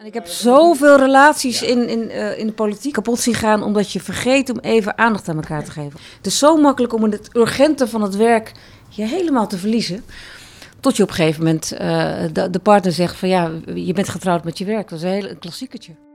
[0.00, 3.92] En ik heb zoveel relaties in, in, eh, in de politiek kapot zien gaan omdat
[3.92, 6.00] je vergeet om even aandacht aan elkaar te geven.
[6.16, 8.52] Het is zo makkelijk om in het urgente van het werk
[8.88, 10.04] je helemaal te verliezen.
[10.80, 14.08] Tot je op een gegeven moment eh, de, de partner zegt van ja, je bent
[14.08, 14.88] getrouwd met je werk.
[14.88, 16.09] Dat is een heel een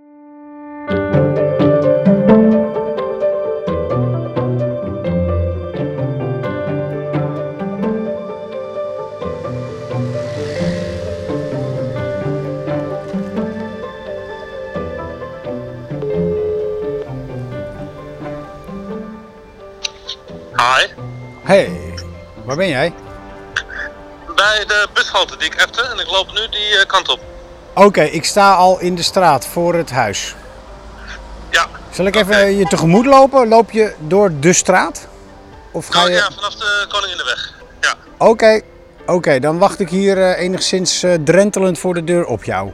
[21.45, 21.71] Hey,
[22.45, 22.93] waar ben jij?
[24.35, 27.19] Bij de bushalte die ik appte en ik loop nu die eh, kant op.
[27.73, 30.35] Oké, ik sta al in de straat voor het huis.
[31.49, 31.67] Ja.
[31.91, 33.47] Zal ik even je tegemoet lopen?
[33.47, 35.07] Loop je door de straat?
[35.71, 36.13] Of ga Oh, je...
[36.13, 37.53] ja, vanaf de Koninginnenweg.
[37.81, 38.61] Ja, Oké,
[39.05, 42.71] oké, dan wacht ik hier eh, enigszins eh, drentelend voor de deur op jou.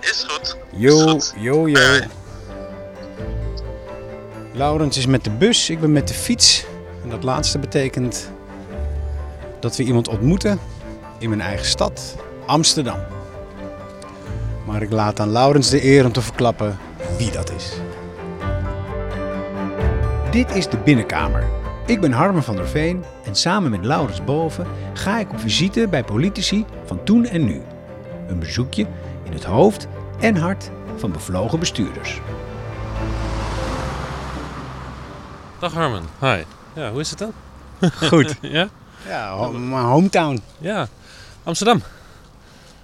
[0.00, 0.56] is goed.
[0.70, 1.98] Jo, jo, jo.
[4.52, 6.64] Laurens is met de bus, ik ben met de fiets.
[7.04, 8.30] En dat laatste betekent
[9.60, 10.58] dat we iemand ontmoeten
[11.18, 12.98] in mijn eigen stad, Amsterdam.
[14.66, 16.78] Maar ik laat aan Laurens de eer om te verklappen
[17.18, 17.72] wie dat is.
[20.30, 21.44] Dit is de binnenkamer.
[21.86, 25.86] Ik ben Harmen van der Veen en samen met Laurens Boven ga ik op visite
[25.90, 27.62] bij politici van toen en nu.
[28.28, 28.86] Een bezoekje
[29.22, 29.86] in het hoofd
[30.20, 32.20] en hart van bevlogen bestuurders.
[35.58, 36.42] Dag Harmen, hi.
[36.74, 37.32] Ja, hoe is het dan?
[38.10, 38.34] Goed.
[38.40, 38.68] Ja?
[39.08, 40.40] Ja, mijn hometown.
[40.58, 40.88] Ja.
[41.42, 41.82] Amsterdam.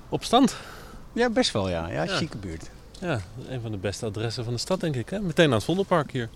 [0.08, 0.56] Op stand.
[1.12, 1.88] Ja, best wel ja.
[1.88, 2.16] Ja, Ja.
[2.16, 2.70] chique buurt.
[3.00, 5.08] Ja, een van de beste adressen van de stad denk ik.
[5.10, 5.20] Hè?
[5.20, 6.28] Meteen aan het Vondelpark hier.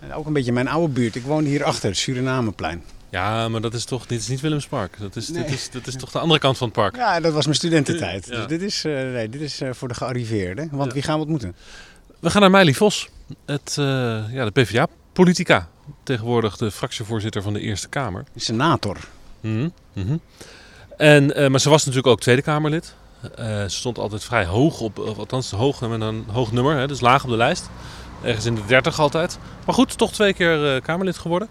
[0.00, 1.14] En ook een beetje mijn oude buurt.
[1.14, 2.82] Ik woon hier achter, Surinameplein.
[3.10, 4.96] Ja, maar dat is toch, dit is niet Willemspark.
[4.98, 5.42] Dat is, Nee.
[5.44, 6.96] dit is, dat is toch de andere kant van het park.
[6.96, 8.26] Ja, dat was mijn studententijd.
[8.26, 8.36] Ja.
[8.36, 10.68] Dus dit is, eh, nee, dit is eh, voor de gearriveerden.
[10.72, 10.92] Want Ja.
[10.94, 11.54] wie gaan we ontmoeten?
[12.20, 13.08] We gaan naar Meili Vos.
[13.46, 13.84] Het, eh,
[14.32, 15.68] ja, de PvdA-politica.
[16.02, 18.24] Tegenwoordig de fractievoorzitter van de Eerste Kamer.
[18.36, 18.96] Senator.
[19.40, 20.16] Mhm, mhm.
[20.96, 22.94] En, eh, maar ze was natuurlijk ook Tweede Kamerlid.
[23.34, 26.86] Eh, ze stond altijd vrij hoog op, of althans hoog met een hoog nummer, hè,
[26.86, 27.68] dus laag op de lijst.
[28.22, 29.38] Ergens in de 30 altijd.
[29.66, 31.48] Maar goed, toch twee keer eh, Kamerlid geworden.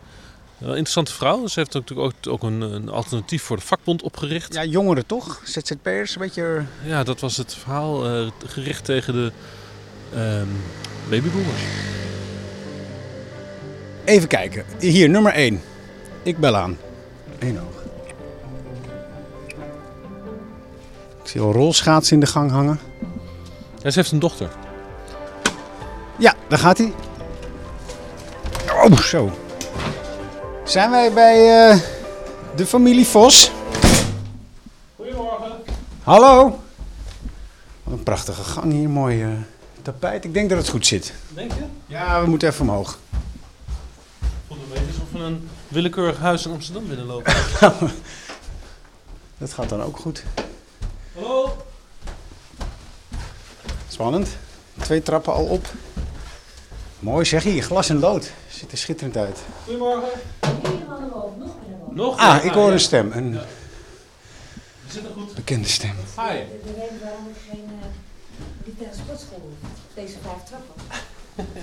[0.57, 1.47] Wel interessante vrouw.
[1.47, 4.53] Ze heeft natuurlijk ook, ook een, een alternatief voor de vakbond opgericht.
[4.53, 5.41] Ja, jongeren toch?
[5.43, 6.63] ZZP'ers, een beetje...
[6.83, 9.31] Ja, dat was het verhaal eh, gericht tegen de
[10.13, 10.47] ehm
[11.09, 11.61] babyboomers.
[14.09, 14.65] Even kijken.
[14.79, 15.61] Hier, nummer 1.
[16.23, 16.77] Ik bel aan.
[17.39, 17.83] Eén oog.
[21.23, 22.79] Ik zie al rolschaatsen in de gang hangen.
[23.81, 24.49] Ja, ze heeft een dochter.
[26.17, 26.93] Ja, daar gaat hij.
[28.83, 29.31] Oh, zo.
[30.63, 31.79] Zijn wij bij eh,
[32.55, 33.51] de familie Vos?
[34.95, 35.51] Goedemorgen.
[36.03, 36.59] Hallo.
[37.83, 39.29] Wat een prachtige gang hier, mooi eh,
[39.81, 40.25] tapijt.
[40.25, 41.13] Ik denk dat het goed zit.
[41.27, 41.63] Denk je?
[41.85, 42.99] Ja, we moeten even omhoog.
[44.69, 47.33] Een beetje alsof we een willekeurig huis in Amsterdam binnenlopen.
[49.37, 50.23] Dat gaat dan ook goed.
[51.15, 51.65] Hallo.
[53.87, 54.27] Spannend.
[54.81, 55.67] Twee trappen al op.
[56.99, 58.31] Mooi zeg hier, glas en lood.
[58.49, 59.39] Ziet er schitterend uit.
[59.63, 60.09] Goedemorgen.
[61.89, 62.17] Nog?
[62.17, 63.11] Ah, ik hoor een stem.
[63.11, 63.45] Een Ja.
[64.85, 65.33] We zitten goed.
[65.33, 65.95] bekende stem.
[66.15, 66.37] Hi.
[66.63, 67.69] De reden waarom ik geen
[68.79, 69.53] de sportschool.
[69.93, 70.75] Deze vijf trappen.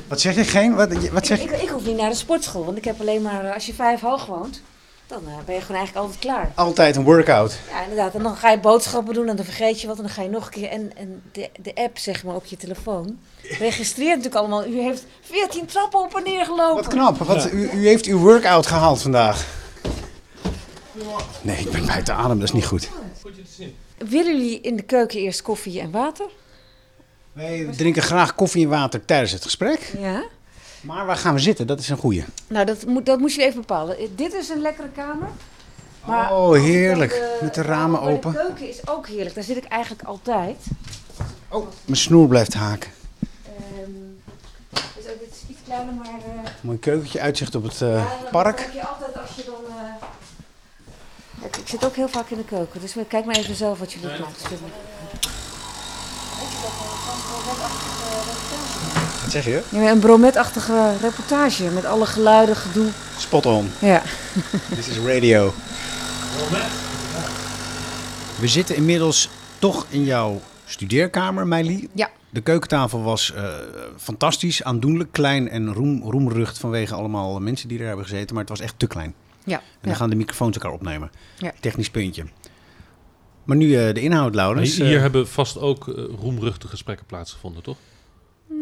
[0.09, 0.44] Wat zeg je?
[0.44, 0.75] Geen?
[0.75, 1.56] Wat, wat zeg Ik, je?
[1.56, 3.75] ik, ik hoef niet naar de sportschool, want ik heb alleen maar, eh, als je
[3.75, 4.60] vijf hoog woont,
[5.06, 6.53] dan eh, ben je gewoon eigenlijk altijd klaar.
[6.54, 7.59] Altijd een workout.
[7.70, 8.15] Ja, inderdaad.
[8.15, 10.28] En dan ga je boodschappen doen en dan vergeet je wat en dan ga je
[10.28, 10.69] nog een keer.
[10.69, 13.19] En, en de, de app, zeg maar, op je telefoon
[13.59, 14.66] registreert natuurlijk allemaal.
[14.66, 16.75] U heeft 14 trappen op en neer gelopen.
[16.84, 17.19] Wat knap.
[17.19, 19.47] Wat, u, u heeft uw workout gehaald vandaag.
[21.42, 22.38] Nee, ik ben buiten adem.
[22.38, 22.88] Dat is niet goed.
[23.22, 23.75] Goed je te zien.
[24.09, 26.26] Willen jullie in de keuken eerst koffie en water?
[27.36, 29.92] Wij drinken graag koffie en water tijdens het gesprek.
[29.98, 30.24] Ja.
[30.80, 31.66] Maar waar gaan we zitten?
[31.66, 32.24] Dat is een goeie.
[32.47, 33.98] Nou, dat moet, dat moet je even bepalen.
[33.98, 35.28] Eh, Dit is een lekkere kamer.
[36.04, 37.10] Maar Oh, heerlijk.
[37.10, 38.32] de- Met de ramen maar open.
[38.32, 39.34] De keuken is ook heerlijk.
[39.34, 40.56] Daar zit ik eigenlijk altijd.
[41.48, 42.91] Oh, mijn snoer blijft haken.
[43.44, 43.91] Ehm,
[44.71, 44.82] dus
[45.12, 46.06] ook, dit is iets kleiner, maar...
[46.06, 48.60] eh, Mooi keukentje, uitzicht op het eh, Ja, dat park.
[48.60, 49.77] heb je altijd als je dan.
[49.78, 53.78] eh, Ik, ik zit ook heel vaak in de keuken, dus kijk maar even zelf
[53.78, 54.71] wat je wilt laten spullen.
[59.22, 59.62] Wat zeg je?
[59.68, 62.86] Ja, een brometachtige reportage met alle geluiden, gedoe.
[63.18, 63.70] Spot on.
[63.78, 64.03] Ja.
[64.74, 65.54] This is radio.
[68.41, 71.88] We zitten inmiddels toch in jouw studeerkamer, Meili.
[71.94, 72.10] Ja.
[72.30, 73.44] De keukentafel was eh,
[73.97, 78.34] fantastisch, aandoenlijk klein en roem, roemrucht vanwege allemaal mensen die er hebben gezeten.
[78.34, 79.14] Maar het was echt te klein.
[79.44, 79.56] Ja.
[79.56, 79.97] En dan ja.
[79.97, 81.10] gaan de microfoons elkaar opnemen.
[81.38, 81.53] Ja.
[81.60, 82.24] Technisch puntje.
[83.47, 84.77] Maar nu eh, de inhoud, Laurens.
[84.77, 87.77] hier eh, hebben vast ook eh, roemruchte gesprekken plaatsgevonden, toch?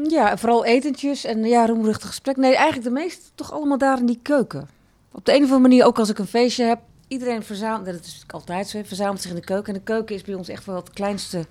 [0.09, 2.37] Ja, vooral etentjes en ja, roemruchtig gesprek.
[2.37, 4.69] Nee, eigenlijk de meeste toch allemaal daar in die keuken.
[5.13, 6.79] Op de een of andere manier, ook als ik een feestje heb,
[7.09, 9.73] iedereen verzamelt, dat is altijd zo, verzamelt zich in de keuken.
[9.73, 11.47] En de keuken is bij ons echt wel het kleinste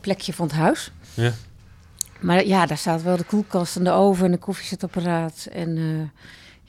[0.00, 0.92] plekje van het huis.
[1.14, 1.32] Ja.
[2.20, 5.48] Maar ja, daar staat wel de koelkast en de oven en de koffiezetapparaat.
[5.52, 6.20] En eh,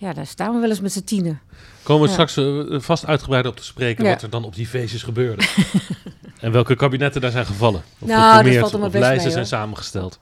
[0.01, 1.41] ja, daar staan we wel eens met z'n tienen.
[1.83, 2.13] Komen we Ja.
[2.13, 4.09] straks eh, vast uitgebreid op te spreken Ja.
[4.11, 5.43] wat er dan op die feestjes gebeurde.
[6.39, 7.81] en welke kabinetten daar zijn gevallen.
[7.99, 10.19] Of Nou, dat geformeerd, valt maar of best lijsten mee, zijn samengesteld.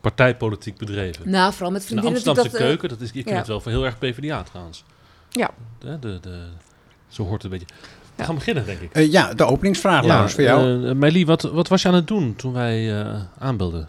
[0.00, 1.30] Partijpolitiek bedreven.
[1.30, 2.14] Nou, vooral met de vriendinnen.
[2.14, 3.36] Amsterdamse natuurlijk dat, eh, keuken, dat is, ik ja.
[3.36, 4.84] het wel van heel erg PvdA trouwens.
[5.30, 5.50] Ja.
[5.78, 6.42] De, de, de,
[7.08, 7.74] zo hoort het een beetje.
[7.76, 8.24] We Ja.
[8.24, 8.92] gaan beginnen, denk ik.
[8.92, 10.94] eh, ja, de openingsvraag, Laurens, voor jou.
[10.94, 13.88] Meili, wat, wat was je aan het doen toen wij eh, aanbelden?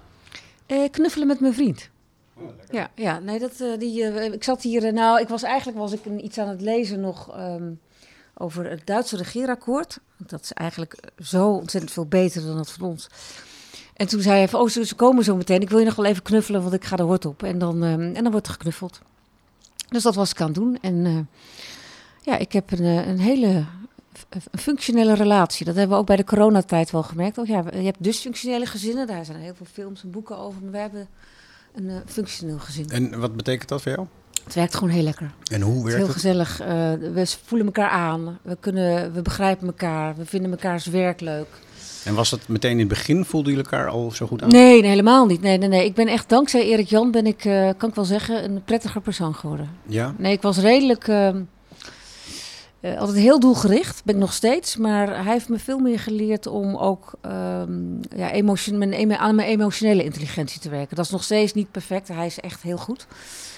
[0.65, 1.89] Eh, knuffelen met mijn vriend.
[2.71, 5.77] Ja, ja, nee, dat, eh, die, eh, ik zat hier, eh, nou, ik was eigenlijk
[5.77, 7.71] was ik iets aan het lezen nog ehm,
[8.33, 9.99] over het Duitse regeerakkoord.
[10.17, 13.07] Dat is eigenlijk zo ontzettend veel beter dan dat van ons.
[13.93, 15.61] En toen zei hij van, oh, ze, komen zo meteen.
[15.61, 17.43] Ik wil je nog wel even knuffelen, want ik ga er hort op.
[17.43, 19.01] En dan, ehm, en dan wordt er geknuffeld.
[19.89, 20.77] Dus dat was ik aan het doen.
[20.81, 21.29] En
[22.21, 23.65] ja, ik heb een, een hele
[24.29, 25.65] een functionele relatie.
[25.65, 27.37] Dat hebben we ook bij de coronatijd wel gemerkt.
[27.37, 29.07] Oh ja, je hebt dysfunctionele gezinnen.
[29.07, 30.61] Daar zijn heel veel films en boeken over.
[30.61, 31.07] Maar wij hebben
[31.75, 32.89] een eh, functioneel gezin.
[32.89, 34.07] En wat betekent dat voor jou?
[34.43, 35.31] Het werkt gewoon heel lekker.
[35.51, 36.15] En hoe Het werkt heel het?
[36.15, 36.59] gezellig.
[36.59, 36.67] Eh,
[37.13, 38.39] we voelen elkaar aan.
[38.41, 40.15] We, kunnen, we begrijpen elkaar.
[40.15, 41.47] We vinden mekaars werk leuk.
[42.05, 44.49] En was dat meteen in het begin, voelden jullie elkaar al zo goed aan?
[44.49, 45.41] Nee, nee, helemaal niet.
[45.41, 45.85] Nee, nee, nee.
[45.85, 49.01] Ik ben echt, dankzij Erik Jan, ben ik, eh, kan ik wel zeggen, een prettiger
[49.01, 49.69] persoon geworden.
[49.85, 50.13] Ja?
[50.17, 51.07] Nee, ik was redelijk.
[52.81, 54.77] Eh, altijd heel doelgericht, ben ik nog steeds.
[54.77, 59.47] Maar hij heeft me veel meer geleerd om ook ehm, ja, emotion, mijn, aan mijn
[59.47, 60.95] emotionele intelligentie te werken.
[60.95, 62.07] Dat is nog steeds niet perfect.
[62.07, 63.07] Hij is echt heel goed.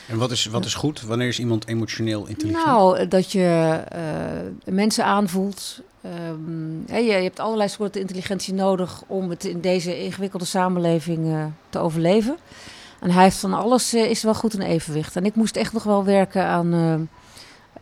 [0.07, 1.01] En wat is, wat is goed?
[1.01, 2.65] Wanneer is iemand emotioneel intelligent?
[2.65, 5.79] Nou, eh, dat je eh, mensen aanvoelt.
[6.01, 11.79] Ehm, je, je hebt allerlei soorten intelligentie nodig om het in deze ingewikkelde samenleving te
[11.79, 12.37] overleven.
[12.99, 15.15] En hij heeft van alles is wel goed in evenwicht.
[15.15, 17.09] En ik moest echt nog wel werken aan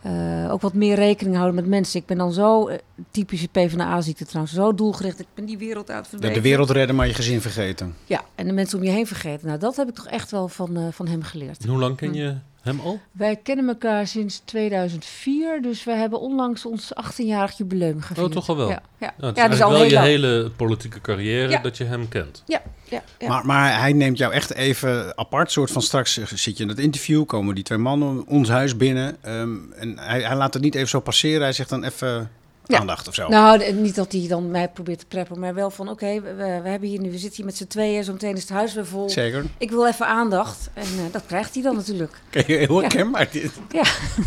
[0.01, 1.99] eh, ook wat meer rekening houden met mensen.
[1.99, 2.77] Ik ben dan zo eh,
[3.11, 5.19] typische PvdA-ziekte trouwens, zo doelgericht.
[5.19, 6.43] Ik ben die wereld aan het verbeteren.
[6.43, 7.95] de wereld redden, maar je gezin vergeten.
[8.05, 9.47] Ja, en de mensen om je heen vergeten.
[9.47, 11.63] Nou, dat heb ik toch echt wel van, eh, van hem geleerd.
[11.63, 12.99] En hoe lang ken je hem al?
[13.11, 18.27] Wij kennen elkaar sinds 2004, dus we hebben onlangs ons 18-jarig jubileum gevierd.
[18.27, 18.69] Oh, toch al wel?
[18.69, 19.13] Ja, ja.
[19.17, 20.05] Nou, het ja is dat is al wel je lang.
[20.05, 21.61] hele politieke carrière Ja.
[21.61, 22.43] dat je hem kent.
[22.45, 23.27] Ja, ja, ja.
[23.27, 25.51] Maar, maar hij neemt jou echt even apart.
[25.51, 29.17] soort van straks zit je in het interview, komen die twee mannen ons huis binnen.
[29.21, 31.41] ehm, en hij, hij laat het niet even zo passeren.
[31.41, 32.31] Hij zegt dan even
[32.65, 32.79] Ja.
[32.79, 33.27] aandacht of zo.
[33.27, 36.69] Nou, niet dat hij dan mij probeert te preppen, maar wel van oké, we, we
[36.69, 38.85] hebben hier nu, we zitten hier met z'n tweeën, zo meteen is het huis weer
[38.85, 39.09] vol.
[39.09, 39.45] Zeker.
[39.57, 42.21] Ik wil even aandacht en eh, dat krijgt hij dan natuurlijk.
[42.29, 42.79] Kijk, heel Ja.
[42.81, 43.51] herkenbaar dit.
[43.69, 43.83] Ja.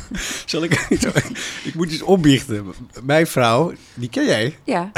[0.47, 0.73] Zal ik...
[1.65, 2.73] ik moet iets opbiechten.
[3.03, 4.59] Mijn vrouw, die ken jij.
[4.65, 4.91] Ja,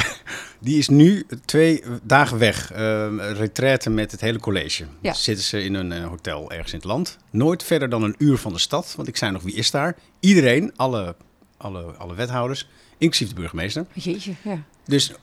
[0.59, 2.73] Die is nu twee dagen weg.
[2.73, 4.85] ehm retraite met het hele college.
[5.01, 5.13] Ja.
[5.15, 7.17] Zitten ze in een eh, hotel ergens in het land.
[7.31, 8.93] Nooit verder dan een uur van de stad.
[8.97, 9.97] Want ik zei nog, wie is daar?
[10.21, 11.17] Iedereen, alle,
[11.57, 13.87] alle, alle wethouders, inclusief de burgemeester.
[13.93, 14.59] jeetje, ja.
[14.85, 15.17] Dus eh,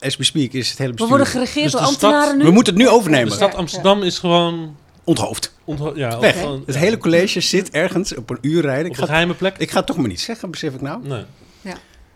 [0.00, 1.08] as we speak is het hele We bestuur...
[1.16, 2.44] worden geregeerd Dus door ambtenaren stad- nu.
[2.44, 3.28] We moeten het nu overnemen.
[3.28, 4.76] De stad Ja, Amsterdam is gewoon...
[5.04, 5.54] Onthoofd.
[5.64, 6.38] ontho- ja, Weg.
[6.40, 8.84] gewoon- Het ja, hele college zit ergens op een uur rijden.
[8.86, 9.56] Op Ik een ga, geheime plek?
[9.58, 11.06] ik ga het toch maar niet zeggen, besef ik nou.
[11.06, 11.24] Nee.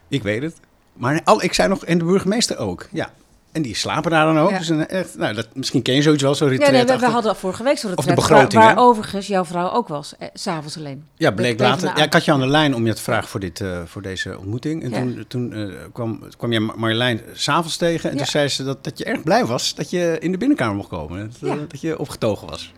[0.08, 0.56] Ik weet het.
[0.92, 2.88] Maar al, ik zei nog, en de burgemeester ook.
[2.92, 3.12] Ja.
[3.54, 4.50] En die slapen daar dan ook.
[4.50, 4.58] Ja.
[4.58, 6.78] Dus een echt, nou, dat, misschien ken je zoiets wel, zo Ja, nee, we, we
[6.78, 10.14] retreat hadden vorige week zo'n Of de retret, begroting, waar, overigens jouw vrouw ook was,
[10.18, 11.04] eh, s'avonds alleen.
[11.16, 11.92] Ja, bleek later.
[11.96, 14.02] Ja, ik had je aan de lijn om je te vragen voor, dit, eh, voor
[14.02, 14.82] deze ontmoeting.
[14.82, 14.96] En Ja.
[14.98, 18.10] toen, toen eh, kwam, kwam je Marjolein s'avonds tegen.
[18.10, 18.22] En Ja.
[18.22, 20.88] toen zei ze dat, dat je erg blij was dat je in de binnenkamer mocht
[20.88, 21.32] komen.
[21.40, 21.56] Dat, Ja.
[21.68, 22.72] dat je opgetogen was.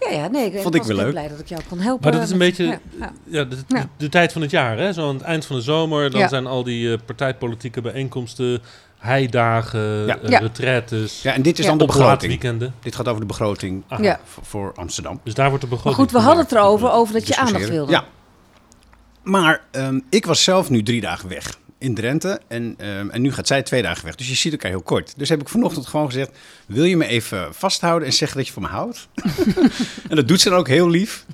[0.00, 1.10] Ja, ja, nee, Vond was ik wel leuk.
[1.10, 2.02] blij dat ik jou kon helpen.
[2.02, 3.12] Maar dat is een beetje ja, ja.
[3.24, 3.88] ja, de, de- Ja.
[3.96, 4.78] de tijd van het jaar.
[4.78, 4.92] Hè?
[4.92, 6.10] Zo aan het eind van de zomer.
[6.10, 6.28] Dan Ja.
[6.28, 8.60] zijn al die eh, partijpolitieke bijeenkomsten,
[8.98, 10.18] heidagen, Ja.
[10.18, 10.38] eh, Ja.
[10.38, 11.70] retraites, Ja, en dit is Ja.
[11.70, 12.40] dan de begroting.
[12.82, 14.02] Dit gaat over de begroting Aha.
[14.02, 14.20] Ja.
[14.42, 15.20] voor, Amsterdam.
[15.24, 17.68] Dus daar wordt de Maar begroting goed, we hadden het erover, over dat je aandacht
[17.68, 17.92] wilde.
[17.92, 18.04] Ja.
[19.22, 22.40] Maar ehm, ik was zelf nu drie dagen weg in Drenthe.
[22.48, 24.14] En, ehm, en nu gaat zij twee dagen weg.
[24.14, 25.14] Dus je ziet elkaar heel kort.
[25.16, 26.30] Dus heb ik vanochtend gewoon gezegd:
[26.66, 29.08] Wil je me even vasthouden en zeggen dat je van me houdt?
[30.08, 31.24] en dat doet ze dan ook heel lief.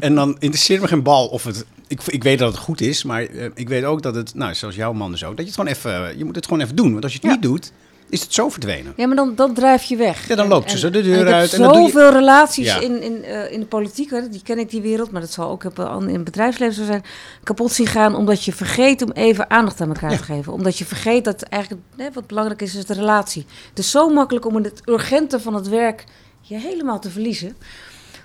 [0.00, 1.64] En dan interesseert me geen bal of het.
[1.86, 4.54] Ik, ik weet dat het goed is, maar eh, ik weet ook dat het, nou,
[4.54, 5.70] zoals jouw man dus ook, dat je het gewoon
[6.02, 6.92] even, je moet het gewoon even doen.
[6.92, 7.32] Want als je het Ja.
[7.32, 7.72] niet doet,
[8.12, 8.92] is het zo verdwenen.
[8.96, 10.28] Ja, maar dan, dan drijf je weg.
[10.28, 12.66] Ja, dan loopt ze zo de deur en ik uit heb en je- zoveel relaties
[12.66, 12.80] Ja.
[12.80, 15.50] in, in, eh, in de politiek, hè, die ken ik die wereld, maar dat zal
[15.50, 17.02] ook in het bedrijfsleven zo zijn,
[17.42, 20.52] kapot zien gaan omdat je vergeet om even aandacht aan elkaar te geven.
[20.52, 23.46] Omdat je vergeet dat eigenlijk hè, wat belangrijk is, is de relatie.
[23.68, 26.04] Het is zo makkelijk om in het urgente van het werk
[26.40, 27.56] je helemaal te verliezen.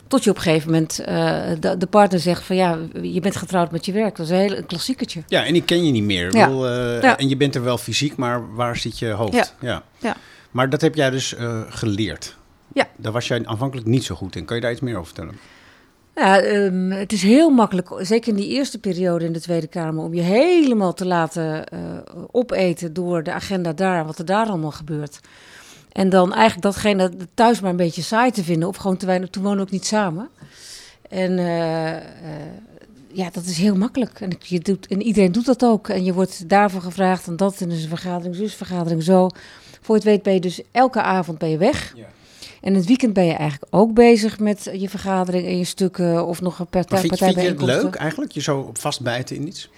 [0.08, 1.08] Tot je op een gegeven moment uh,
[1.60, 4.16] de, de, partner zegt van ja, je bent getrouwd met je werk.
[4.16, 5.24] Dat is een heel klassieketje.
[5.28, 6.36] Ja, en die ken je niet meer.
[6.36, 6.50] Ja.
[6.50, 7.18] Wil, uh, ja.
[7.18, 9.34] En je bent er wel fysiek, maar waar zit je hoofd?
[9.34, 9.46] Ja.
[9.60, 9.84] ja.
[9.98, 10.16] ja.
[10.52, 12.36] Maar dat heb jij dus uh, geleerd.
[12.74, 12.88] Ja.
[12.96, 14.46] Daar was jij aanvankelijk niet zo goed in.
[14.46, 15.40] Kan je daar iets meer over vertellen?
[16.16, 20.04] Ja, um, het is heel makkelijk, zeker in die eerste periode in de Tweede Kamer,
[20.04, 21.64] om je helemaal te laten
[22.32, 25.20] opeten door de agenda daar, wat er daar allemaal gebeurt.
[25.98, 29.30] En dan eigenlijk datgene thuis maar een beetje saai te vinden, of gewoon te weinig,
[29.30, 30.30] toen wonen we ook niet samen.
[31.10, 32.00] En uh, uh,
[33.14, 34.22] ja, dat is heel makkelijk.
[34.22, 35.90] En, je doet, en iedereen doet dat ook.
[35.90, 39.30] En je wordt daarvoor gevraagd en dat in een vergadering, zus vergadering, zo.
[39.82, 41.94] Voor het weet ben je dus elke avond ben je weg.
[41.96, 42.06] Ja.
[42.62, 46.42] En het weekend ben je eigenlijk ook bezig met je vergadering en je stukken of
[46.42, 46.92] nog een partij.
[46.92, 49.70] Maar vind, vind je het leuk eigenlijk, je zo vastbijten in iets?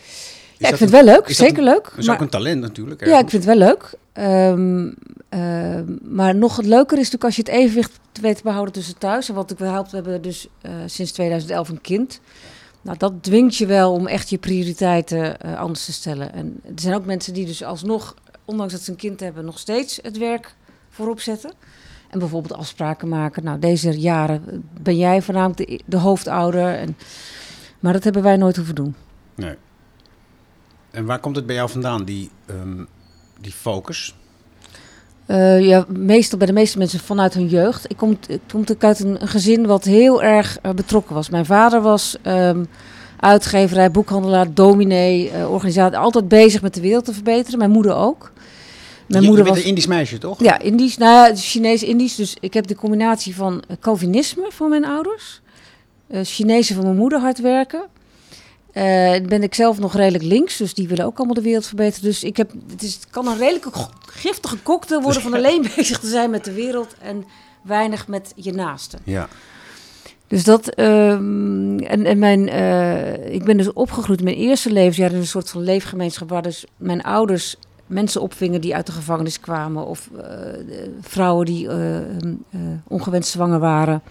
[0.60, 1.84] Ja, ik vind het wel leuk, zeker leuk.
[1.84, 3.06] Dat is maar, ook een talent natuurlijk.
[3.06, 3.94] Ja, ik vind het wel leuk.
[4.14, 4.96] Um,
[5.30, 8.98] uh, maar nog het leuker is natuurlijk als je het evenwicht weet te behouden tussen
[8.98, 9.30] thuis.
[9.30, 12.20] En wat ik we hebben dus uh, sinds 2011 een kind.
[12.82, 16.34] Nou, dat dwingt je wel om echt je prioriteiten uh, anders te stellen.
[16.34, 19.60] En er zijn ook mensen die dus alsnog, ondanks dat ze een kind hebben, nog
[19.60, 20.56] steeds het werk
[20.90, 21.52] voorop zetten.
[22.10, 23.44] En bijvoorbeeld afspraken maken.
[23.44, 26.76] Nou, deze jaren ben jij voornamelijk de, de hoofdouder.
[26.76, 26.98] En,
[27.80, 28.96] maar dat hebben wij nooit hoeven doen.
[29.36, 29.56] Nee.
[30.92, 32.88] En waar komt het bij jou vandaan, die, um,
[33.42, 34.16] die focus?
[35.28, 37.92] Uh, ja, meestal bij de meeste mensen vanuit hun jeugd.
[37.92, 41.30] Ik kom, ik kom uit een, een gezin wat heel erg uh, betrokken was.
[41.30, 42.68] Mijn vader was um,
[43.20, 45.98] uitgeverij, boekhandelaar, dominee, uh, organisatie.
[45.98, 47.60] Altijd bezig met de wereld te verbeteren.
[47.60, 48.32] Mijn moeder ook.
[49.08, 50.44] Mijn je, moeder je bent was een Indisch meisje, toch?
[50.44, 50.98] Ja, Indisch.
[50.98, 52.16] Nou ja, Chinees-Indisch.
[52.16, 55.42] Dus ik heb de combinatie van Calvinisme van mijn ouders.
[56.24, 57.82] Chinese van mijn moeder hard werken.
[58.80, 62.10] Uh, ben ik zelf nog redelijk links, dus die willen ook allemaal de wereld verbeteren.
[62.10, 63.66] Dus ik heb, het, is, het kan een redelijk
[64.02, 67.26] giftige cocktail worden van alleen bezig te zijn met de wereld en
[67.62, 69.00] weinig met je naasten.
[69.04, 69.28] Ja.
[70.28, 75.12] Dus dat, um, en, en mijn, uh, ik ben dus opgegroeid in mijn eerste levensjaar
[75.12, 77.56] in een soort van leefgemeenschap waar dus mijn ouders
[77.90, 79.86] mensen opvingen die uit de gevangenis kwamen.
[79.86, 80.24] Of uh,
[81.02, 82.00] vrouwen die uh,
[82.88, 84.02] ongewenst zwanger waren.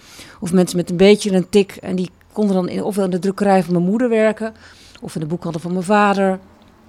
[0.40, 1.76] Of mensen met een beetje een tik.
[1.80, 4.54] En die konden dan in, ofwel in de drukkerij van mijn moeder werken.
[5.00, 6.38] Of in de boekhandel van mijn vader.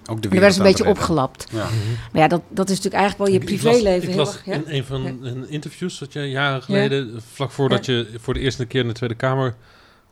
[0.05, 1.47] Ook de en er werd een beetje opgelapt.
[1.51, 1.67] Ja.
[2.11, 4.09] Maar ja, dat, dat is natuurlijk eigenlijk wel je privéleven.
[4.09, 7.19] Ik las, ik las in een van hun interviews dat je jaren geleden, ja.
[7.33, 7.93] vlak voordat ja.
[7.93, 9.55] je voor de eerste keer in de Tweede Kamer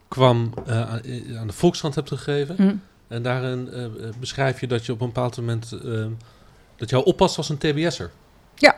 [0.07, 0.53] kwam,
[1.37, 2.55] aan de Volkskrant hebt gegeven.
[2.57, 2.81] Mm.
[3.07, 3.69] En daarin
[4.19, 5.69] beschrijf je dat je op een bepaald moment
[6.75, 8.11] dat jouw oppas was een TBS'er.
[8.55, 8.77] Ja.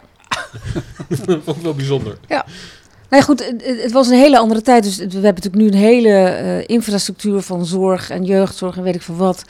[1.26, 2.18] dat vond ik wel bijzonder.
[2.28, 2.46] Ja.
[3.10, 4.84] Nou ja, goed, het, het, was een hele andere tijd.
[4.84, 8.96] Dus we hebben natuurlijk nu een hele uh, infrastructuur van zorg en jeugdzorg en weet
[8.96, 9.46] ik veel wat.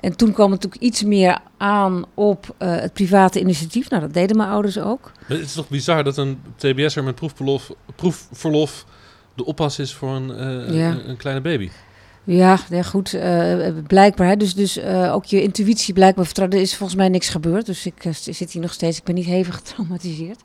[0.00, 3.90] En toen kwam het natuurlijk iets meer aan op uh, het private initiatief.
[3.90, 5.12] Nou, dat deden mijn ouders ook.
[5.28, 8.84] Maar het is toch bizar dat een TBS'er met proefverlof, proefverlof
[9.34, 10.90] de oppas is voor een, uh, ja.
[10.90, 11.70] een, een kleine baby.
[12.24, 13.14] Ja, ja goed.
[13.14, 14.28] Uh, blijkbaar.
[14.28, 14.36] Hè.
[14.36, 16.58] Dus, dus uh, ook je intuïtie blijkbaar vertrouwen.
[16.58, 17.66] Er is volgens mij niks gebeurd.
[17.66, 18.98] Dus ik uh, zit hier nog steeds.
[18.98, 20.40] Ik ben niet hevig getraumatiseerd.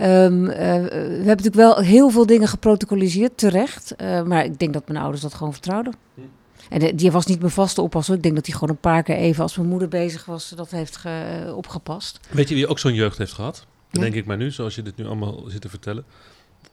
[0.00, 3.94] Um, we hebben natuurlijk wel heel veel dingen geprotocoliseerd, terecht.
[4.26, 5.94] maar ik denk dat mijn ouders dat gewoon vertrouwden.
[6.14, 6.20] Hm.
[6.68, 8.14] En die was niet mijn vaste oppasser.
[8.14, 10.70] Ik denk dat hij gewoon een paar keer even, als mijn moeder bezig was, dat
[10.70, 12.20] heeft ge, opgepast.
[12.30, 13.66] Weet je wie ook zo'n jeugd heeft gehad?
[13.90, 14.00] Ja.
[14.00, 16.04] Denk ik maar nu, zoals je dit nu allemaal zit te vertellen.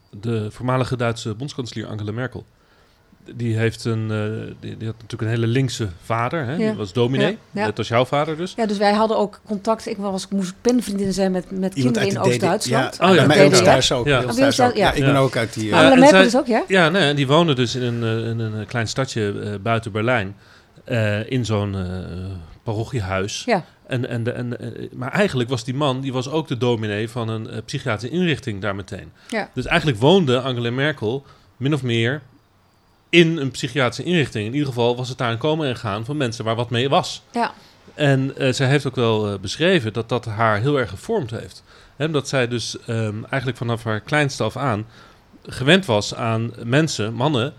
[0.09, 2.45] De voormalige Duitse bondskanselier Angela Merkel
[3.35, 6.45] die heeft een, uh, die, die, had natuurlijk een hele linkse vader.
[6.45, 6.51] Hè?
[6.51, 6.57] Ja.
[6.57, 7.31] Die was dominee.
[7.51, 7.65] Ja, ja.
[7.65, 8.53] Dat was jouw vader dus.
[8.55, 9.87] Ja, dus wij hadden ook contact.
[9.87, 12.97] Ik was, moest penvriendin zijn met, met Iemand kinderen in Oost-Duitsland.
[12.99, 13.25] Ja, Oh, ja.
[13.27, 14.05] bij thuis ook.
[14.05, 14.23] Ja.
[14.25, 14.65] ons thuis ook.
[14.67, 14.93] thuis, Ja, ja.
[14.93, 15.69] ik ben ook uit die...
[15.71, 16.63] eh, Angela en Merkel zij- dus ook, ja?
[16.67, 19.51] Ja, nee, en die woonde dus in een, eh, in een eh, klein stadje eh,
[19.61, 20.35] buiten Berlijn.
[20.83, 21.81] eh, in zo'n eh,
[22.63, 23.43] parochiehuis.
[23.45, 23.63] Ja.
[23.87, 27.09] En, en de, en, eh, maar eigenlijk was die man, die was ook de dominee
[27.09, 29.11] van een eh, psychiatrische inrichting daar meteen.
[29.29, 29.49] Ja.
[29.53, 31.25] Dus eigenlijk woonde Angela Merkel
[31.57, 32.21] min of meer
[33.11, 34.45] in een psychiatrische inrichting.
[34.45, 36.89] In ieder geval was het daar een komen en gaan van mensen waar wat mee
[36.89, 37.21] was.
[37.31, 37.53] Ja.
[37.93, 41.63] En eh, zij heeft ook wel eh, beschreven dat dat haar heel erg gevormd heeft.
[41.95, 44.85] Hè, dat zij dus ehm, eigenlijk vanaf haar kleinste af aan
[45.43, 47.53] gewend was aan mensen, mannen,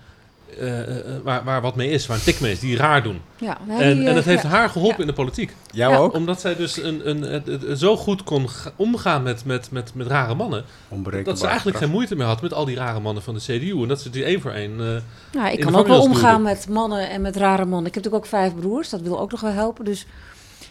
[0.58, 3.20] eh, eh, waar, waar wat mee is, waar een tik mee is, die raar doen.
[3.36, 4.48] Ja, nou, En, die, en dat eh, heeft ja.
[4.48, 5.02] haar geholpen Ja.
[5.02, 5.54] in de politiek.
[5.70, 5.98] Jou Ja.
[5.98, 6.14] ook?
[6.14, 10.34] Omdat zij dus een, een, zo goed kon ga- omgaan met, met, met, met rare
[10.34, 10.64] mannen.
[10.88, 13.40] Onberekenbaar Dat ze eigenlijk geen moeite meer had met al die rare mannen van de
[13.40, 13.82] CDU.
[13.82, 14.70] En dat ze die één voor één...
[14.80, 14.86] eh,
[15.32, 17.86] Nou, ik in kan de ook wel omgaan met mannen en met rare mannen.
[17.86, 19.84] Ik heb natuurlijk ook vijf broers, dat wil ook nog wel helpen.
[19.84, 20.06] Dus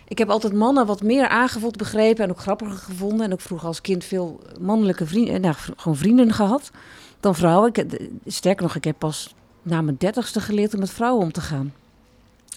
[0.07, 3.25] ik heb altijd mannen wat meer aangevuld begrepen en ook grappiger gevonden.
[3.25, 6.71] En ook vroeger als kind veel mannelijke vrienden, nou, gewoon vrienden gehad
[7.19, 7.69] dan vrouwen.
[7.73, 7.85] Ik,
[8.25, 11.73] sterker nog, ik heb pas na mijn dertigste geleerd om met vrouwen om te gaan.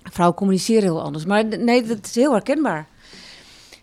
[0.03, 1.25] Vrouwen communiceren heel anders.
[1.25, 2.87] Maar nee, dat is heel herkenbaar.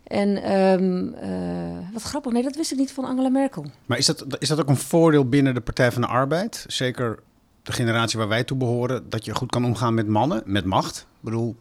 [0.03, 3.65] En ehm, eh, wat grappig, nee, dat wist ik niet van Angela Merkel.
[3.85, 6.63] Maar is dat, is dat ook een voordeel binnen de Partij van de Arbeid?
[6.67, 7.19] Zeker
[7.63, 10.97] de generatie waar wij toe behoren, dat je goed kan omgaan met mannen, met macht?
[10.99, 11.55] Ik bedoel,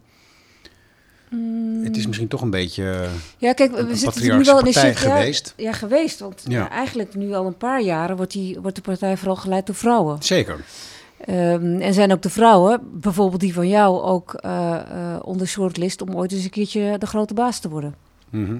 [1.83, 4.95] het is misschien toch een beetje Ja, kijk, we zitten nu wel in een partij
[4.95, 5.55] shit- ja, geweest.
[5.57, 6.21] Ja, geweest.
[6.21, 6.59] Want Ja.
[6.61, 9.75] ja, eigenlijk nu al een paar jaren wordt, die, wordt de partij vooral geleid door
[9.75, 10.23] vrouwen.
[10.23, 10.65] Zeker.
[11.25, 16.03] Ehm, en zijn ook de vrouwen, bijvoorbeeld die van jou, ook eh eh onder shortlist
[16.03, 17.95] om ooit eens een keertje de grote baas te worden.
[18.31, 18.59] Mhm.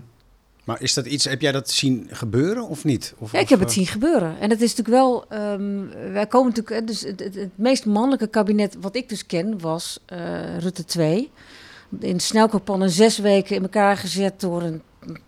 [0.65, 3.15] Maar is dat iets, heb jij dat zien gebeuren of niet?
[3.19, 4.41] Of, Ja, ik of, heb het eh, zien gebeuren.
[4.41, 5.25] En het is natuurlijk wel.
[5.29, 6.87] ehm, wij komen natuurlijk.
[6.87, 10.01] Dus het, het, het meest mannelijke kabinet wat ik dus ken was
[10.59, 11.31] Rutte 2.
[11.99, 14.83] In snelkookpannen zes weken in elkaar gezet door een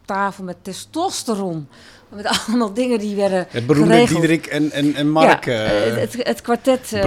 [0.05, 1.69] tafel met testosteron.
[2.15, 3.47] Met allemaal dingen die werden.
[3.51, 4.21] Het beroemde geregeld.
[4.21, 5.45] Diederik en, en, en Mark.
[5.45, 6.93] Ja, eh, het, het kwartet.
[6.93, 7.03] eh,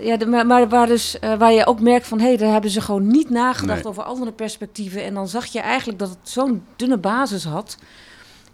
[0.00, 2.18] ja, de- maar, maar waar, dus, waar je ook merkt van...
[2.20, 3.90] hé, hey, daar hebben ze gewoon niet nagedacht Nee.
[3.92, 5.04] over andere perspectieven.
[5.04, 7.76] En dan zag je eigenlijk dat het zo'n dunne basis had...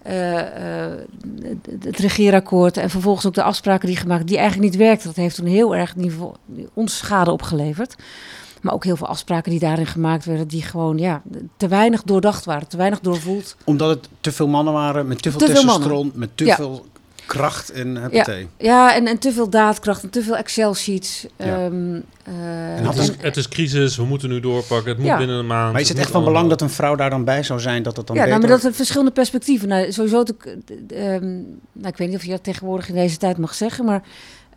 [0.02, 4.26] het, het regeerakkoord en vervolgens ook de afspraken die gemaakt...
[4.26, 5.06] die eigenlijk niet werkten.
[5.06, 6.34] Dat heeft toen heel erg niveau,
[6.74, 7.94] ons schade opgeleverd.
[8.62, 10.48] Maar ook heel veel afspraken die daarin gemaakt werden...
[10.48, 11.22] die gewoon ja,
[11.56, 13.56] te weinig doordacht waren, te weinig doorvoeld.
[13.64, 16.56] Omdat het te veel mannen waren, met te veel Te veel testosteron, met te Ja.
[16.56, 16.86] veel
[17.26, 18.48] kracht en huppatee.
[18.58, 21.26] Ja, en, en te veel daadkracht en te veel Excel-sheets.
[21.36, 21.44] Ja.
[21.64, 22.32] Ehm, eh,
[22.86, 25.16] Het is, een- het is crisis, we moeten nu doorpakken, het moet Ja.
[25.16, 25.72] binnen een maand.
[25.72, 27.96] Maar is het echt van belang dat een vrouw daar dan bij zou zijn, dat
[27.96, 28.40] het dan ja, nou, beter...
[28.48, 29.68] maar dat zijn verschillende perspectieven.
[29.68, 30.34] Nou, sowieso, te,
[30.88, 31.24] ehm,
[31.72, 34.02] nou, ik weet niet of je dat tegenwoordig in deze tijd mag zeggen, maar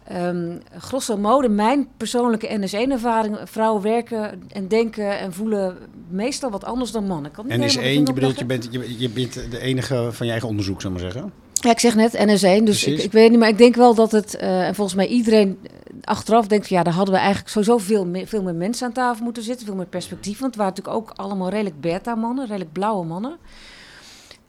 [0.07, 5.77] ehm grosso modo, mijn persoonlijke NS1-ervaring, vrouwen werken en denken en voelen
[6.09, 7.31] meestal wat anders dan mannen.
[7.31, 9.09] Kan het niet En is helemaal één, de je vinger bedoelt, je bent, je, je
[9.09, 11.31] bent de enige van je eigen onderzoek, zou ik maar zeggen.
[11.53, 14.11] Ja, ik zeg net NS1, dus ik, ik weet niet, maar ik denk wel dat
[14.11, 15.59] het, eh, en volgens mij iedereen
[16.01, 18.93] achteraf denkt, van, ja, daar hadden we eigenlijk sowieso veel meer, veel meer mensen aan
[18.93, 22.71] tafel moeten zitten, veel meer perspectief, want het waren natuurlijk ook allemaal redelijk beta-mannen, redelijk
[22.71, 23.37] blauwe mannen.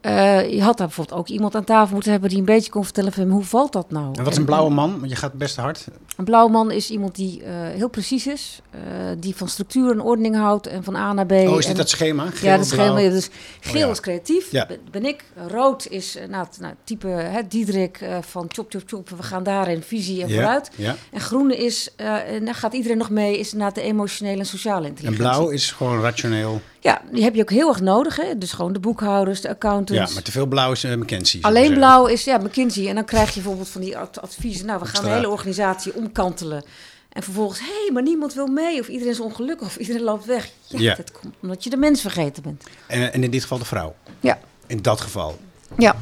[0.06, 2.84] Eh, je had daar bijvoorbeeld ook iemand aan tafel moeten hebben die een beetje kon
[2.84, 4.06] vertellen van hoe valt dat nou?
[4.16, 4.98] En wat is een blauwe man?
[4.98, 5.84] Want je gaat best hard.
[6.16, 8.80] Een blauwe man is iemand die eh, heel precies is, eh,
[9.18, 11.32] die van structuur en ordening houdt en van A naar B.
[11.32, 12.26] Oh, is en- dit dat schema?
[12.30, 12.94] Geel, ja, dat blauw?
[12.94, 13.14] helemaal.
[13.14, 13.28] Dus
[13.60, 13.92] geel ja.
[13.92, 14.50] is creatief.
[14.50, 14.68] Ja.
[14.90, 15.25] Ben, ik.
[15.48, 19.08] Rood is nou, nou, type hè, Diederik van chop chop chop.
[19.10, 20.70] We gaan daarin visie en Ja, vooruit.
[20.76, 20.94] ja.
[21.12, 24.82] En groene is, en daar gaat iedereen nog mee, is inderdaad de emotionele en sociale
[24.84, 25.23] En intelligentie.
[25.30, 26.60] blauw is gewoon rationeel.
[26.86, 28.16] Ja, die heb je ook heel erg nodig.
[28.16, 28.38] Hè?
[28.38, 30.14] Dus gewoon de boekhouders, de Ja, accountants.
[30.14, 32.88] maar te veel blauw is uh, ik Alleen blauw is ja, McKinsey.
[32.88, 34.66] En dan krijg je bijvoorbeeld van die ad- adviezen.
[34.66, 36.64] Nou, we gaan de hele organisatie omkantelen.
[37.08, 38.80] En vervolgens, hé, hey, maar niemand wil mee.
[38.80, 39.66] Of iedereen is ongelukkig.
[39.66, 40.49] Of iedereen loopt weg.
[40.66, 40.94] Ja, Ja.
[40.94, 42.64] dat komt omdat je de mens vergeten bent.
[42.86, 43.94] En, en in dit geval de vrouw.
[44.20, 44.38] Ja.
[44.66, 45.38] In dat geval.
[45.78, 45.96] Ja.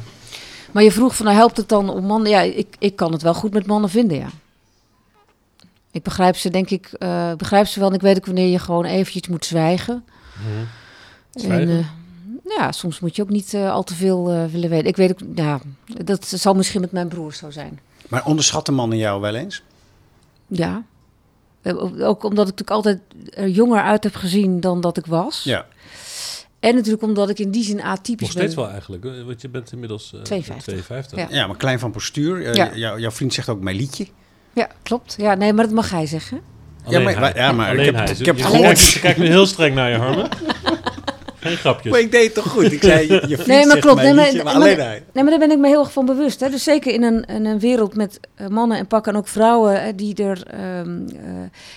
[0.71, 2.29] Maar je vroeg van, nou, helpt het dan om mannen?
[2.31, 4.27] Ja, ik, ik kan het wel goed met mannen vinden, ja.
[5.91, 7.89] Ik begrijp ze, denk ik, eh, begrijp ze wel.
[7.89, 10.05] En ik weet ook wanneer je gewoon eventjes moet zwijgen.
[10.39, 11.51] Mhm.
[11.51, 11.87] En, eh,
[12.57, 14.87] ja, soms moet je ook niet eh, al te veel eh, willen weten.
[14.87, 15.59] Ik weet ook, ja,
[16.03, 17.79] dat zal misschien met mijn broers zo zijn.
[18.09, 19.63] Maar onderschat de mannen jou wel eens?
[20.47, 20.83] Ja.
[21.99, 25.43] Ook omdat ik natuurlijk altijd er jonger uit heb gezien dan dat ik was.
[25.43, 25.65] Ja.
[26.59, 28.63] En natuurlijk omdat ik in die zin atypisch Nog steeds ben.
[28.63, 30.63] wel eigenlijk, want je bent inmiddels eh, 52.
[30.73, 31.17] 52.
[31.19, 31.27] Ja.
[31.35, 32.45] Ja, maar klein van postuur.
[32.45, 32.75] Eh, Ja.
[32.75, 34.07] jou- jouw vriend zegt ook mijn liedje.
[34.53, 35.15] Ja, klopt.
[35.17, 36.41] Ja, nee, maar dat mag hij zeggen.
[36.85, 37.41] Alleen Ja, maar- hij.
[37.41, 38.15] ja, maar ik heb- hij.
[38.19, 40.29] ik heb je, gehoord- kijkt- je kijkt nu heel streng naar je, Harmen.
[41.39, 41.91] Geen grapjes.
[41.91, 42.71] Maar ik deed het toch goed?
[42.71, 44.01] Ik zei, je, je vriend Nee, maar klopt.
[44.01, 45.03] Nee, maar- liedje, maar maar- alleen hij.
[45.13, 46.39] Nee, maar daar ben ik me heel erg van bewust.
[46.39, 46.49] Hè.
[46.49, 49.83] Dus zeker in een, in een wereld met eh, mannen en pakken en ook vrouwen
[49.83, 50.43] hè, die er.
[50.47, 51.15] ehm, eh,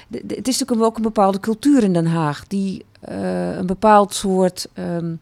[0.08, 3.66] de- de- het is natuurlijk ook een bepaalde cultuur in Den Haag die eh, een
[3.66, 5.14] bepaald soort ehm,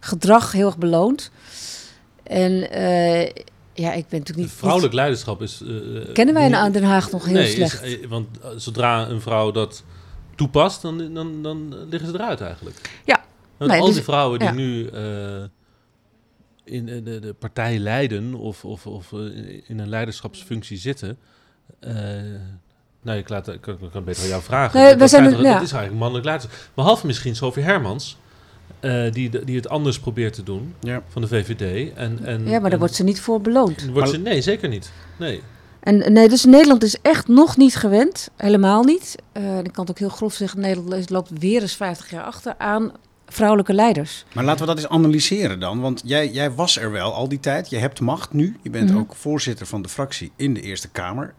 [0.00, 1.30] gedrag heel erg beloont.
[2.22, 3.30] En eh,
[3.76, 4.56] ja, ik ben natuurlijk niet.
[4.56, 5.60] Vrouwelijk leiderschap is...
[5.62, 7.82] eh, niet- kennen wij in Den Haag nog heel nee, slecht?
[7.82, 9.84] eh, want eh, zodra een vrouw dat
[10.36, 13.00] toepast, dan, dan, dan liggen ze eruit eigenlijk.
[13.04, 13.24] Ja.
[13.56, 14.54] Want Nee, al dus- die vrouwen die ja.
[14.54, 15.42] nu eh,
[16.64, 19.18] in eh, de, de partij leiden of, of, of eh,
[19.68, 21.18] in een leiderschapsfunctie zitten...
[21.80, 21.94] eh,
[23.02, 24.80] nou, ik, laat, ik, kan, ik kan beter aan jou vragen.
[24.80, 25.52] Nee, Dat we zijn er- ja.
[25.52, 26.68] Dat is eigenlijk mannelijk leiderschap.
[26.74, 28.16] Behalve misschien Sophie Hermans,
[29.06, 31.02] eh, die, die het anders probeert te doen Ja.
[31.08, 31.92] van de VVD.
[31.94, 33.88] En, en, ja, maar daar en- wordt ze niet voor beloond.
[33.92, 34.90] wordt ze, nee, zeker niet.
[35.18, 35.40] Nee.
[35.80, 39.14] En nee, dus Nederland is echt nog niet gewend, helemaal niet.
[39.32, 42.54] Eh, ik kan het ook heel grof zeggen, Nederland loopt weer eens 50 jaar achter
[42.58, 42.92] aan
[43.28, 44.24] vrouwelijke leiders.
[44.34, 45.80] Maar laten we dat eens analyseren dan.
[45.80, 47.70] Want jij, jij was er wel al die tijd.
[47.70, 48.56] Je hebt macht nu.
[48.62, 48.98] Je bent Mhm.
[48.98, 51.34] ook voorzitter van de fractie in de Eerste Kamer.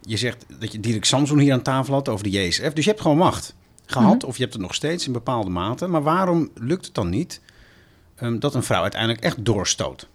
[0.00, 2.72] Je zegt dat je Dirk Samson hier aan tafel had over de JSF.
[2.72, 3.54] Dus je hebt gewoon macht
[3.92, 4.16] gehad.
[4.16, 4.26] Mhm.
[4.26, 5.86] Of je hebt het nog steeds in bepaalde mate.
[5.86, 7.40] Maar waarom lukt het dan niet
[8.16, 10.08] ehm, dat een vrouw uiteindelijk echt doorstoot?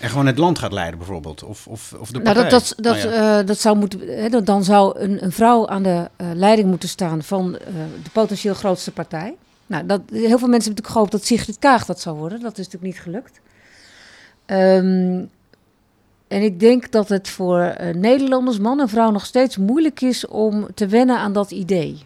[0.00, 1.42] En gewoon het land gaat leiden bijvoorbeeld.
[1.42, 2.50] Of, of, of de Nou, partij.
[2.50, 3.38] dat, dat, dat, Nou ja.
[3.40, 6.88] eh, dat zou moeten, hè, dan- zou een, een vrouw aan de eh, leiding moeten
[6.88, 7.66] staan van eh,
[8.02, 9.34] de potentieel grootste partij.
[9.66, 12.40] Nou, dat, heel veel mensen hebben natuurlijk gehoopt dat Sigrid Kaag dat zou worden.
[12.40, 13.40] Dat is natuurlijk niet gelukt.
[14.46, 15.24] Ehm,
[16.28, 20.66] En ik denk dat het voor Nederlanders, man en vrouw, nog steeds moeilijk is om
[20.74, 21.98] te wennen aan dat idee.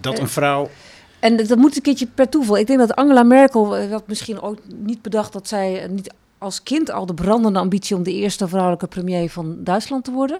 [0.00, 0.70] Dat Eh, een vrouw...
[1.18, 2.58] En dat dat moet een keertje per toeval.
[2.58, 6.12] Ik denk dat Angela Merkel eh, had misschien ook niet bedacht dat zij eh, niet
[6.38, 10.38] als kind al de brandende ambitie om de eerste vrouwelijke premier van Duitsland te worden.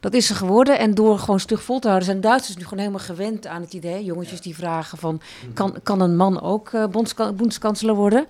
[0.00, 0.78] Dat is ze geworden.
[0.78, 3.72] En door gewoon stug vol te houden zijn Duitsers nu gewoon helemaal gewend aan het
[3.72, 4.04] idee.
[4.04, 5.20] Jongetjes die vragen van,
[5.54, 8.26] kan, kan een man ook eh bondska- bondskanselier worden?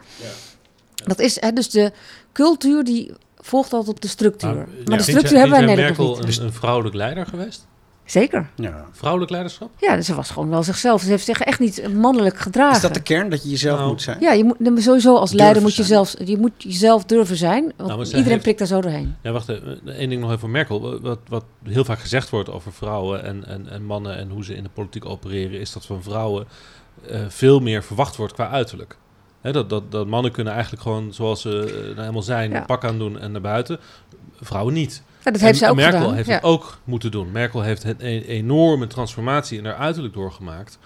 [0.94, 1.92] Dat is hè, dus de
[2.32, 4.54] cultuur die volgt altijd op de structuur.
[4.54, 6.38] Maar, ja, de vind structuur hebben wij in Nederland Merkel niet.
[6.38, 7.66] een, een vrouwelijk leider geweest?
[8.12, 8.50] Zeker.
[8.54, 8.84] Ja.
[8.92, 9.70] Vrouwelijk leiderschap?
[9.76, 11.02] Ja, dus ze was gewoon wel zichzelf.
[11.02, 12.76] Ze heeft zich echt niet mannelijk gedragen.
[12.76, 14.20] Is dat de kern, dat je jezelf Nou, moet zijn?
[14.20, 17.72] Ja, je moet sowieso als Durven leider moet je, zelf, je moet jezelf durven zijn.
[17.76, 19.16] Want Nou, iedereen heeft- prikt daar zo doorheen.
[19.22, 19.80] Ja, wacht even.
[19.84, 21.00] Eén ding nog even voor Merkel.
[21.00, 24.54] Wat, wat heel vaak gezegd wordt over vrouwen en, en, en mannen en hoe ze
[24.54, 26.46] in de politiek opereren, is dat van vrouwen
[27.08, 28.96] eh, veel meer verwacht wordt qua uiterlijk.
[29.40, 32.60] Hè, dat, dat, dat mannen kunnen eigenlijk gewoon zoals ze eh, nou helemaal zijn, Ja.
[32.60, 33.78] pak aan doen en naar buiten.
[34.40, 35.02] Vrouwen niet.
[35.24, 36.14] Ja, dat heeft en, ook Merkel gedaan.
[36.14, 36.34] heeft ja.
[36.34, 37.30] het ook moeten doen.
[37.32, 40.78] Merkel heeft een, een enorme transformatie in haar uiterlijk doorgemaakt.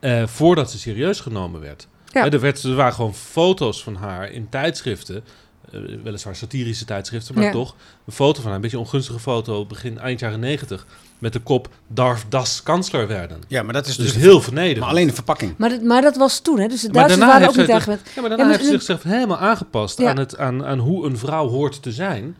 [0.00, 1.86] eh, voordat ze serieus genomen werd.
[2.12, 2.22] Ja.
[2.22, 2.62] Hè, er, werd.
[2.62, 5.24] Er waren gewoon foto's van haar in tijdschriften.
[5.72, 7.50] eh, weliswaar satirische tijdschriften, maar Ja.
[7.50, 7.74] toch.
[8.06, 10.86] Een foto van haar, een beetje een ongunstige foto, begin eind jaren negentig.
[11.18, 13.40] Met de kop Darf das kansler werden.
[13.48, 14.22] Ja, maar dat is Dus dus...
[14.22, 14.80] heel vernederend.
[14.80, 15.54] maar alleen de verpakking.
[15.56, 16.66] Maar, dat, maar dat was toen, hè?
[16.68, 18.02] Dus de Duitsers daarna waren ook niet zij eigenlijk...
[18.14, 20.10] Ja, maar daarna Ja, maar- heeft ze zichzelf helemaal aangepast Ja.
[20.10, 22.36] aan, het, aan, aan hoe een vrouw hoort te zijn.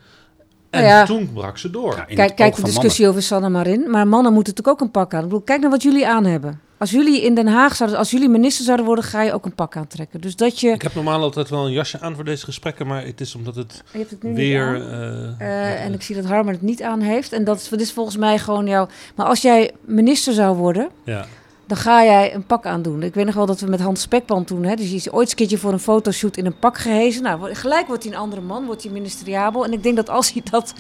[0.71, 1.05] En Nou ja.
[1.05, 1.95] toen brak ze door.
[1.97, 3.91] Ja, Kijk, kijk de discussie over Sanne Marin.
[3.91, 5.19] Maar mannen moeten natuurlijk ook een pak aan.
[5.23, 6.61] Ik bedoel, kijk naar wat jullie aan hebben.
[6.79, 7.99] Als jullie in Den Haag zouden...
[7.99, 10.21] Als jullie minister zouden worden, ga je ook een pak aantrekken.
[10.21, 10.69] Dus dat je...
[10.71, 13.55] Ik heb normaal altijd wel een jasje aan voor deze gesprekken, maar het is omdat
[13.55, 14.67] het Je hebt het nu niet weer...
[14.67, 15.37] aan.
[15.39, 17.33] eh, Eh, en ik zie dat Harmer het niet aan heeft.
[17.33, 18.89] En dat is, dat is volgens mij gewoon jouw...
[19.15, 21.27] Maar als jij minister zou worden, ja.
[21.67, 23.03] Dan ga jij een pak aandoen.
[23.03, 24.65] Ik weet nog wel dat we met Hans Spekman toen...
[24.65, 27.23] Hè, dus die is ooit een keertje voor een fotoshoot in een pak gehezen.
[27.23, 29.65] Nou, gelijk wordt hij een andere man, wordt hij ministeriabel.
[29.65, 30.73] En ik denk dat als hij dat...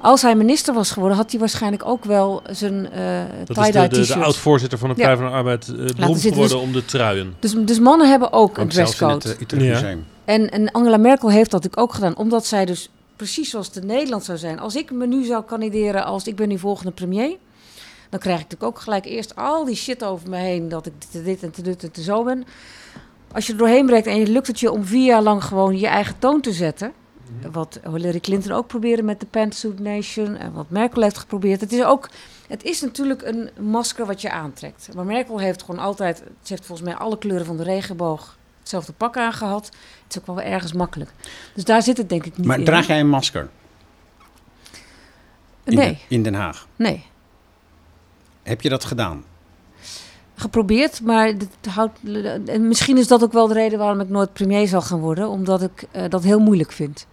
[0.00, 3.70] Als hij minister was geworden, had hij waarschijnlijk ook wel zijn eh Dat is de,
[3.72, 4.22] tie-dye de, de t-shirt.
[4.24, 5.02] oud-voorzitter van de Ja.
[5.06, 7.34] Partij van de Arbeid, eh beroemd zitten, geworden dus- om de truien.
[7.38, 9.36] Dus, dus mannen hebben ook een Ook het dresscode.
[9.54, 9.72] uh, Ja.
[9.72, 10.04] Museum.
[10.24, 14.24] En, en Angela Merkel heeft dat ook gedaan, omdat zij dus precies zoals in Nederland
[14.24, 14.58] zou zijn.
[14.60, 17.36] Als ik me nu zou kandideren als ik ben nu volgende premier,
[18.08, 20.92] dan krijg ik natuurlijk ook gelijk eerst al die shit over me heen dat ik
[21.10, 22.44] dit en te dit en te zo ben.
[23.32, 25.78] Als je er doorheen breekt en je lukt het je om vier jaar lang gewoon
[25.78, 26.92] je eigen toon te zetten,
[27.52, 31.60] wat Hillary Clinton ook probeerde met de Pantsuit Nation en wat Merkel heeft geprobeerd.
[31.60, 32.08] Het is ook,
[32.48, 34.88] het is natuurlijk een masker wat je aantrekt.
[34.94, 38.92] Maar Merkel heeft gewoon altijd, ze heeft volgens mij alle kleuren van de regenboog hetzelfde
[38.92, 39.64] pak aangehad.
[40.04, 41.10] Het is ook wel ergens makkelijk.
[41.54, 42.64] Dus daar zit het denk ik niet Maar in.
[42.64, 43.48] draag jij een masker
[45.64, 46.66] in, Nee, Den- in Den Haag?
[46.76, 47.06] nee.
[48.48, 49.24] Heb je dat gedaan?
[50.34, 51.98] Geprobeerd, maar het houdt,
[52.46, 55.28] en misschien is dat ook wel de reden waarom ik nooit premier zal gaan worden.
[55.28, 57.06] Omdat ik eh, dat heel moeilijk vind.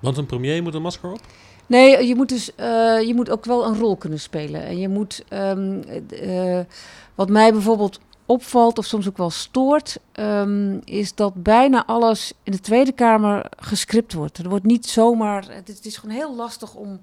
[0.00, 1.20] Want een premier moet een masker op?
[1.66, 2.66] Nee, je moet dus eh,
[3.06, 4.64] je moet ook wel een rol kunnen spelen.
[4.64, 6.60] En je moet, ehm, eh,
[7.14, 12.52] wat mij bijvoorbeeld opvalt of soms ook wel stoort, ehm, is dat bijna alles in
[12.52, 14.38] de Tweede Kamer gescript wordt.
[14.38, 17.00] Er wordt niet zomaar, het is, het is gewoon heel lastig om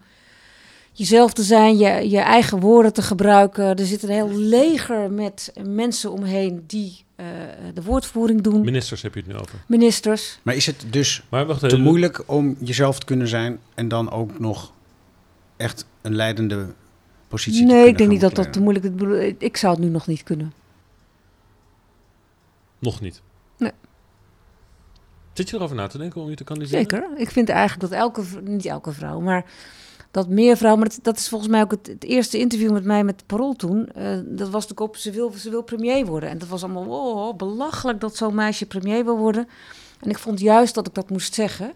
[1.00, 3.76] jezelf te zijn, je, je eigen woorden te gebruiken.
[3.76, 7.26] Er zit een heel leger met mensen omheen die eh,
[7.74, 8.62] de woordvoering doen.
[8.62, 9.60] Ministers heb je het nu over.
[9.68, 10.40] Ministers.
[10.44, 14.12] Maar is het dus Maar wacht te moeilijk om jezelf te kunnen zijn en dan
[14.12, 14.74] ook nog
[15.58, 16.68] echt een leidende
[17.28, 18.92] positie te Nee, kunnen ik denk niet dat dat te moeilijk is.
[18.92, 20.54] Ik bedoel, Ik zou het nu nog niet kunnen.
[22.80, 23.22] Nog niet.
[23.58, 23.72] Nee.
[25.34, 26.80] Zit je erover na te denken om je te kandideren?
[26.80, 27.08] Zeker.
[27.18, 29.46] Ik vind eigenlijk dat elke, niet elke vrouw, maar
[30.12, 32.84] dat meer vrouwen, maar dat, dat is volgens mij ook het, het eerste interview met
[32.84, 33.92] mij met Parool toen.
[33.92, 36.30] eh, dat was de op, ze wil, ze wil premier worden.
[36.30, 39.48] En dat was allemaal, oh, belachelijk dat zo'n meisje premier wil worden.
[40.00, 41.72] En ik vond juist dat ik dat moest zeggen,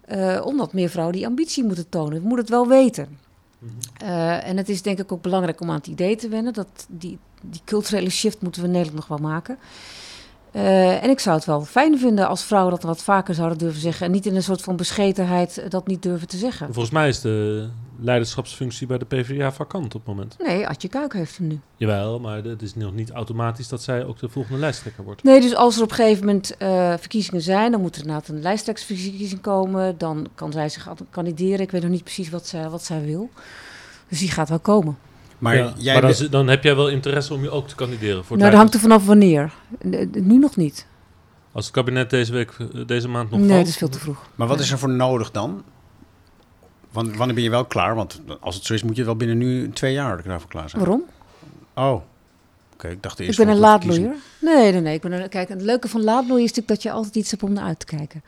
[0.00, 2.12] eh, omdat meer vrouwen die ambitie moeten tonen.
[2.12, 3.18] We moeten het wel weten.
[3.96, 6.52] Eh, en het is denk ik ook belangrijk om aan het idee te wennen.
[6.52, 9.58] Dat die, die culturele shift moeten we in Nederland nog wel maken.
[10.56, 13.80] Eh, en ik zou het wel fijn vinden als vrouwen dat wat vaker zouden durven
[13.80, 14.06] zeggen.
[14.06, 16.66] En niet in een soort van beschetenheid eh, dat niet durven te zeggen.
[16.66, 17.68] Volgens mij is de
[18.00, 20.36] leiderschapsfunctie bij de PvdA vakant op het moment.
[20.38, 21.60] Nee, Adje Kuik heeft hem nu.
[21.76, 25.22] Jawel, maar het is nog niet automatisch dat zij ook de volgende lijsttrekker wordt.
[25.22, 28.28] Nee, dus als er op een gegeven moment eh, verkiezingen zijn, dan moet er inderdaad
[28.28, 29.98] een lijsttrekkersverkiezing komen.
[29.98, 31.60] Dan kan zij zich kandideren.
[31.60, 33.30] Ik weet nog niet precies wat zij, wat zij wil.
[34.08, 34.96] Dus die gaat wel komen.
[35.38, 37.68] Maar Ja, jij maar dan, bent- zi- dan heb jij wel interesse om je ook
[37.68, 39.52] te kandideren voor nou, dat hangt er vanaf wanneer.
[40.12, 40.86] Nu nog niet.
[41.52, 43.60] Als het kabinet deze week, eh, deze maand nog Nee, valt.
[43.60, 44.18] dat is veel te vroeg.
[44.34, 45.62] maar wat is er voor nodig dan?
[46.90, 47.94] Wan- Wanneer ben je wel klaar?
[47.94, 50.82] Want als het zo is, moet je wel binnen nu twee jaar daarvoor klaar zijn.
[50.82, 51.02] Waarom?
[51.74, 52.00] Oh,
[52.72, 52.88] oké.
[52.88, 54.14] ik dacht Ik eerst ben een laadbloeier.
[54.40, 54.94] Nee, nee, nee.
[54.94, 57.42] Ik ben een, kijk, het leuke van laadbloeien is natuurlijk dat je altijd iets hebt
[57.42, 58.22] om naar uit te kijken.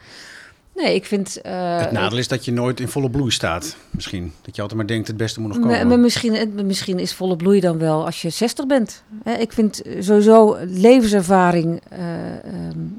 [0.83, 1.41] Nee, ik vind...
[1.41, 4.33] eh, het nadeel is dat je nooit in volle bloei staat, misschien.
[4.43, 5.89] Dat je altijd maar denkt, het beste moet nog komen.
[5.89, 9.03] maar misschien, misschien is volle bloei dan wel als je 60 bent.
[9.39, 11.99] Ik vind sowieso levenservaring, eh,
[12.37, 12.45] ehm,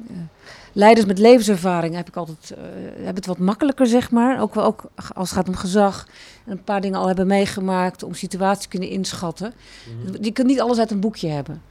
[0.09, 0.15] eh,
[0.73, 2.53] leiders met levenservaring heb ik altijd
[2.95, 4.41] hebben het wat makkelijker, zeg maar.
[4.41, 6.07] Ook, wel- ook als het gaat om gezag
[6.45, 9.53] en een paar dingen al hebben meegemaakt om situaties te kunnen inschatten.
[10.21, 11.61] Je kunt niet alles uit een boekje hebben.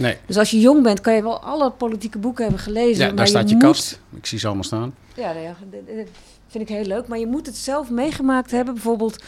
[0.00, 3.00] Nee, Dus als je jong bent, kan je wel alle politieke boeken hebben gelezen.
[3.00, 4.00] ja, maar daar staat je moet- kast.
[4.16, 4.94] Ik zie ze allemaal staan.
[5.16, 6.06] ja, ja, dat-
[6.48, 7.06] vind ik heel leuk.
[7.06, 8.74] Maar je moet het zelf meegemaakt hebben.
[8.74, 9.22] Bijvoorbeeld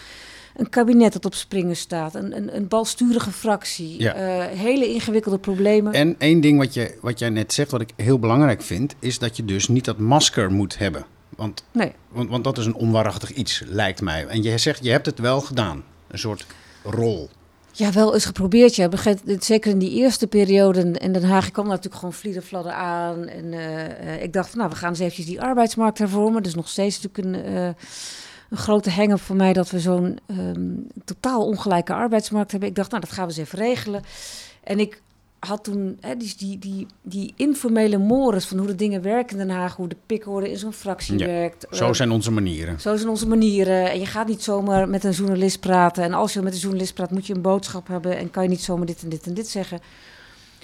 [0.57, 2.15] een kabinet dat op springen staat.
[2.15, 4.01] Een, een, een balsturige fractie.
[4.01, 4.15] Ja.
[4.15, 5.93] eh, hele ingewikkelde problemen.
[5.93, 9.19] En één ding wat, je, wat jij net zegt, wat ik heel belangrijk vind, is
[9.19, 11.05] dat je dus niet dat masker moet hebben.
[11.37, 11.93] Want, Nee.
[12.09, 14.27] want, want dat is een onwaarachtig iets, lijkt mij.
[14.27, 15.85] En je zegt, je hebt het wel gedaan.
[16.09, 16.47] Een soort
[16.85, 17.31] rol.
[17.75, 18.75] Ja, wel eens geprobeerd.
[18.75, 18.89] Ja.
[19.39, 21.47] Zeker in die eerste periode in- Den Haag.
[21.47, 23.29] Ik kwam natuurlijk gewoon vlieden aan.
[23.29, 26.43] En eh, eh, ik dacht, van, nou, we gaan eens eventjes die arbeidsmarkt hervormen.
[26.43, 27.65] Dus nog steeds natuurlijk een, eh,
[28.51, 29.53] een grote hang-up voor mij...
[29.53, 30.71] dat we zo'n ehm,
[31.05, 32.69] totaal ongelijke arbeidsmarkt hebben.
[32.69, 34.03] Ik dacht, nou, dat gaan we eens even regelen.
[34.65, 35.03] En ik
[35.47, 39.47] had toen hè, die, die, die, die informele mores van hoe de dingen werken in
[39.47, 39.77] Den Haag...
[39.77, 41.67] hoe de pikorde in zo'n fractie Ja, werkt.
[41.71, 42.81] Zo eh, zijn onze manieren.
[42.81, 43.91] zo zijn onze manieren.
[43.91, 46.05] En je gaat niet zomaar met een journalist praten.
[46.05, 48.17] En als je met een journalist praat, moet je een boodschap hebben.
[48.19, 49.81] En kan je niet zomaar dit en dit en dit zeggen.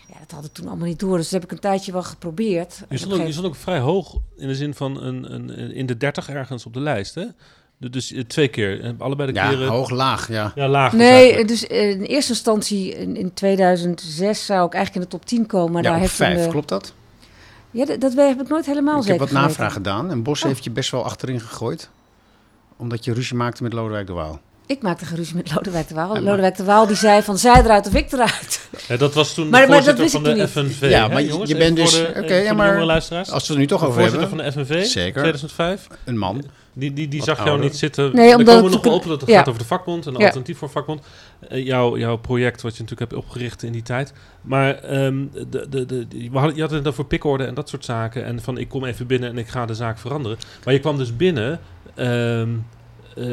[0.09, 1.17] Ja, dat had ik toen allemaal niet door.
[1.17, 2.81] Dus dat heb ik een tijdje wel geprobeerd.
[2.89, 5.73] Je stond, ook, je stond ook vrij hoog in de zin van een, een, een-
[5.73, 7.15] in de 30 ergens op de lijst.
[7.15, 7.25] Hè?
[7.79, 8.81] Du- Dus eh, twee keer.
[8.83, 9.69] En allebei de Ja, keren.
[9.69, 10.53] hoog, laag, ja.
[10.55, 10.91] Ja, laag.
[10.91, 11.49] dus Nee, eigenlijk.
[11.49, 15.47] dus eh, in eerste instantie in, in 2006 zou ik eigenlijk in de top 10
[15.47, 15.73] komen.
[15.73, 16.95] Maar ja, daar op heeft vijf, de- klopt dat?
[17.71, 19.49] Ja, dat, dat heb ik nooit helemaal ik zeker heb wat geweten.
[19.49, 20.49] navraag gedaan en Bos Oh.
[20.49, 21.91] heeft je best wel achterin gegooid.
[22.77, 24.41] Omdat je ruzie maakte met Lodewijk de Waal.
[24.67, 26.15] Ik maakte geen ruzie met Lodewijk de Waal.
[26.15, 28.69] Ja, Lodewijk de Waal die zei van zij eruit of ik eruit.
[28.89, 30.91] Ja, dat was toen Maar- de maar dat voorzitter wist van ik de FNV.
[30.91, 31.51] Ja, hè, maar je- jongens?
[31.51, 32.81] je bent dus- oké, ja, maar.
[32.91, 35.21] Als we het er nu toch over voorzitter hebben, van de FNV, Zeker.
[35.21, 35.87] 2005.
[36.05, 36.45] een man.
[36.79, 37.67] Die, die, die zag jou ouder.
[37.67, 38.15] niet zitten.
[38.15, 39.09] Nee, omdat komen we nog wel toen- op.
[39.09, 39.39] Dat het ja.
[39.39, 40.25] gaat over de vakbond en een Ja.
[40.25, 41.07] alternatief voor vakbond.
[41.49, 44.13] Eh, jouw, jouw project wat je natuurlijk hebt opgericht in die tijd.
[44.43, 47.85] Maar ehm, de, de, de, we hadden, je had het over pikorde en dat soort
[47.85, 48.25] zaken.
[48.25, 50.39] En van ik kom even binnen en ik ga de zaak veranderen.
[50.65, 51.61] Maar je kwam dus binnen...
[51.95, 52.49] ehm,
[53.17, 53.25] eh,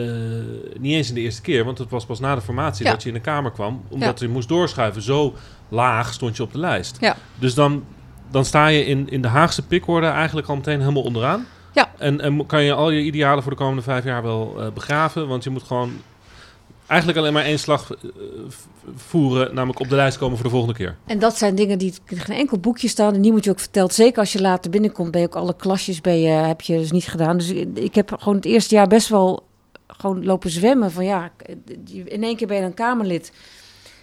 [0.79, 2.91] niet eens in de eerste keer, want het was pas na de formatie Ja.
[2.91, 3.83] dat je in de Kamer kwam.
[3.89, 5.01] Omdat je moest doorschuiven.
[5.01, 5.33] Zo
[5.69, 6.97] laag stond je op de lijst.
[6.99, 7.15] Ja.
[7.39, 7.83] Dus dan,
[8.31, 11.45] dan sta je in, in de Haagse pikorde eigenlijk al meteen helemaal onderaan.
[11.75, 11.91] Ja.
[11.97, 15.27] En, en kan je al je idealen voor de komende vijf jaar wel eh, begraven.
[15.27, 15.91] Want je moet gewoon
[16.87, 18.09] eigenlijk alleen maar één slag eh,
[18.95, 19.55] voeren.
[19.55, 20.95] Namelijk op de lijst komen voor de volgende keer.
[21.05, 23.13] En dat zijn dingen die in geen enkel boekje staan.
[23.13, 23.93] En die moet je ook verteld.
[23.93, 27.07] Zeker als je later binnenkomt, ben je ook alle klasjes je, heb je dus niet
[27.07, 27.37] gedaan.
[27.37, 29.43] Dus ik ik heb gewoon het eerste jaar best wel
[29.87, 30.91] gewoon lopen zwemmen.
[30.91, 31.31] Van ja,
[32.05, 33.31] in één keer ben je een Kamerlid.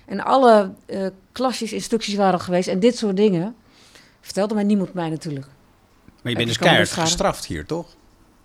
[0.06, 2.68] En alle eh, klasjes, instructies waren al geweest.
[2.68, 3.54] En dit soort dingen
[4.20, 5.46] vertelde mij niemand mij natuurlijk.
[6.22, 7.87] Maar je bent dus keihard gestraft hier, toch?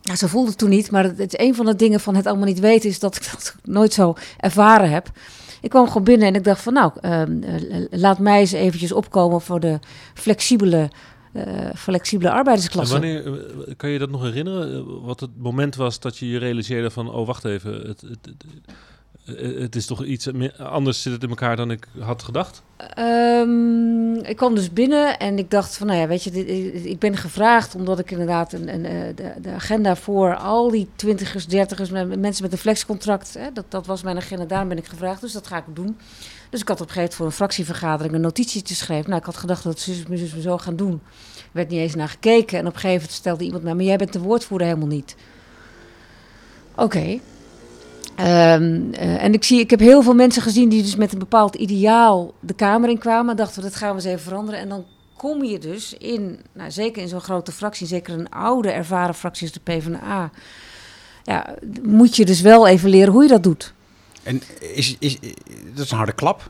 [0.02, 0.92] Ja, zo voelde het toen niet.
[0.92, 2.90] Maar het, is een van de dingen van het allemaal niet weten...
[2.90, 5.12] is dat ik dat nooit zo ervaren heb.
[5.62, 6.74] Ik kwam gewoon binnen en ik dacht van...
[6.74, 9.80] nou, ehm, eh, laat mij eens eventjes opkomen voor de
[10.14, 10.90] flexibele,
[11.34, 11.44] eh,
[11.76, 12.94] flexibele En arbeidersklasse.
[12.94, 15.02] wanneer, eh, kan je dat nog herinneren?
[15.02, 17.12] Wat het moment was dat je je realiseerde van...
[17.12, 17.74] Oh, wacht even.
[17.74, 18.44] Het, het, het,
[19.36, 22.62] het is toch iets anders zit het in elkaar dan ik had gedacht.
[22.78, 26.48] Ehm, ik kwam dus binnen en ik dacht van, nou ja, weet je, dit,
[26.86, 30.88] ik ben gevraagd omdat ik inderdaad een, een, eh, de, de agenda voor al die
[30.96, 34.78] twintigers, dertigers, me- mensen met een flexcontract, hè, dat, dat was mijn agenda, daar ben
[34.78, 35.98] ik gevraagd, dus dat ga ik doen.
[36.50, 39.06] Dus ik had op een gegeven moment voor een fractievergadering een notitietje geschreven.
[39.10, 41.02] Nou, ik had gedacht dat me zo gaan doen.
[41.36, 43.84] Er werd niet eens naar gekeken en op een gegeven moment stelde iemand mij, maar
[43.84, 45.16] jij bent de woordvoerder helemaal niet.
[46.76, 47.20] Oké.
[48.18, 51.20] Ehm, eh, en ik, zie, ik heb heel veel mensen gezien die dus met een
[51.20, 53.36] bepaald ideaal de Kamer in kwamen.
[53.36, 54.60] Dachten we, dat gaan we eens even veranderen.
[54.60, 54.86] En dan
[55.18, 59.44] kom je dus in, nou, zeker in zo'n grote fractie, zeker een oude ervaren fractie
[59.48, 60.32] als de PvdA.
[61.24, 63.74] Ja, moet je dus wel even leren hoe je dat doet.
[64.24, 65.20] En is, is,
[65.74, 66.50] dat is een harde klap,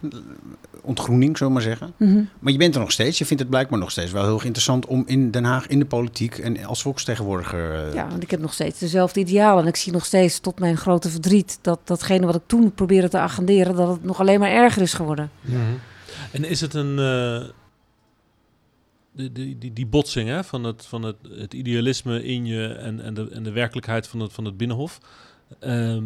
[0.87, 1.93] ontgroening, zullen we maar zeggen.
[1.97, 2.23] Mhm.
[2.39, 3.17] Maar je bent er nog steeds.
[3.17, 5.79] Je vindt het blijkbaar nog steeds wel heel erg interessant om in Den Haag, in
[5.79, 7.87] de politiek en als volksvertegenwoordiger...
[7.87, 9.61] eh, Ja, want ik heb nog steeds dezelfde idealen.
[9.63, 13.09] En ik zie nog steeds, tot mijn grote verdriet, dat datgene wat ik toen probeerde
[13.09, 15.29] te agenderen, dat het nog alleen maar erger is geworden.
[16.31, 16.99] En is het een...
[16.99, 17.49] eh,
[19.11, 23.01] die, die, die, die botsing hè, van, het, van het, het idealisme in je en,
[23.01, 24.99] en, de, en de werkelijkheid van het, van het Binnenhof.
[25.59, 26.03] Ehm,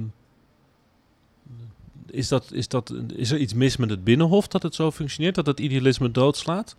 [2.11, 5.35] is, dat, is, dat, is er iets mis met het Binnenhof dat het zo functioneert,
[5.35, 6.75] dat het idealisme doodslaat?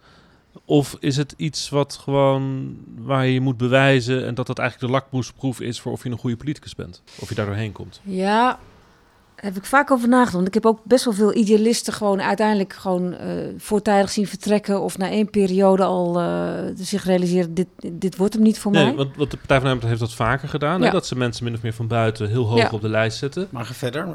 [0.64, 4.98] Of is het iets wat gewoon waar je moet bewijzen en dat dat eigenlijk de
[4.98, 7.02] lakmoesproef is voor of je een goede politicus bent?
[7.20, 8.00] Of je daar doorheen komt?
[8.04, 8.58] Ja,
[9.34, 10.32] heb ik vaak over nagedacht.
[10.34, 14.80] Want ik heb ook best wel veel idealisten gewoon uiteindelijk gewoon eh, voortijdig zien vertrekken.
[14.80, 18.84] Of na één periode al eh, zich realiseren, dit, dit wordt hem niet voor Nee,
[18.84, 18.94] mij.
[18.94, 20.82] want, want de Partij van de Arbeid heeft dat vaker gedaan.
[20.82, 20.90] Hè?
[20.90, 22.68] Dat ze mensen min of meer van buiten heel hoog Ja.
[22.72, 23.48] op de lijst zetten.
[23.50, 24.08] Maar ga verder.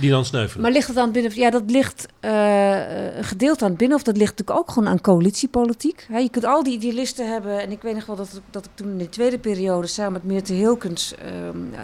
[0.00, 0.62] Die dan sneuvelen.
[0.62, 1.32] Maar ligt het aan het binnen?
[1.34, 3.96] Ja, dat ligt eh, een gedeelte aan het binnen.
[3.96, 6.06] Of dat ligt natuurlijk ook gewoon aan coalitiepolitiek.
[6.16, 7.60] Je kunt al die idealisten hebben.
[7.60, 10.24] En ik weet nog wel dat, dat ik toen in de tweede periode samen met
[10.24, 11.80] Meerte Hilkens ehm, eh,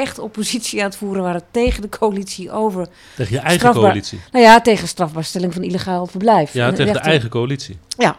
[0.00, 2.86] echt oppositie aan het voeren waren tegen de coalitie over.
[3.16, 4.20] Tegen je eigen strafbaar- coalitie.
[4.32, 6.52] Nou ja, tegen strafbaarstelling van illegaal verblijf.
[6.52, 7.78] Ja, En tegen de eigen coalitie.
[7.88, 8.16] Ja.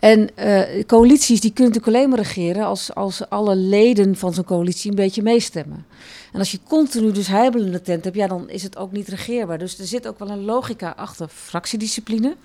[0.00, 4.44] En eh, coalities die kunnen natuurlijk alleen maar regeren als, als alle leden van zo'n
[4.44, 5.86] coalitie een beetje meestemmen.
[6.32, 9.58] En als je continu dus heibelende tent hebt, ja, dan is het ook niet regeerbaar.
[9.58, 12.36] Dus er zit ook wel een logica achter fractiediscipline.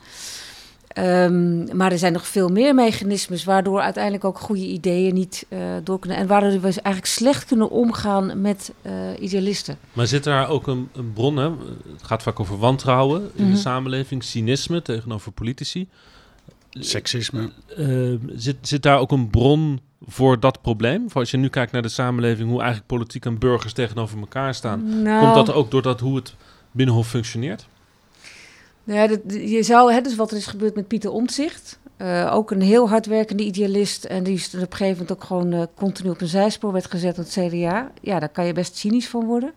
[0.88, 5.60] Ehm, maar er zijn nog veel meer mechanismes waardoor uiteindelijk ook goede ideeën niet eh,
[5.84, 6.18] door kunnen.
[6.18, 9.78] En waardoor we eigenlijk slecht kunnen omgaan met eh, idealisten.
[9.94, 11.38] Maar zit daar ook een, een bron?
[11.38, 11.50] Hè?
[11.94, 13.54] Het gaat vaak over wantrouwen in Mhm.
[13.54, 15.88] de samenleving, cynisme tegenover politici.
[16.80, 17.50] Seksisme.
[17.78, 21.10] Eh, zit, zit daar ook een bron voor dat probleem?
[21.10, 24.54] Voor als je nu kijkt naar de samenleving, hoe eigenlijk politiek en burgers tegenover elkaar
[24.56, 25.02] staan.
[25.02, 26.34] Nou, Komt dat ook doordat hoe het
[26.72, 27.68] binnenhof functioneert?
[28.84, 31.80] Nou Ja, dat, je zou, hè, dus wat er is gebeurd met Pieter Omtzigt.
[31.98, 34.04] eh, ook een heel hardwerkende idealist.
[34.04, 36.72] En die is er op een gegeven moment ook gewoon eh, continu op een zijspoor
[36.72, 37.92] werd gezet door het CDA.
[38.02, 39.54] Ja, daar kan je best cynisch van worden.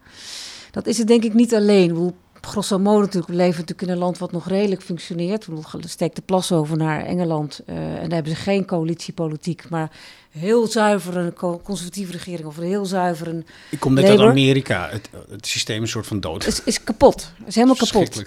[0.71, 2.15] Dat is het denk ik niet alleen.
[2.41, 5.43] Grosso modo natuurlijk, we leven natuurlijk in een land wat nog redelijk functioneert.
[5.43, 7.61] Ik bedoel, steek de plas over naar Engeland.
[7.67, 9.69] eh, en daar hebben ze geen coalitiepolitiek.
[9.69, 9.91] Maar
[10.31, 13.47] heel zuiver een co- conservatieve regering of een heel zuiver een...
[13.71, 14.89] Ik kom net uit Amerika.
[14.91, 16.47] Het, het systeem is een soort van dood.
[16.47, 17.33] is, is kapot.
[17.47, 18.23] is helemaal kapot.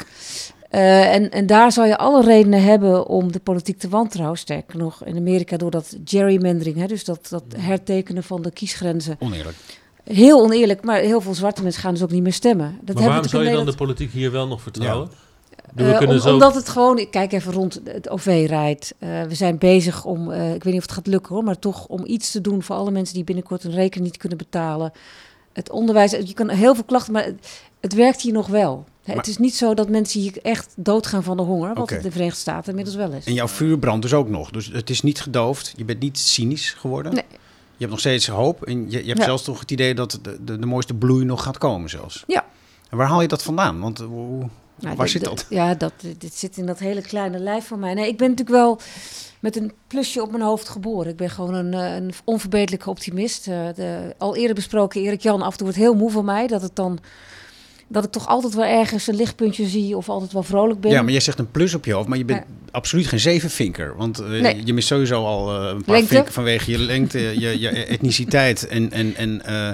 [0.69, 4.38] Eh, en, en daar zou je alle redenen hebben om de politiek te wantrouwen.
[4.38, 9.15] Sterker nog, in Amerika door dat gerrymandering, hè, dus dat, dat hertekenen van de kiesgrenzen.
[9.19, 9.56] Oneerlijk.
[10.03, 12.79] Heel oneerlijk, maar heel veel zwarte mensen gaan dus ook niet meer stemmen.
[12.81, 15.09] Dat maar waarom zou je dan de politiek hier wel nog vertrouwen?
[15.75, 15.99] Ja.
[16.07, 16.33] Om- zo...
[16.33, 18.93] Omdat het gewoon, ik kijk even rond het OV rijdt.
[18.99, 21.59] Eh, we zijn bezig om, eh, ik weet niet of het gaat lukken hoor, maar
[21.59, 24.91] toch om iets te doen voor alle mensen die binnenkort een rekening niet kunnen betalen.
[25.53, 28.85] Het onderwijs, je kan heel veel klachten, maar het, het werkt hier nog wel.
[29.05, 31.97] Maar- het is niet zo dat mensen hier echt doodgaan van de honger, wat het
[31.97, 33.25] in de Verenigde Staten inmiddels wel is.
[33.25, 34.49] En jouw vuur brandt dus ook nog.
[34.49, 35.73] Dus het is niet gedoofd.
[35.75, 37.13] Je bent niet cynisch geworden.
[37.13, 37.23] Nee.
[37.81, 38.63] Je hebt nog steeds hoop.
[38.63, 39.23] En je, je hebt Ja.
[39.25, 42.23] zelfs toch het idee dat de, de, de mooiste bloei nog gaat komen zelfs.
[42.27, 42.45] Ja.
[42.89, 43.79] En waar haal je dat vandaan?
[43.79, 44.47] Want eh, hoe,
[44.79, 45.45] Nou, waar zit dat?
[45.49, 47.93] Ja, dat, dit zit in dat hele kleine lijf van mij.
[47.93, 48.79] Nee, ik ben natuurlijk wel
[49.39, 51.11] met een plusje op mijn hoofd geboren.
[51.11, 53.47] Ik ben gewoon een, eh, een onverbeterlijke optimist.
[53.47, 56.25] Eh, de, al eerder besproken, Erik Jan, af en toe wordt het heel moe van
[56.25, 56.47] mij.
[56.47, 56.99] Dat het dan...
[57.91, 60.91] Dat ik toch altijd wel ergens een lichtpuntje zie of altijd wel vrolijk ben.
[60.91, 62.54] Ja, maar jij zegt een plus op je hoofd, maar je bent Ja.
[62.71, 63.93] absoluut geen zevenvinker.
[63.97, 64.62] Want eh, Nee.
[64.65, 66.13] je mist sowieso al eh, een paar Lengte.
[66.13, 68.91] vinken vanwege je lengte, je, je etniciteit en...
[68.91, 69.69] en, en eh,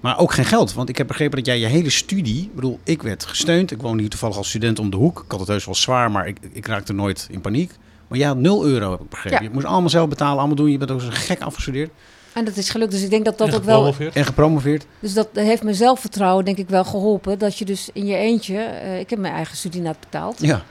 [0.00, 2.42] maar ook geen geld, want ik heb begrepen dat jij je hele studie...
[2.42, 3.70] Ik bedoel, ik werd gesteund.
[3.70, 5.22] Ik woonde hier toevallig als student om de hoek.
[5.24, 7.72] Ik had het heus wel zwaar, maar ik, ik raakte nooit in paniek.
[8.08, 9.38] Maar jij had 0 euro, heb ik begrepen.
[9.38, 9.44] Ja.
[9.44, 10.70] Je moest allemaal zelf betalen, allemaal doen.
[10.70, 11.90] Je bent ook zo'n gek afgestudeerd
[12.34, 12.90] En dat is gelukt.
[12.90, 13.94] Dus ik denk dat dat en ook wel...
[14.12, 14.86] en gepromoveerd.
[15.00, 17.38] Dus dat heeft mijn zelfvertrouwen denk ik wel geholpen.
[17.38, 18.58] Dat je dus in je eentje...
[18.58, 20.40] eh, ik heb mijn eigen studie net betaald.
[20.40, 20.62] Ja.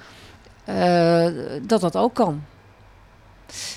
[0.65, 1.33] eh,
[1.67, 2.43] dat dat ook kan.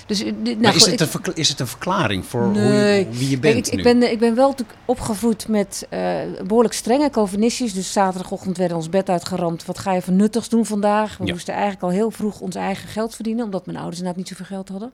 [0.05, 2.61] Dus, eh, nou, maar is goed, het, ik- een is het een verklaring voor hoe
[2.61, 3.83] je, wie je bent ik, ik, nu?
[3.83, 5.99] ben, eh, ik ben wel natuurlijk opgevoed met eh,
[6.47, 7.73] behoorlijk strenge Calvinistisch.
[7.73, 9.65] Dus zaterdagochtend werden ons bed uitgeramd.
[9.65, 11.17] Wat ga je voor nuttigs doen vandaag?
[11.17, 11.31] We Ja.
[11.33, 13.45] moesten eigenlijk al heel vroeg ons eigen geld verdienen.
[13.45, 14.91] Omdat mijn ouders inderdaad niet zoveel geld hadden.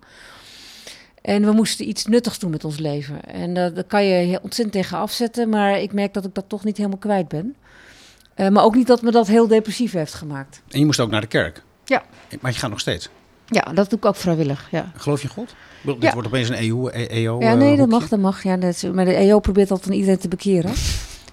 [1.24, 3.26] En we moesten iets nuttigs doen met ons leven.
[3.26, 5.50] En uh, daar kan je heel ontzettend tegen afzetten.
[5.50, 7.56] Maar ik merk dat ik dat toch niet helemaal kwijt ben.
[8.36, 10.62] Uh, maar ook niet dat me dat heel depressief heeft gemaakt.
[10.70, 11.64] En je moest ook naar de kerk?
[11.86, 12.04] Ja.
[12.42, 13.10] Maar je gaat nog steeds?
[13.48, 14.92] Ja, dat doe ik ook vrijwillig, ja.
[14.96, 15.56] Geloof je in God?
[15.82, 16.14] Dit Ja.
[16.14, 18.00] wordt opeens een EU, E- EO Ja, eh, nee, dat hoekje.
[18.00, 18.44] mag, dat mag.
[18.44, 20.72] Ja, dat maar de EO probeert altijd iedereen te bekeren.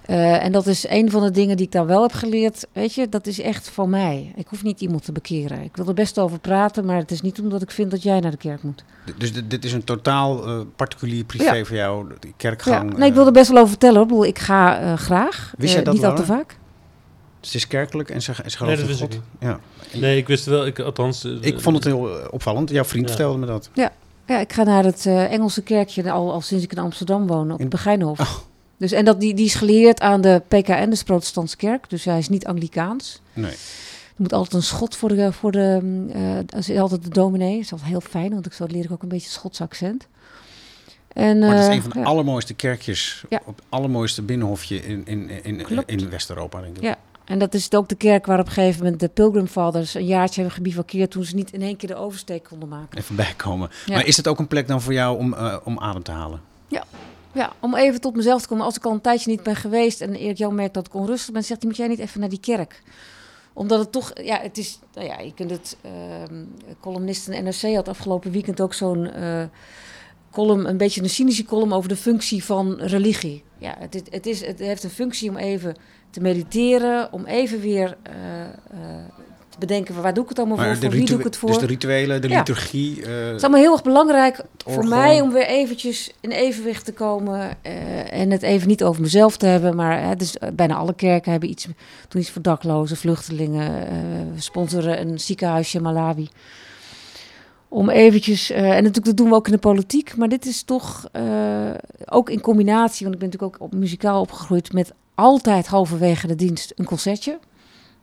[0.09, 2.67] Uh, en dat is een van de dingen die ik daar wel heb geleerd.
[2.73, 4.31] Weet je, dat is echt van mij.
[4.35, 5.61] Ik hoef niet iemand te bekeren.
[5.61, 8.19] Ik wil er best over praten, maar het is niet omdat ik vind dat jij
[8.19, 8.83] naar de kerk moet.
[9.17, 11.65] Dus dit, dit is een totaal uh, particulier privé ja.
[11.65, 12.91] voor jou, de kerkgang?
[12.91, 12.97] Ja.
[12.97, 13.95] Nee, ik wil er best wel over vertellen.
[13.95, 14.03] Hoor.
[14.03, 15.53] Ik, bedoel, ik ga uh, graag.
[15.57, 16.57] Wist jij dat niet al te vaak.
[17.39, 19.13] Dus het is kerkelijk en ze, ze nee, dat wist God.
[19.13, 19.59] Ik ja.
[19.93, 20.65] Nee, ik wist wel.
[20.65, 22.69] Ik, althans, uh, ik vond het heel opvallend.
[22.69, 23.15] Jouw vriend ja.
[23.15, 23.69] vertelde me dat.
[23.73, 23.91] Ja.
[24.25, 27.51] Ja, ik ga naar het uh, Engelse kerkje al, al sinds ik in Amsterdam woon,
[27.51, 28.19] op het Begijnhof.
[28.19, 28.35] Oh.
[28.81, 31.89] Dus, en dat, die, die is geleerd aan de PKN, dus Protestantse Kerk.
[31.89, 33.21] Dus hij is niet Anglikaans.
[33.33, 33.51] Nee.
[33.51, 33.57] Er
[34.15, 35.79] moet altijd een schot voor de, voor de
[36.53, 37.55] uh, is altijd de dominee.
[37.55, 40.07] Dat is altijd heel fijn, want ik, zo leer ik ook een beetje Schots accent.
[41.13, 42.05] En, maar het is een van de ja.
[42.05, 43.41] allermooiste kerkjes, ja.
[43.45, 46.83] op het allermooiste binnenhofje in, in, in, in, in West-Europa, denk ik.
[46.83, 49.93] Ja, en dat is ook de kerk waar op een gegeven moment de Pilgrim Fathers
[49.93, 52.97] een jaartje hebben gebivakkeerd toen ze niet in één keer de oversteek konden maken.
[52.97, 53.69] Even bijkomen.
[53.85, 53.93] Ja.
[53.93, 56.41] Maar is het ook een plek dan voor jou om, uh, om adem te halen?
[56.67, 56.83] Ja.
[57.33, 58.65] Ja, om even tot mezelf te komen.
[58.65, 61.33] Als ik al een tijdje niet ben geweest en Erik Jan merkt dat ik onrustig
[61.33, 62.81] ben, zegt hij, moet jij niet even naar die kerk?
[63.53, 66.43] Omdat het toch, ja, het is, nou ja, je kunt het, ehm
[66.79, 69.43] columnist in NRC had afgelopen weekend ook zo'n eh,
[70.31, 73.43] column, een beetje een cynische column over de functie van religie.
[73.57, 75.75] Ja, het, het, is, het heeft een functie om even
[76.09, 78.13] te mediteren, om even weer eh,
[79.67, 81.49] bedenken, waar doe ik het allemaal voor, voor wie doe ik het voor?
[81.49, 82.37] Dus de rituelen, de Ja.
[82.37, 83.05] liturgie.
[83.05, 86.93] eh, Het is allemaal heel erg belangrijk voor mij om weer eventjes in evenwicht te
[86.93, 87.57] komen.
[87.61, 89.75] eh, en het even niet over mezelf te hebben.
[89.75, 91.67] Maar hè, dus, eh, bijna alle kerken hebben iets,
[92.07, 93.87] doen iets voor daklozen, vluchtelingen.
[94.37, 96.27] sponsoren een ziekenhuisje in Malawi.
[97.67, 100.15] Om eventjes, en natuurlijk dat doen we ook in de politiek.
[100.15, 101.05] Maar dit is toch
[102.05, 106.35] ook in combinatie, want ik ben natuurlijk ook op, muzikaal opgegroeid met altijd halverwege de
[106.35, 107.39] dienst een concertje.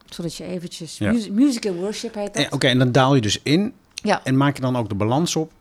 [0.08, 1.12] Zodat je eventjes, Ja.
[1.12, 2.52] music, music and worship heet dat.
[2.52, 3.72] Oké, en dan daal je dus in.
[3.94, 4.24] Ja.
[4.24, 5.52] En maak je dan ook de balans op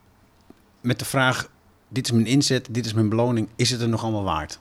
[0.82, 1.50] met de vraag:
[1.88, 4.60] dit is mijn inzet, dit is mijn beloning, is het er nog allemaal waard?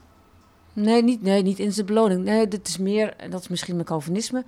[0.73, 2.23] Nee, niet, nee, niet in zijn beloning.
[2.23, 4.43] Nee, dit is meer, en dat is misschien mijn Calvinisme.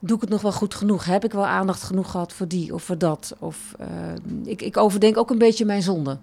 [0.00, 1.04] Doe ik het nog wel goed genoeg?
[1.04, 3.34] Heb ik wel aandacht genoeg gehad voor die of voor dat?
[3.38, 3.86] Of, eh,
[4.44, 6.18] ik, ik overdenk ook een beetje mijn zonde.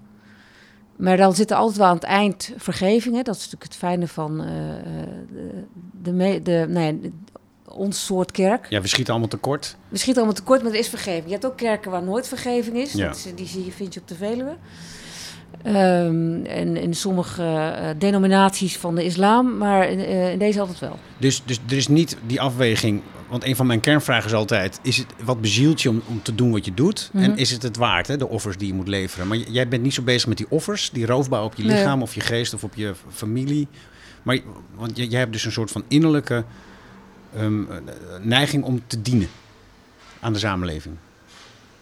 [0.95, 3.15] Maar dan zit er altijd wel aan het eind vergeving.
[3.15, 3.21] Hè?
[3.21, 4.83] Dat is natuurlijk het fijne van eh, eh,
[6.01, 7.11] de, de, de, nee, de-
[7.71, 8.65] ons soort kerk.
[8.69, 9.75] Ja, we schieten allemaal tekort.
[9.89, 11.25] We schieten allemaal tekort, maar er is vergeving.
[11.25, 12.93] Je hebt ook kerken waar nooit vergeving is.
[12.93, 13.07] Ja.
[13.07, 14.55] Dat is- die zie je, vind je op de Veluwe.
[15.63, 20.79] Ehm, en in sommige eh, denominaties van de islam, maar in, eh, in deze altijd
[20.79, 20.99] wel.
[21.17, 23.01] Dus, dus er is niet die afweging.
[23.29, 26.35] Want een van mijn kernvragen is altijd: is het, wat bezielt je om, om te
[26.35, 27.09] doen wat je doet?
[27.13, 27.23] Mhm.
[27.23, 29.27] En is het het waard, hè, de offers die je moet leveren?
[29.27, 31.75] Maar jij bent niet zo bezig met die offers, die roofbouw op je Nee.
[31.77, 33.67] lichaam of je geest of op je familie.
[34.23, 34.39] Maar
[34.75, 36.43] want jij, jij hebt dus een soort van innerlijke
[37.35, 37.77] ehm, eh,
[38.21, 39.27] neiging om te dienen
[40.19, 40.95] aan de samenleving.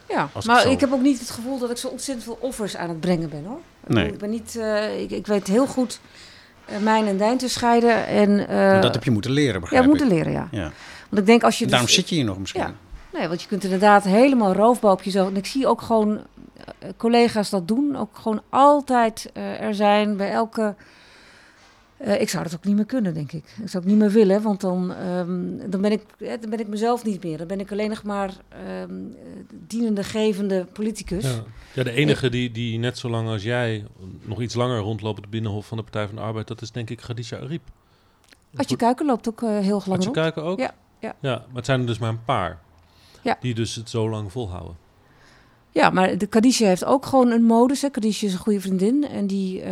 [0.09, 2.25] Ja, Als ik maar zo- ik heb ook niet het gevoel dat ik zo ontzettend
[2.25, 3.59] veel offers aan het brengen ben hoor.
[3.87, 4.07] Ik Nee.
[4.07, 5.99] Ik ben niet, eh, ik, ik weet heel goed
[6.65, 8.07] eh, mijn en dijn te scheiden.
[8.07, 8.37] En,
[8.81, 10.13] dat heb je moeten leren, ja, begrijp we moeten ik.
[10.13, 10.47] leren, ja.
[10.51, 10.71] Ja.
[11.09, 11.65] Want ik denk als je.
[11.67, 12.61] Daarom dus- zit je hier nog misschien.
[12.61, 12.73] Ja.
[13.13, 15.27] Nee, want je kunt inderdaad helemaal roofbouw op jezelf.
[15.29, 16.19] En ik zie ook gewoon
[16.97, 17.95] collega's dat doen.
[17.95, 19.29] Ook gewoon altijd
[19.59, 20.75] er zijn bij elke.
[21.97, 23.43] Eh, ik zou dat ook niet meer kunnen, denk ik.
[23.43, 26.59] Ik zou het niet meer willen, want dan, ehm, dan, ben ik, eh, dan ben
[26.59, 27.37] ik mezelf niet meer.
[27.37, 29.25] Dan ben ik alleen nog maar ehm, eh,
[29.67, 31.23] dienende, gevende politicus.
[31.23, 31.43] Ja.
[31.73, 33.85] ja, de enige die, die net zo lang als jij
[34.21, 36.71] nog iets langer rondloopt op het Binnenhof van de Partij van de Arbeid, dat is
[36.71, 37.61] denk ik Khadija Ariep.
[38.55, 40.11] Adje Kuiken loopt ook eh, heel lang Adje.
[40.11, 40.59] Kuiken ook?
[40.59, 41.15] Ja, ja.
[41.21, 42.59] maar het zijn er dus maar een paar.
[43.23, 43.37] Ja.
[43.39, 44.75] Die dus het zo lang volhouden.
[45.71, 47.81] Ja, maar de Kadisha heeft ook gewoon een modus.
[47.81, 47.89] Hè.
[47.89, 49.63] Kadisha is een goede vriendin en die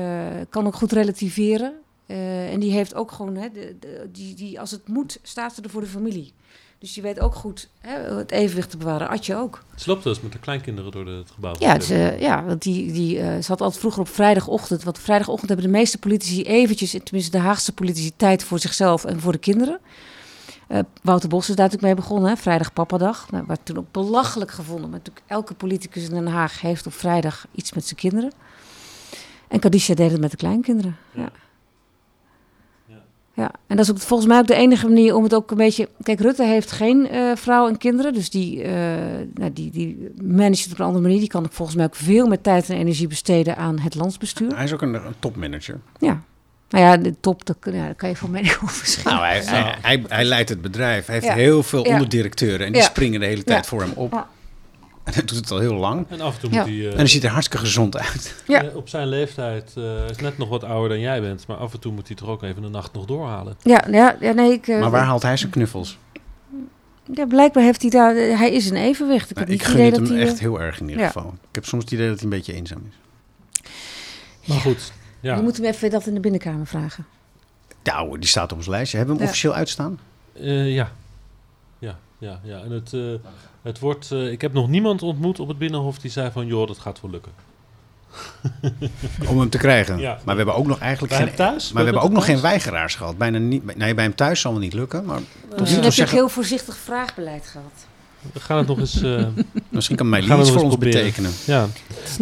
[0.50, 1.74] kan ook goed relativeren.
[2.06, 5.56] Eh, en die heeft ook gewoon, hè, de, de- die, die, als het moet, staat
[5.56, 6.34] ze er voor de familie.
[6.80, 9.08] Dus die weet ook goed hè, het evenwicht te bewaren.
[9.10, 9.64] Atje ook.
[9.76, 11.56] Ze loopt dus met de kleinkinderen door de, het gebouw.
[11.60, 14.84] Ja, het eh, ja want die, die eh, ze had altijd vroeger op vrijdagochtend.
[14.84, 19.20] Want vrijdagochtend hebben de meeste politici eventjes, tenminste de Haagse politici, tijd voor zichzelf en
[19.20, 19.80] voor de kinderen.
[21.02, 23.32] Wouter Bos is daar natuurlijk mee begonnen, hè, vrijdag papadag.
[23.32, 24.90] Nou, werd toen ook belachelijk gevonden.
[24.90, 28.32] Maar natuurlijk elke politicus in Den Haag heeft op vrijdag iets met zijn kinderen.
[29.48, 30.98] En Kadisha deed het met de kleinkinderen.
[31.14, 31.22] Ja.
[31.22, 31.30] Ja.
[33.36, 33.52] Ja.
[33.68, 35.90] En dat is ook volgens mij ook de enige manier om het ook een beetje.
[36.04, 38.72] Kijk, Rutte heeft geen eh, vrouw en kinderen, dus die, eh
[39.34, 41.20] nou, die, die managt het op een andere manier.
[41.20, 44.56] Die kan ook volgens mij ook veel meer tijd en energie besteden aan het landsbestuur.
[44.56, 45.80] Hij is ook een, een topmanager.
[46.00, 46.22] Ja.
[46.70, 49.12] Nou ja, de top, daar, ja, kan je van mening over verschillen.
[49.14, 51.06] Nou, hij, hij, hij, hij leidt het bedrijf.
[51.06, 51.34] Hij heeft Ja.
[51.34, 51.92] heel veel Ja.
[51.94, 52.88] onderdirecteuren en die Ja.
[52.88, 53.70] springen de hele tijd Ja.
[53.70, 54.28] voor hem op.
[55.06, 56.06] En hij doet het al heel lang.
[56.10, 56.58] En af en toe Ja.
[56.58, 56.80] moet hij...
[56.86, 58.36] eh, En hij ziet er hartstikke gezond uit.
[58.48, 58.64] Ja.
[58.64, 61.48] eh, op zijn leeftijd eh, hij is net nog wat ouder dan jij bent.
[61.48, 63.56] Maar af en toe moet hij toch ook even de nacht nog doorhalen.
[63.62, 65.98] Ja, ja, ja nee, ik, eh, Maar waar haalt hij zijn knuffels?
[67.14, 69.30] ja, blijkbaar heeft hij daar, hij is in evenwicht.
[69.30, 70.22] Ik Nou, heb ik gun het hem hij...
[70.22, 71.08] echt heel erg in ieder ja.
[71.08, 71.34] geval.
[71.50, 72.96] Ik heb soms het idee dat hij een beetje eenzaam is.
[74.46, 75.36] Maar goed, ja.
[75.36, 77.06] Je moet hem even dat in de binnenkamer vragen.
[77.84, 78.98] Nou, die staat op ons lijstje.
[78.98, 79.36] Hebben we hem Ja.
[79.36, 80.00] officieel uitstaan?
[80.34, 80.92] Eh, ja.
[82.18, 82.60] Ja, ja.
[82.64, 83.02] En het, eh,
[83.62, 84.12] het wordt...
[84.12, 86.48] eh, ik heb nog niemand ontmoet op het Binnenhof die zei van...
[86.48, 87.32] joh, dat gaat wel lukken.
[89.30, 90.00] Om hem te krijgen.
[90.00, 90.12] Ja.
[90.14, 91.28] Maar we hebben ook nog eigenlijk Bij geen...
[91.28, 91.72] hem thuis?
[91.72, 93.18] Maar we hebben ook nog geen weigeraars gehad.
[93.18, 95.06] Bijna niet, nee, bij hem thuis zal het niet lukken.
[95.06, 97.88] Maar Misschien toe heb zeggen- heel voorzichtig vraagbeleid gehad.
[98.34, 99.02] We gaan het nog eens...
[99.02, 99.26] eh,
[99.70, 101.02] misschien kan we iets nog voor ons eens proberen.
[101.02, 101.32] betekenen.
[101.46, 101.68] ja.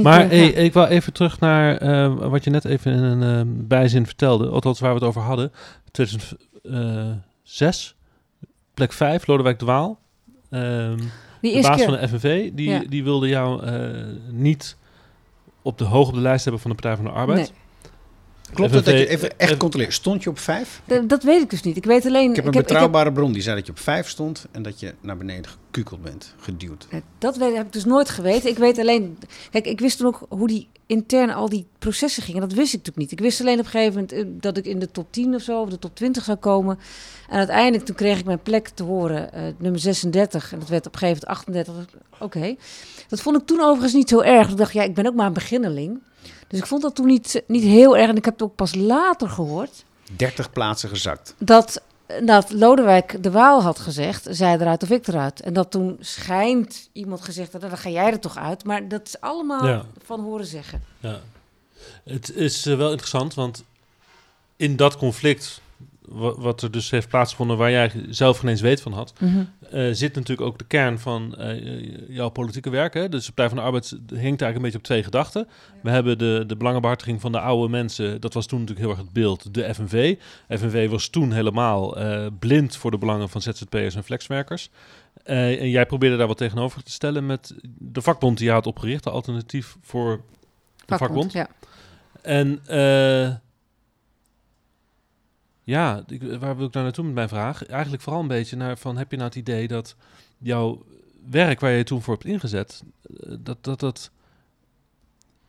[0.01, 3.39] Maar eh, hey, ik wil even terug naar eh, wat je net even in een
[3.39, 4.47] eh, bijzin vertelde.
[4.49, 5.51] Althans, waar we het over hadden.
[5.91, 7.95] 2006,
[8.73, 9.99] plek 5, Lodewijk de Waal.
[10.49, 10.97] Ehm,
[11.41, 11.85] Die de baas keer.
[11.85, 12.83] van de FNV, die, Ja.
[12.89, 13.89] die wilde jou eh,
[14.29, 14.77] niet
[15.61, 17.37] op de hoog op de lijst hebben van de Partij van de Arbeid.
[17.39, 17.61] Nee.
[18.53, 19.93] Klopt het dat je even echt controleert?
[19.93, 20.81] Stond je op vijf?
[21.07, 21.77] Dat weet ik dus niet.
[21.77, 22.29] Ik weet alleen...
[22.29, 24.93] Ik heb een betrouwbare bron die zei dat je op vijf stond en dat je
[25.01, 26.87] naar beneden gekukeld bent, geduwd.
[27.17, 28.49] Dat weet, heb ik dus nooit geweten.
[28.49, 29.17] Ik weet alleen...
[29.51, 32.41] Kijk, ik wist toen ook hoe die intern al die processen gingen.
[32.41, 33.11] Dat wist ik natuurlijk niet.
[33.11, 35.41] Ik wist alleen op een gegeven moment eh, dat ik in de top 10 of
[35.41, 35.61] zo...
[35.61, 36.79] of de top 20 zou komen.
[37.29, 39.33] En uiteindelijk toen kreeg ik mijn plek te horen.
[39.33, 40.53] eh, nummer 36.
[40.53, 41.99] En dat werd op een gegeven moment 38.
[42.19, 42.55] Oké.
[43.07, 44.49] Dat vond ik toen overigens niet zo erg.
[44.49, 46.01] Ik dacht, ja, ik ben ook maar een beginneling.
[46.47, 48.09] Dus ik vond dat toen niet, niet heel erg.
[48.09, 49.83] En ik heb het ook pas later gehoord...
[50.15, 51.35] 30 plaatsen gezakt.
[51.37, 51.81] dat,
[52.25, 55.41] dat Lodewijk de Waal had gezegd, zij eruit of ik eruit.
[55.41, 58.63] En dat toen schijnt iemand gezegd had, dan ga jij er toch uit.
[58.63, 59.85] Maar dat is allemaal Ja.
[60.05, 60.83] van horen zeggen.
[60.99, 61.19] Ja.
[62.03, 63.63] Het is eh, wel interessant, want
[64.55, 65.61] in dat conflict,
[66.37, 69.13] wat er dus heeft plaatsgevonden, waar jij zelf geen eens weet van had,
[69.71, 72.93] eh, zit natuurlijk ook de kern van eh, jouw politieke werk.
[72.93, 73.09] Hè?
[73.09, 75.47] Dus de Partij van de Arbeid hinkt eigenlijk een beetje op twee gedachten.
[75.81, 78.21] We hebben de, de belangenbehartiging van de oude mensen.
[78.21, 79.53] Dat was toen natuurlijk heel erg het beeld.
[79.53, 80.15] De FNV.
[80.49, 84.69] FNV was toen helemaal eh, blind voor de belangen van ZZP'ers en flexwerkers.
[85.23, 88.67] Eh, en jij probeerde daar wat tegenover te stellen met de vakbond die je had
[88.67, 89.03] opgericht.
[89.03, 90.21] De alternatief voor
[90.85, 91.31] de vakbond.
[91.31, 91.47] Ja.
[92.21, 93.35] En eh,
[95.63, 96.03] ja,
[96.39, 97.65] waar wil ik nou naartoe met mijn vraag?
[97.65, 99.95] Eigenlijk vooral een beetje naar van, heb je nou het idee dat
[100.37, 100.85] jouw
[101.29, 104.11] werk waar je je toen voor hebt ingezet, eh, dat dat, dat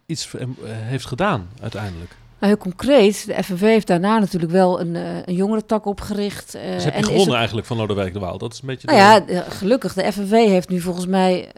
[0.06, 2.16] iets eh, heeft gedaan uiteindelijk?
[2.44, 6.54] Nou, heel concreet, de FNV heeft daarna natuurlijk wel een, eh een jongerentak opgericht.
[6.54, 8.38] eh, Dus heb je en is gewonnen ook- eigenlijk van Lodewijk de Waal?
[8.38, 9.94] Dat is een beetje Nou de- ja, eh, gelukkig.
[9.94, 11.48] De FNV heeft nu volgens mij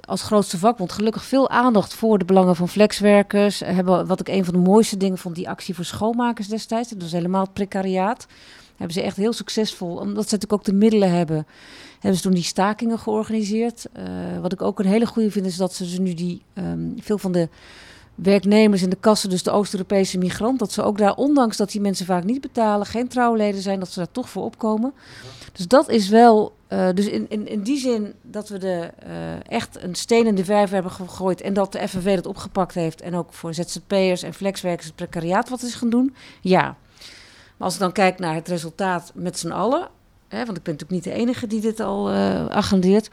[0.00, 3.60] als grootste vakbond gelukkig veel aandacht voor de belangen van flexwerkers.
[3.64, 6.88] Hebben, wat ik een van de mooiste dingen vond, die actie voor schoonmakers destijds.
[6.88, 8.26] Dat was helemaal het precariaat.
[8.76, 11.46] Hebben ze echt heel succesvol, omdat ze natuurlijk ook de middelen hebben,
[11.98, 13.86] hebben ze toen die stakingen georganiseerd.
[14.40, 17.18] Wat ik ook een hele goede vind, is dat ze dus nu die, ehm, veel
[17.18, 17.48] van de
[18.22, 21.80] werknemers in de kassen, dus de Oost-Europese migrant, dat ze ook daar, ondanks dat die
[21.80, 24.92] mensen vaak niet betalen, geen trouwleden zijn, dat ze daar toch voor opkomen.
[25.52, 29.50] Dus dat is wel, eh, dus in, in, in die zin dat we de, eh,
[29.50, 33.00] echt een steen in de vijver hebben gegooid en dat de FNV dat opgepakt heeft
[33.00, 36.62] en ook voor ZZP'ers en flexwerkers het precariaat wat is gaan doen, ja.
[37.56, 39.88] Maar als ik dan kijk naar het resultaat met z'n allen,
[40.28, 43.10] hè, want ik ben natuurlijk niet de enige die dit al eh, agendeert,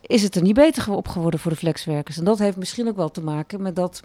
[0.00, 2.18] is het er niet beter op geworden voor de flexwerkers.
[2.18, 4.02] En dat heeft misschien ook wel te maken met dat,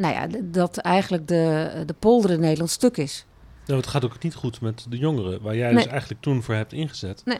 [0.00, 3.24] nou ja, dat eigenlijk de, de polder in Nederland stuk is.
[3.66, 5.82] Nou, het gaat ook niet goed met de jongeren, waar jij Nee.
[5.82, 7.22] dus eigenlijk toen voor hebt ingezet.
[7.24, 7.38] Nee.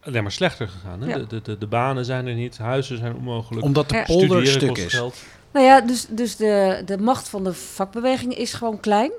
[0.00, 1.00] Alleen maar slechter gegaan.
[1.02, 1.08] Hè?
[1.08, 1.18] Ja.
[1.18, 3.64] De, de, de, de banen zijn er niet, huizen zijn onmogelijk.
[3.64, 4.02] Omdat de Ja.
[4.04, 4.92] polder Studeren stuk kost is.
[4.92, 5.16] geld.
[5.52, 9.10] Nou ja, dus, dus de, de macht van de vakbeweging is gewoon klein.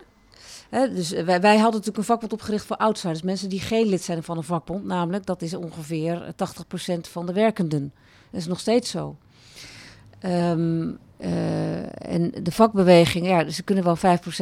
[0.69, 3.21] Hè, dus wij, wij hadden natuurlijk een vakbond opgericht voor outsiders.
[3.21, 4.85] Mensen die geen lid zijn van een vakbond.
[4.85, 6.33] Namelijk, dat is ongeveer
[6.95, 7.93] 80% van de werkenden.
[8.31, 9.15] Dat is nog steeds zo.
[10.19, 10.87] Ehm, eh,
[11.17, 13.99] en de vakbeweging, ja, ze kunnen wel 5%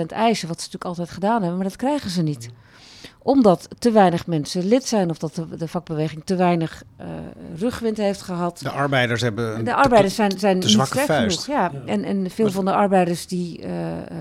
[0.07, 2.49] eisen, wat ze natuurlijk altijd gedaan hebben, maar dat krijgen ze niet.
[3.19, 7.07] Omdat te weinig mensen lid zijn of dat de, de vakbeweging te weinig eh,
[7.57, 8.59] rugwind heeft gehad.
[8.59, 9.57] De arbeiders hebben...
[9.57, 11.43] een De arbeiders zijn, zijn te zwakke vuist.
[11.43, 11.59] genoeg.
[11.59, 11.71] Ja.
[11.85, 14.17] En, en veel van de arbeiders die eh, eh,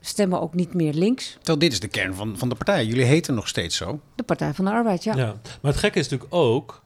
[0.00, 1.32] stemmen ook niet meer links.
[1.36, 2.86] Terwijl dit is de kern van, van de partij.
[2.86, 4.00] Jullie heten nog steeds zo.
[4.14, 5.16] De Partij van de Arbeid, ja.
[5.16, 5.34] Ja.
[5.60, 6.82] maar het gekke is natuurlijk ook,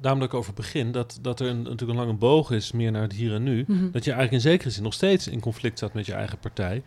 [0.00, 2.90] daarom dat ik over begin, dat, dat er een, natuurlijk een lange boog is meer
[2.90, 3.64] naar het hier en nu.
[3.66, 3.90] Mhm.
[3.90, 6.82] Dat je eigenlijk in zekere zin nog steeds in conflict zat met je eigen partij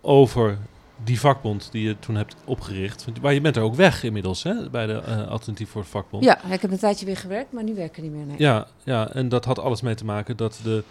[0.00, 0.58] over
[1.04, 3.06] die vakbond die je toen hebt opgericht.
[3.22, 6.24] Maar je bent er ook weg inmiddels, hè, bij de eh, Alternatief voor het Vakbond.
[6.24, 8.26] Ja, ik heb een tijdje weer gewerkt, maar nu werken niet meer.
[8.26, 8.38] Nee.
[8.38, 10.82] Ja, ja, en dat had alles mee te maken dat de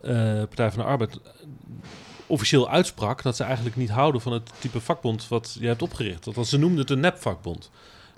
[0.00, 1.20] eh, Partij van de Arbeid
[2.26, 6.24] officieel uitsprak dat ze eigenlijk niet houden van het type vakbond wat je hebt opgericht.
[6.34, 7.70] Want ze noemden het een nepvakbond.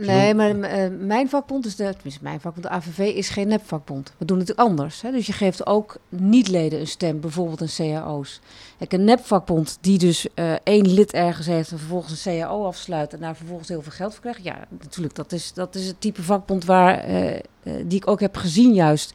[0.07, 4.13] Nee, maar eh, mijn vakbond, is de, tenminste mijn vakbond, de AVV, is geen nepvakbond.
[4.17, 5.03] We doen het anders.
[5.03, 5.11] Hè?
[5.11, 8.41] Dus je geeft ook niet-leden een stem, bijvoorbeeld een cao's.
[8.79, 13.13] Kijk, een nepvakbond die dus eh, één lid ergens heeft en vervolgens een cao afsluit
[13.13, 14.43] en daar vervolgens heel veel geld voor krijgt.
[14.43, 18.37] Ja, natuurlijk, dat is, dat is het type vakbond waar, eh, die ik ook heb
[18.37, 19.15] gezien juist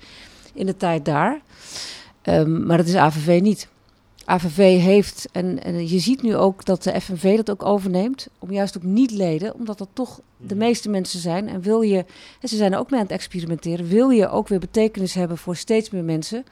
[0.53, 1.41] in de tijd daar.
[2.21, 3.67] Ehm, maar dat is AVV niet.
[4.26, 8.51] AVV heeft, en, en je ziet nu ook dat de FNV dat ook overneemt, om
[8.51, 11.47] juist ook niet-leden, omdat dat toch de meeste mensen zijn.
[11.49, 12.05] En wil je,
[12.41, 15.38] en ze zijn er ook mee aan het experimenteren, wil je ook weer betekenis hebben
[15.38, 16.43] voor steeds meer mensen,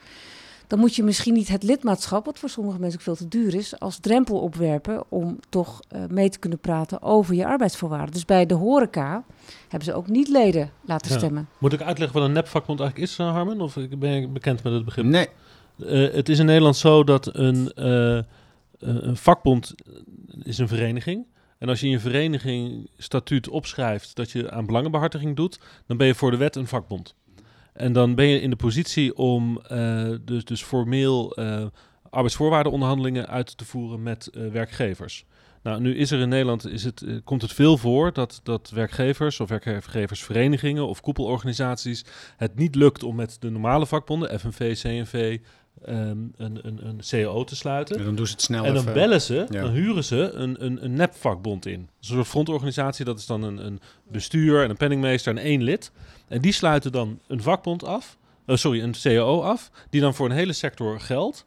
[0.66, 3.54] dan moet je misschien niet het lidmaatschap, wat voor sommige mensen ook veel te duur
[3.54, 8.12] is, als drempel opwerpen om toch eh, mee te kunnen praten over je arbeidsvoorwaarden.
[8.12, 9.24] Dus bij de horeca
[9.68, 11.18] hebben ze ook niet-leden laten Ja.
[11.18, 11.48] stemmen.
[11.58, 13.60] Moet ik uitleggen wat een nepvakbond eigenlijk is, eh, Harmen?
[13.60, 15.04] Of ben je bekend met het begrip?
[15.04, 15.28] Nee,
[15.86, 18.20] Eh, het is in Nederland zo dat een, eh,
[18.78, 19.74] een vakbond
[20.42, 21.26] is een vereniging.
[21.58, 26.06] En als je in je vereniging statuut opschrijft dat je aan belangenbehartiging doet, dan ben
[26.06, 27.14] je voor de wet een vakbond.
[27.72, 29.62] En dan ben je in de positie om
[30.24, 31.36] dus, dus formeel
[32.10, 35.24] arbeidsvoorwaardenonderhandelingen uit te voeren met werkgevers.
[35.62, 39.40] Nou, nu is er in Nederland is het, komt het veel voor dat, dat werkgevers
[39.40, 42.04] of werkgeversverenigingen of koepelorganisaties
[42.36, 45.38] het niet lukt om met de normale vakbonden, FNV, CNV,
[45.86, 45.98] ehm,
[46.36, 47.98] een, een, een CAO te sluiten.
[47.98, 48.94] En dan doen ze het snel En dan even.
[48.94, 49.60] bellen ze, Ja.
[49.62, 51.80] dan huren ze een, een, een nepvakbond in.
[51.80, 55.92] Een soort frontorganisatie, dat is dan een, een bestuur en een penningmeester en één lid.
[56.28, 60.26] En die sluiten dan een vakbond af, eh, sorry, een CAO af, die dan voor
[60.26, 61.46] een hele sector geldt.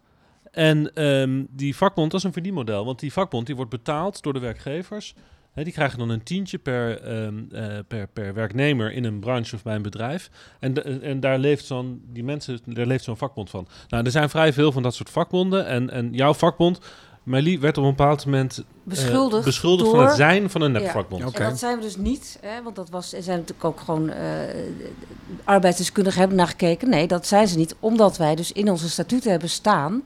[0.51, 4.33] En ehm, die vakbond, dat is een verdienmodel, want die vakbond die wordt betaald door
[4.33, 5.13] de werkgevers.
[5.56, 9.56] Hè, die krijgen dan een tientje per, ehm, eh, per, per werknemer in een branche
[9.56, 10.30] of bij een bedrijf.
[10.60, 13.68] En, de- en daar leeft zo'n, die mensen, daar leeft zo'n vakbond van.
[13.89, 15.66] Nou, er zijn vrij veel van dat soort vakbonden.
[15.66, 16.80] En, en jouw vakbond,
[17.24, 19.99] Marlie, werd op een bepaald moment eh, Beschuldigd, beschuldigd door...
[19.99, 20.80] van het zijn van een Ja.
[20.80, 21.34] nepvakbond.
[21.36, 24.10] En dat zijn we dus niet, hè, want dat was, er zijn natuurlijk ook gewoon
[24.10, 24.24] eh
[25.43, 26.89] arbeidsdeskundigen hebben naar gekeken.
[26.89, 30.03] Nee, dat zijn ze niet, omdat wij dus in onze statuten hebben staan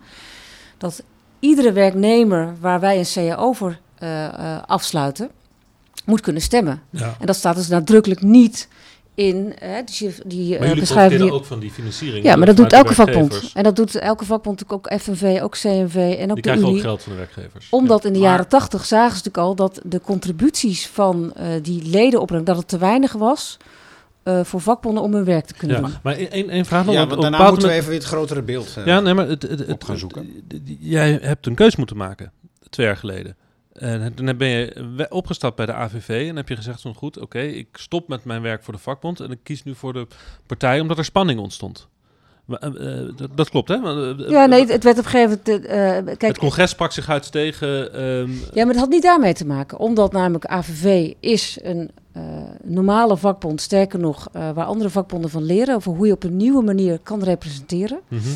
[0.78, 1.04] dat
[1.40, 5.30] iedere werknemer waar wij een CAO voor eh, eh, afsluiten,
[6.10, 6.82] moet kunnen stemmen.
[6.90, 7.16] Ja.
[7.20, 8.68] En dat staat dus nadrukkelijk niet
[9.16, 10.86] in hè, dus je- die Maar eh, jullie beschrijving.
[10.86, 12.26] profiteren die- ook van die financiering.
[12.26, 13.52] ja, maar dat doet elke vakbond.
[13.54, 16.64] En dat doet elke vakbond natuurlijk ook FNV, ook CNV en ook Die de krijgen
[16.64, 16.82] ook Unie.
[16.82, 17.68] geld van de werkgevers.
[17.70, 21.84] Omdat in de jaren tachtig zagen ze natuurlijk al dat de contributies van eh, die
[21.90, 23.58] ledenopbrengst, dat het te weinig was
[24.24, 25.84] eh, voor vakbonden om hun werk te kunnen Ja.
[25.84, 25.94] doen.
[26.04, 26.94] Maar één één vraag nog.
[26.94, 29.42] Ja, want daarna moeten we even weer het grotere beeld eh, Ja, nee, maar het,
[29.42, 30.30] het, het, op gaan zoeken.
[30.48, 32.32] het- jij hebt een keus moeten maken,
[32.70, 33.36] twee jaar geleden.
[33.80, 37.40] En toen ben je opgestapt bij de AVV en heb je gezegd van goed, oké,
[37.40, 40.08] ik stop met mijn werk voor de vakbond en ik kies nu voor de
[40.46, 41.88] partij omdat er spanning ontstond.
[42.50, 43.76] Eh, eh, dat, dat klopt, hè?
[43.76, 45.66] Eh, Ja, nee, eh, het werd op een gegeven moment...
[45.66, 47.94] eh, eh, het kijk, congres sprak zich uit tegen...
[47.94, 49.80] ehm, ja, maar dat had niet daarmee te maken.
[49.80, 52.24] Omdat namelijk AVV is een eh,
[52.64, 56.38] normale vakbond, sterker nog, eh, waar andere vakbonden van leren over hoe je op een
[56.38, 58.00] nieuwe manier kan representeren.
[58.08, 58.28] mhm.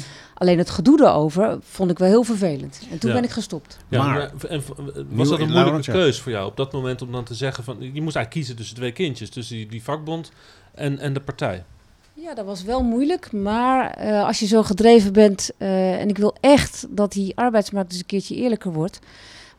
[0.44, 2.80] Alleen het gedoe daarover vond ik wel heel vervelend.
[2.92, 3.16] En toen Ja.
[3.16, 3.78] ben ik gestopt.
[3.88, 4.64] Ja, Maar- en,
[5.10, 7.76] was dat een moeilijke keus voor jou op dat moment om dan te zeggen van...
[7.80, 10.32] Je moest eigenlijk kiezen tussen twee kindjes, tussen die, die vakbond
[10.76, 11.64] en, en de partij.
[12.14, 13.32] Ja, dat was wel moeilijk.
[13.32, 17.92] Maar eh, als je zo gedreven bent eh, en ik wil echt dat die arbeidsmarkt
[17.92, 19.00] eens een keertje eerlijker wordt.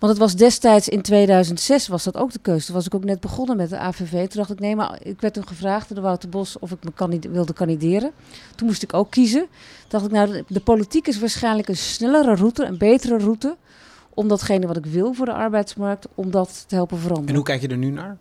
[0.05, 2.67] Want het was destijds in 2006 was dat ook de keuze.
[2.67, 4.11] Toen was ik ook net begonnen met de AVV.
[4.11, 6.85] Toen dacht ik, nee, maar ik werd toen gevraagd door de Wouter Bos of ik
[6.85, 8.13] me kandid- wilde kandideren.
[8.55, 9.41] Toen moest ik ook kiezen.
[9.41, 13.57] Toen dacht ik, nou, de, de politiek is waarschijnlijk een snellere route, een betere route.
[14.15, 17.29] Om datgene wat ik wil voor de arbeidsmarkt, om dat te helpen veranderen.
[17.29, 18.17] En hoe kijk je er nu naar?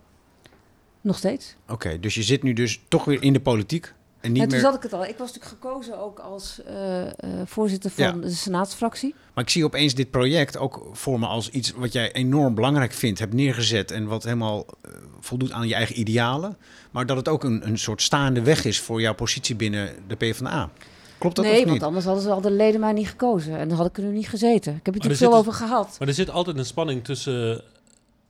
[1.00, 1.56] Nog steeds.
[1.68, 4.58] Oké, dus je zit nu dus toch weer in de politiek en niet En toen
[4.58, 4.66] meer...
[4.66, 5.04] zat ik het al.
[5.04, 7.10] Ik was natuurlijk gekozen ook als eh, eh,
[7.44, 8.12] voorzitter van Ja.
[8.12, 9.14] de senaatsfractie.
[9.34, 12.92] Maar ik zie opeens dit project ook voor me als iets wat jij enorm belangrijk
[12.92, 16.56] vindt, hebt neergezet en wat helemaal eh, voldoet aan je eigen idealen.
[16.90, 20.14] Maar dat het ook een, een soort staande weg is voor jouw positie binnen de
[20.16, 20.70] PvdA.
[21.18, 21.82] Klopt dat nee, of want niet?
[21.82, 23.58] anders hadden ze al de leden mij niet gekozen.
[23.58, 24.76] En dan had ik er nu niet gezeten.
[24.76, 25.96] Ik heb het er veel over gehad.
[25.98, 27.62] Maar er zit altijd een spanning tussen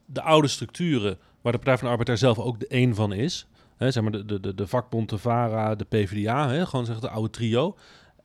[0.04, 3.12] de oude structuren, waar de Partij van de Arbeid daar zelf ook de één van
[3.12, 3.46] is.
[3.76, 7.08] Hè, zeg maar de, de, de, vakbond, de VARA, de PvdA, hè, gewoon zeg de
[7.08, 7.76] oude trio.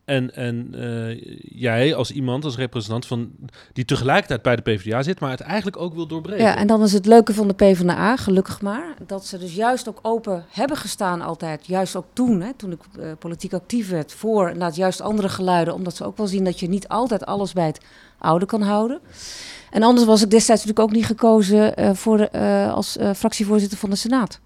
[0.09, 3.31] En, en eh, jij als iemand, als representant van
[3.73, 6.43] die tegelijkertijd bij de PvdA zit, maar het eigenlijk ook wil doorbreken.
[6.43, 9.89] Ja, en dan is het leuke van de PvdA, gelukkig maar, dat ze dus juist
[9.89, 11.65] ook open hebben gestaan altijd.
[11.65, 15.73] Juist ook toen, hè, toen ik eh, politiek actief werd, voor inderdaad juist andere geluiden.
[15.73, 17.81] Omdat ze ook wel zien dat je niet altijd alles bij het
[18.17, 18.99] oude kan houden.
[19.71, 22.29] En anders was ik destijds natuurlijk ook niet gekozen eh, voor,
[22.69, 24.39] als fractievoorzitter van de Senaat.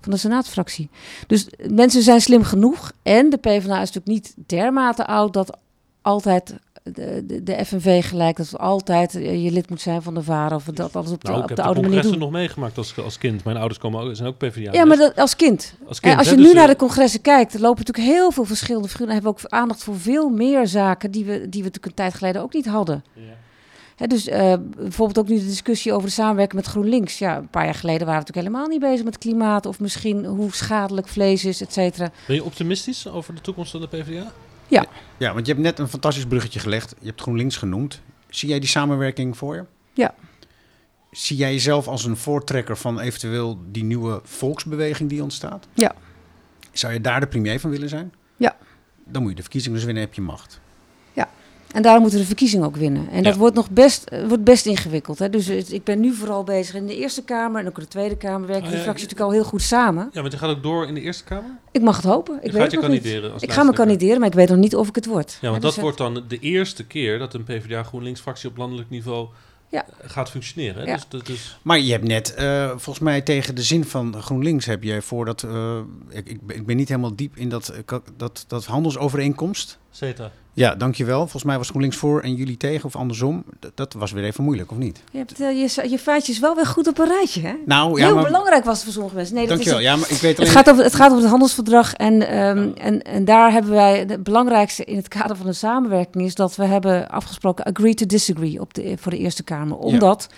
[0.00, 0.88] Van de senaatsfractie.
[1.26, 2.92] Dus mensen zijn slim genoeg.
[3.02, 5.58] En de PvdA is natuurlijk niet dermate oud dat
[6.02, 10.54] altijd de, de, de FNV gelijk, dat altijd je lid moet zijn van de VARA
[10.54, 12.30] of dat alles op de, Nou, ik op heb de de oude manier congressen doen.
[12.30, 13.44] nog meegemaakt als, als kind.
[13.44, 14.72] Mijn ouders komen ook, zijn ook PvdA.
[14.72, 15.74] Ja, maar dat, als kind.
[15.86, 17.84] als En kind als hè, je dus, nu naar eh, de congressen kijkt, er lopen
[17.84, 19.12] natuurlijk heel veel verschillende figuren.
[19.12, 22.14] Hebben we ook aandacht voor veel meer zaken die we, die we natuurlijk een tijd
[22.14, 23.04] geleden ook niet hadden.
[23.14, 23.22] ja.
[24.06, 27.18] Dus eh, bijvoorbeeld ook nu de discussie over de samenwerking met GroenLinks.
[27.18, 30.24] Ja, een paar jaar geleden waren we natuurlijk helemaal niet bezig met klimaat of misschien
[30.24, 32.10] hoe schadelijk vlees is, et cetera.
[32.26, 34.32] Ben je optimistisch over de toekomst van de PvdA?
[35.18, 36.94] Ja, want je hebt net een fantastisch bruggetje gelegd.
[36.98, 38.00] Je hebt GroenLinks genoemd.
[38.28, 39.64] Zie jij die samenwerking voor je?
[39.92, 40.14] Ja.
[41.10, 45.66] Zie jij jezelf als een voortrekker van eventueel die nieuwe volksbeweging die ontstaat?
[45.74, 45.94] Ja.
[46.72, 48.12] Zou je daar de premier van willen zijn?
[48.36, 48.56] Ja.
[49.04, 50.60] Dan moet je de verkiezingen dus winnen, heb je macht.
[51.72, 53.08] En daarom moeten we de verkiezingen ook winnen.
[53.10, 53.38] En dat Ja.
[53.38, 55.18] wordt nog best, eh, wordt best ingewikkeld.
[55.18, 55.30] Hè?
[55.30, 57.88] Dus het- ik ben nu vooral bezig in de Eerste Kamer en ook in de
[57.88, 58.92] Tweede Kamer werken Ah, de ja, ja.
[58.92, 60.08] natuurlijk al heel goed samen.
[60.12, 61.50] Ja, want je gaat ook door in de Eerste Kamer?
[61.70, 62.34] Ik mag het hopen.
[62.36, 63.00] Ik Je weet gaat het je nog niet.
[63.00, 65.38] kandideren als Ik ga me kandideren, maar ik weet nog niet of ik het word.
[65.40, 69.28] Ja, want dus dat wordt dan de eerste keer dat een PvdA-GroenLinks-fractie op landelijk niveau
[69.68, 69.84] Ja.
[69.86, 70.82] eh, gaat functioneren.
[70.82, 70.88] hè?
[70.88, 70.94] Ja.
[70.94, 74.66] Dus, dat is, Maar je hebt net, eh, volgens mij tegen de zin van GroenLinks
[74.66, 75.42] heb je voordat...
[75.42, 77.72] eh ik, ik, ben- ik ben niet helemaal diep in dat,
[78.16, 79.78] dat, dat handelsovereenkomst.
[79.92, 80.30] CETA.
[80.54, 81.18] Ja, dankjewel.
[81.18, 83.44] Volgens mij was GroenLinks voor en jullie tegen of andersom.
[83.60, 85.02] D- dat was weer even moeilijk, of niet?
[85.10, 87.54] Je, hebt, eh, je, je feitjes wel weer goed op een rijtje, hè?
[87.66, 88.24] Nou, ja, Heel maar...
[88.24, 89.34] belangrijk was het voor sommige mensen.
[89.34, 89.80] Nee, dat Dankjewel.
[89.80, 90.52] is Ja, maar ik weet het, alleen...
[90.52, 91.94] gaat over, het gaat over het handelsverdrag.
[91.94, 93.98] En, ehm, en, en daar hebben wij...
[93.98, 96.24] Het belangrijkste in het kader van de samenwerking...
[96.24, 97.64] is dat we hebben afgesproken...
[97.64, 99.76] agree to disagree op de, voor de Eerste Kamer.
[99.76, 100.28] Omdat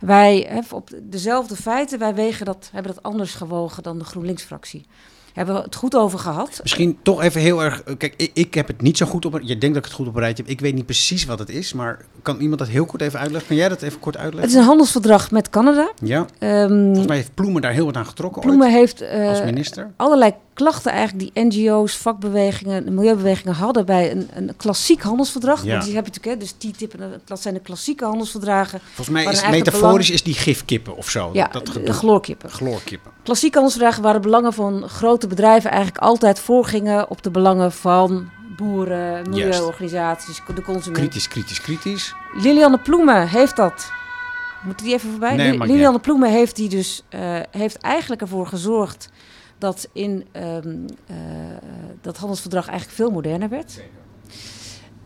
[0.00, 1.98] wij hè, op dezelfde feiten...
[1.98, 4.86] wij wegen dat, hebben dat anders gewogen dan de GroenLinks-fractie.
[5.34, 6.60] Hebben we het goed over gehad.
[6.62, 7.82] Misschien toch even heel erg...
[7.82, 9.38] eh, Kijk, ik, ik heb het niet zo goed op...
[9.42, 10.52] Je denkt dat ik het goed op een rijtje heb.
[10.52, 13.48] Ik weet niet precies wat het is, maar kan iemand dat heel kort even uitleggen?
[13.48, 14.52] Kan jij dat even kort Het uitleggen?
[14.52, 15.90] is een handelsverdrag met Canada.
[16.02, 19.28] Ja, Ehm, volgens mij heeft Ploemen daar heel wat aan getrokken Ploemen ooit, heeft eh,
[19.28, 19.90] als minister.
[19.96, 25.64] allerlei klachten eigenlijk die NGO's, vakbewegingen, de milieubewegingen hadden bij een, een klassiek handelsverdrag.
[25.64, 25.70] Ja.
[25.70, 28.80] Want die heb je natuurlijk, hè, dus TTIP, en dat zijn de klassieke handelsverdragen.
[28.84, 31.30] Volgens mij is metaforisch is die gifkippen of zo.
[31.32, 31.92] ja, dat de gedoe.
[31.94, 32.50] chloorkippen.
[32.50, 33.12] Chloorkippen.
[33.22, 38.30] Klassieke handelsverdragen waar de belangen van grote bedrijven eigenlijk altijd voorgingen op de belangen van
[38.56, 40.98] boeren, milieuorganisaties, de consument.
[40.98, 42.14] Kritisch, kritisch, kritisch.
[42.34, 43.92] Lilianne Ploemen heeft dat.
[44.62, 45.36] Moet die even voorbij?
[45.36, 49.08] Nee, niet Lilianne Ploemen heeft, die dus, eh, heeft eigenlijk ervoor gezorgd
[49.58, 51.16] dat in ehm, eh,
[52.00, 53.80] dat handelsverdrag eigenlijk veel moderner werd.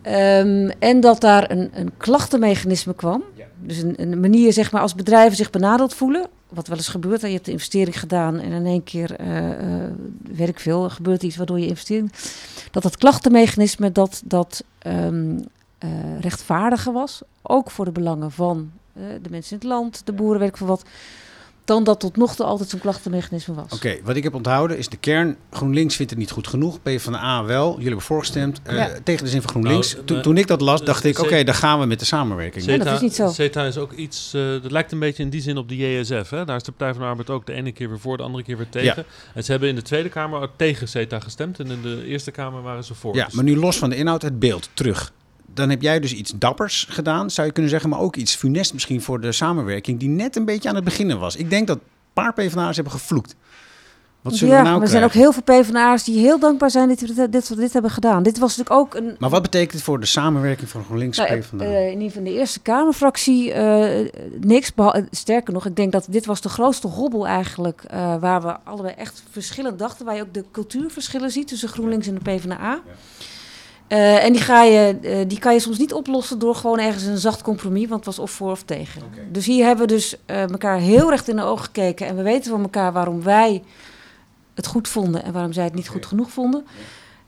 [0.01, 3.23] Ehm, en dat daar een, een klachtenmechanisme kwam.
[3.61, 6.27] Dus een, een manier, zeg maar, als bedrijven zich benadeeld voelen.
[6.49, 7.21] Wat wel eens gebeurt.
[7.21, 9.91] Je hebt de investering gedaan en in één keer, eh, eh,
[10.21, 12.11] weet ik veel, er gebeurt iets waardoor je investering.
[12.71, 15.37] Dat dat klachtenmechanisme dat, dat ehm,
[15.77, 17.21] eh, rechtvaardiger was.
[17.41, 20.57] Ook voor de belangen van eh, de mensen in het land, de boeren, weet ik
[20.57, 20.83] veel wat.
[21.69, 23.71] Dan dat tot nog toe altijd zo'n klachtenmechanisme was.
[23.73, 25.35] Oké, wat ik heb onthouden is de kern.
[25.51, 26.81] GroenLinks vindt het niet goed genoeg.
[26.81, 27.69] PvdA wel.
[27.71, 28.59] Jullie hebben voorgestemd.
[28.63, 28.89] eh, Ja.
[29.03, 29.93] Tegen de zin van GroenLinks.
[29.93, 31.85] Nou, toen, eh, toen ik dat las, eh, dacht ik, ze- oké, daar gaan we
[31.85, 32.65] met de samenwerking.
[32.65, 33.29] Nee, dat is niet zo.
[33.31, 36.29] CETA is ook iets, eh, dat lijkt een beetje in die zin op de JSF.
[36.29, 36.45] Hè?
[36.45, 38.43] Daar is de Partij van de Arbeid ook de ene keer weer voor, de andere
[38.43, 39.05] keer weer tegen.
[39.33, 41.59] En ze hebben in de Tweede Kamer ook tegen CETA gestemd.
[41.59, 43.15] En in de Eerste Kamer waren ze voor.
[43.15, 45.11] Ja, Dus- maar nu los van de inhoud, het beeld terug.
[45.53, 48.73] Dan heb jij dus iets dappers gedaan, zou je kunnen zeggen, maar ook iets funest
[48.73, 51.35] misschien voor de samenwerking, die net een beetje aan het beginnen was.
[51.35, 51.83] Ik denk dat een
[52.13, 53.35] paar PvdA's hebben gevloekt.
[54.21, 56.71] Wat zullen ja, we nou maar er zijn ook heel veel PvdA'ers die heel dankbaar
[56.71, 58.23] zijn dat we dit, dit, dit hebben gedaan.
[58.23, 61.39] Dit was natuurlijk ook een, Maar wat betekent het voor de samenwerking van GroenLinks Nou,
[61.39, 61.65] PvdA?
[61.65, 64.71] eh, in ieder geval de Eerste Kamerfractie eh, niks.
[64.75, 67.83] eh, sterker nog, ik denk dat dit was de grootste hobbel eigenlijk...
[67.87, 70.05] eh, waar we allebei echt verschillend dachten.
[70.05, 72.79] Waar je ook de cultuurverschillen ziet tussen GroenLinks en de PvdA.
[73.89, 77.03] Eh, en die, ga je, eh, die kan je soms niet oplossen door gewoon ergens
[77.03, 77.87] een zacht compromis.
[77.87, 79.01] Want het was of voor of tegen.
[79.31, 82.07] Dus hier hebben we dus eh, elkaar heel recht in de ogen gekeken.
[82.07, 83.63] En we weten van elkaar waarom wij
[84.53, 85.23] het goed vonden...
[85.23, 86.65] en waarom zij het niet goed genoeg vonden.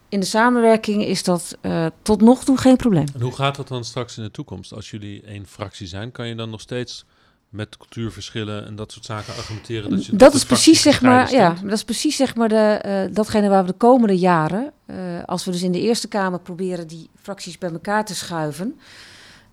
[0.10, 3.06] In de samenwerking is dat eh, tot nog toe geen probleem.
[3.14, 4.74] En hoe gaat dat dan straks in de toekomst?
[4.74, 7.06] Als jullie één fractie zijn, kan je dan nog steeds
[7.52, 9.90] met cultuurverschillen en dat soort zaken argumenteren?
[9.90, 13.14] Dat, je, dat is precies zeg maar, ja, dat is precies zeg maar de, eh,
[13.14, 14.96] datgene waar we de komende jaren, eh,
[15.26, 18.80] als we dus in de Eerste Kamer proberen die fracties bij elkaar te schuiven,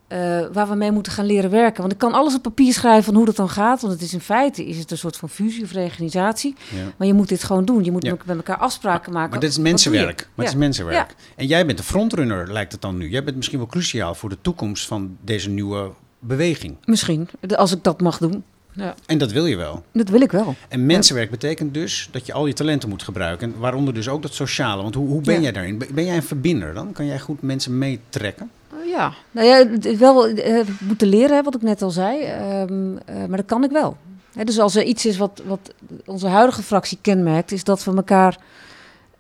[0.09, 1.81] eh, waar we mee moeten gaan leren werken.
[1.81, 4.13] Want ik kan alles op papier schrijven van hoe dat dan gaat, want het is
[4.13, 6.55] in feite is het een soort van fusie of reorganisatie.
[6.75, 6.85] Ja.
[6.97, 7.85] Maar je moet dit gewoon doen.
[7.85, 8.17] Je moet Ja.
[8.25, 9.31] met elkaar afspraken maken.
[9.31, 10.19] Maar dit is mensenwerk.
[10.35, 10.59] Maar het is Ja.
[10.59, 11.15] mensenwerk.
[11.37, 13.09] En jij bent de frontrunner, lijkt het dan nu.
[13.09, 16.77] Jij bent misschien wel cruciaal voor de toekomst van deze nieuwe beweging.
[16.85, 18.45] Misschien, als ik dat mag doen.
[18.73, 19.83] Ja, En dat wil je wel.
[19.93, 20.55] dat wil ik wel.
[20.69, 23.53] En mensenwerk betekent dus dat je al je talenten moet gebruiken.
[23.55, 24.83] En waaronder dus ook dat sociale.
[24.83, 25.41] Want hoe, hoe ben Ja.
[25.41, 25.83] jij daarin?
[25.95, 26.93] Ben jij een verbinder dan?
[26.93, 28.51] Kan jij goed mensen meetrekken?
[28.73, 32.23] Oh, Ja, nou ja, wel eh, moeten leren, hè, wat ik net al zei.
[32.23, 33.97] Ehm, eh, maar dat kan ik wel.
[34.33, 37.95] Hè, dus als er iets is wat, wat onze huidige fractie kenmerkt, is dat we
[37.97, 38.39] elkaar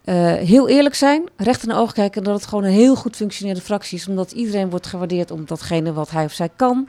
[0.09, 2.96] eh, heel eerlijk zijn, recht in de ogen kijken en dat het gewoon een heel
[2.96, 6.88] goed functionerende fractie is, omdat iedereen wordt gewaardeerd om datgene wat hij of zij kan.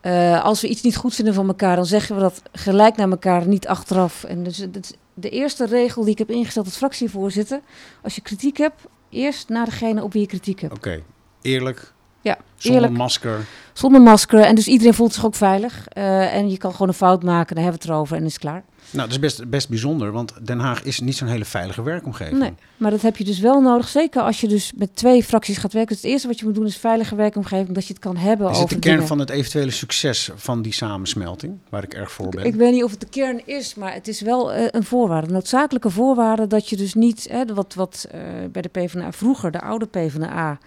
[0.00, 3.10] Eh, als we iets niet goed vinden van elkaar, dan zeggen we dat gelijk naar
[3.10, 4.24] elkaar, niet achteraf.
[4.24, 4.66] En dus
[5.14, 7.60] de eerste regel die ik heb ingesteld als fractievoorzitter,
[8.02, 10.74] als je kritiek hebt, eerst naar degene op wie je kritiek hebt.
[10.74, 11.02] Oké,
[11.42, 12.98] eerlijk, Ja, zonder eerlijk.
[12.98, 13.44] masker.
[13.72, 14.40] Zonder masker.
[14.40, 15.88] En dus iedereen voelt zich ook veilig.
[15.88, 18.32] Eh, en je kan gewoon een fout maken, daar hebben we het erover en is
[18.32, 18.62] het klaar.
[18.92, 22.38] Nou, dat is best, best bijzonder, want Den Haag is niet zo'n hele veilige werkomgeving.
[22.38, 23.88] Nee, maar dat heb je dus wel nodig.
[23.88, 25.92] Zeker als je dus met twee fracties gaat werken.
[25.94, 27.74] Dus het eerste wat je moet doen is veilige werkomgeving.
[27.74, 29.08] Dat je het kan hebben Is over het de kern dingen.
[29.08, 32.44] van het eventuele succes van die samensmelting, waar ik erg voor ben?
[32.44, 35.26] Ik weet niet of het de kern is, maar het is wel eh, een voorwaarde.
[35.26, 37.26] Een noodzakelijke voorwaarde dat je dus niet...
[37.30, 38.20] Hè, wat wat eh,
[38.52, 40.58] bij de PvdA vroeger, de oude PvdA...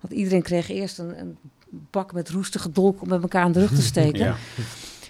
[0.00, 1.36] Want iedereen kreeg eerst een, een
[1.90, 4.18] bak met roestige dolk om met elkaar aan de rug te steken.
[4.24, 4.36] Ja,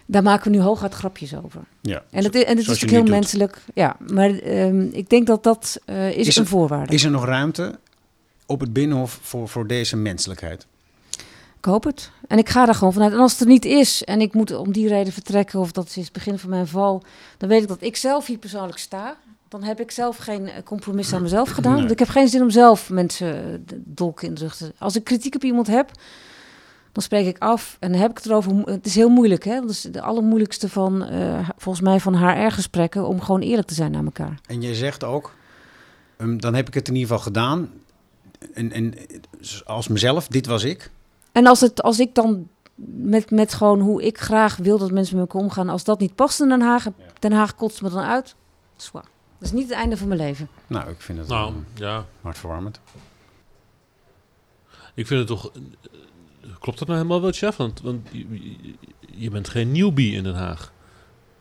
[0.07, 1.61] Daar maken we nu hooguit grapjes over.
[1.81, 2.03] ja.
[2.11, 3.09] En het, is- en het is nu heel doet.
[3.11, 3.63] menselijk.
[3.75, 6.93] Ja, maar ehm, ik denk dat dat eh, is, Is een het- voorwaarde.
[6.93, 7.79] Is er nog ruimte
[8.47, 10.67] op het Binnenhof voor, voor deze menselijkheid?
[11.59, 12.11] Ik hoop het.
[12.29, 13.13] En ik ga er gewoon vanuit.
[13.13, 15.87] En als het er niet is en ik moet om die reden vertrekken, of dat
[15.87, 17.03] is het begin van mijn val,
[17.39, 19.17] dan weet ik dat ik zelf hier persoonlijk sta.
[19.49, 21.75] dan heb ik zelf geen eh, compromis aan mezelf gedaan.
[21.77, 24.73] Want ik heb geen zin om zelf mensen eh, dolk in de rug te...
[24.79, 25.91] Als ik kritiek op iemand heb,
[26.95, 28.57] dan spreek ik af en dan heb ik het erover.
[28.57, 29.61] Het is heel moeilijk, hè?
[29.61, 33.07] Dat is de allermoeilijkste van, eh, volgens mij, van HR-gesprekken...
[33.07, 34.41] om gewoon eerlijk te zijn naar elkaar.
[34.47, 35.35] En je zegt ook,
[36.17, 37.71] ehm, dan heb ik het in ieder geval gedaan.
[38.53, 38.95] En, en
[39.65, 40.91] als mezelf, dit was ik.
[41.33, 42.49] En als, het, als ik dan
[42.85, 45.69] met, met gewoon hoe ik graag wil dat mensen met me omgaan...
[45.69, 46.87] als dat niet past in Den Haag,
[47.19, 48.35] Den Haag kotst me dan uit.
[48.77, 49.05] Zwaar.
[49.39, 50.49] Dat is niet het einde van mijn leven.
[50.67, 52.05] Nou, ik vind het Nou, wel ja.
[52.21, 52.81] hartverwarmend.
[54.95, 55.51] Ik vind het toch...
[56.59, 57.57] Klopt dat nou helemaal wel, chef?
[57.57, 58.09] Want, want
[59.17, 60.73] je, bent geen newbie in Den Haag.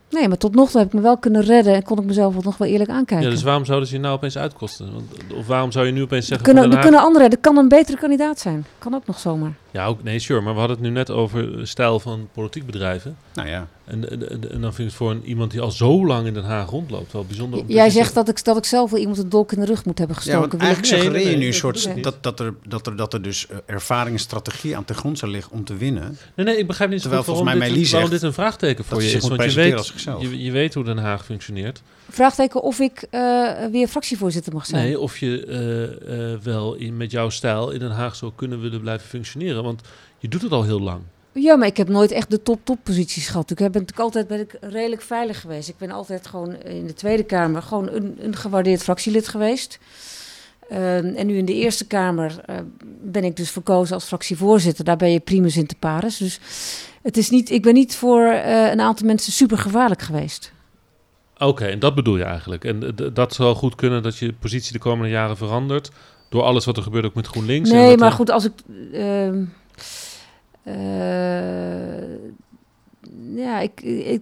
[0.10, 1.74] Nee, maar tot nog toe heb ik me wel kunnen redden...
[1.76, 3.28] en kon ik mezelf nog wel eerlijk aankijken.
[3.28, 4.93] Ja, dus waarom zouden ze je nou opeens uitkosten?
[4.93, 6.45] Want, of waarom zou je nu opeens zeggen...
[6.45, 8.66] kunnen, er Den Haag- kunnen anderen, er kan een betere kandidaat zijn.
[8.78, 9.54] Kan ook nog zomaar.
[9.74, 10.42] Ja, ook, nee, sure.
[10.42, 13.18] Maar we hadden het nu net over eh, stijl van politiek bedrijven.
[13.34, 15.72] Nou ja, En, en, en, en dan vind ik het voor een, iemand die al
[15.72, 17.64] zo lang in Den Haag rondloopt wel bijzonder.
[17.68, 19.98] Jij zegt dat ik, dat ik zelf wel iemand een dolk in de rug moet
[19.98, 20.58] hebben ja gestoken.
[20.58, 23.14] ik- eigenlijk nee, suggereer je nee, nu een soort dat, dat, er, dat, er, dat
[23.14, 26.18] er dus eh, ervaring en strategie aan ten grondslag ligt om te winnen.
[26.36, 28.34] Nee, nee, ik begrijp niet zo Terwijl goed waarom, volgens mij dit, zegt dit een
[28.34, 29.28] vraagteken voor je is.
[29.28, 31.82] Want je weet, je, je weet hoe Den Haag functioneert.
[32.10, 33.20] Vraagteken of ik eh,
[33.72, 34.84] weer fractievoorzitter mag zijn.
[34.84, 39.08] Nee, of je wel in, met jouw stijl in Den Haag zou kunnen willen blijven
[39.08, 39.62] functioneren.
[39.64, 39.82] Want
[40.18, 41.01] je doet het al heel lang.
[41.32, 43.51] Ja, maar ik heb nooit echt de top-top posities gehad.
[43.51, 45.70] Ik ben natuurlijk altijd ben ik redelijk veilig geweest.
[45.70, 49.80] Ik ben altijd gewoon in de Tweede Kamer gewoon een, een gewaardeerd fractielid geweest.
[50.70, 52.55] Ehm, en nu in de Eerste Kamer eh,
[53.01, 54.86] ben ik dus verkozen als fractievoorzitter.
[54.86, 56.18] Daar ben je primus in te pares.
[56.18, 56.39] Dus
[57.01, 60.51] het is niet, ik ben niet voor eh, een aantal mensen super gevaarlijk geweest.
[61.38, 62.66] Oké, en dat bedoel je eigenlijk.
[62.66, 65.91] En dat zou goed kunnen dat je positie de komende jaren verandert.
[66.34, 67.70] Door alles wat er gebeurt ook met GroenLinks.
[67.70, 68.52] en Nee, maar er- goed, als ik.
[68.94, 69.44] ehm,
[70.64, 72.16] eh,
[73.36, 74.22] ja, ik, ik,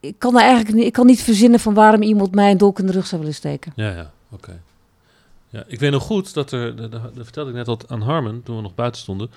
[0.00, 2.78] ik kan er eigenlijk niet, ik kan niet verzinnen van waarom iemand mij een dolk
[2.78, 3.72] in de rug zou willen steken.
[3.76, 4.60] Ja, ja, oké.
[5.48, 8.42] Ja, ik weet nog goed dat er, dat, dat vertelde ik net al aan Harmen
[8.42, 9.30] toen we nog buiten stonden,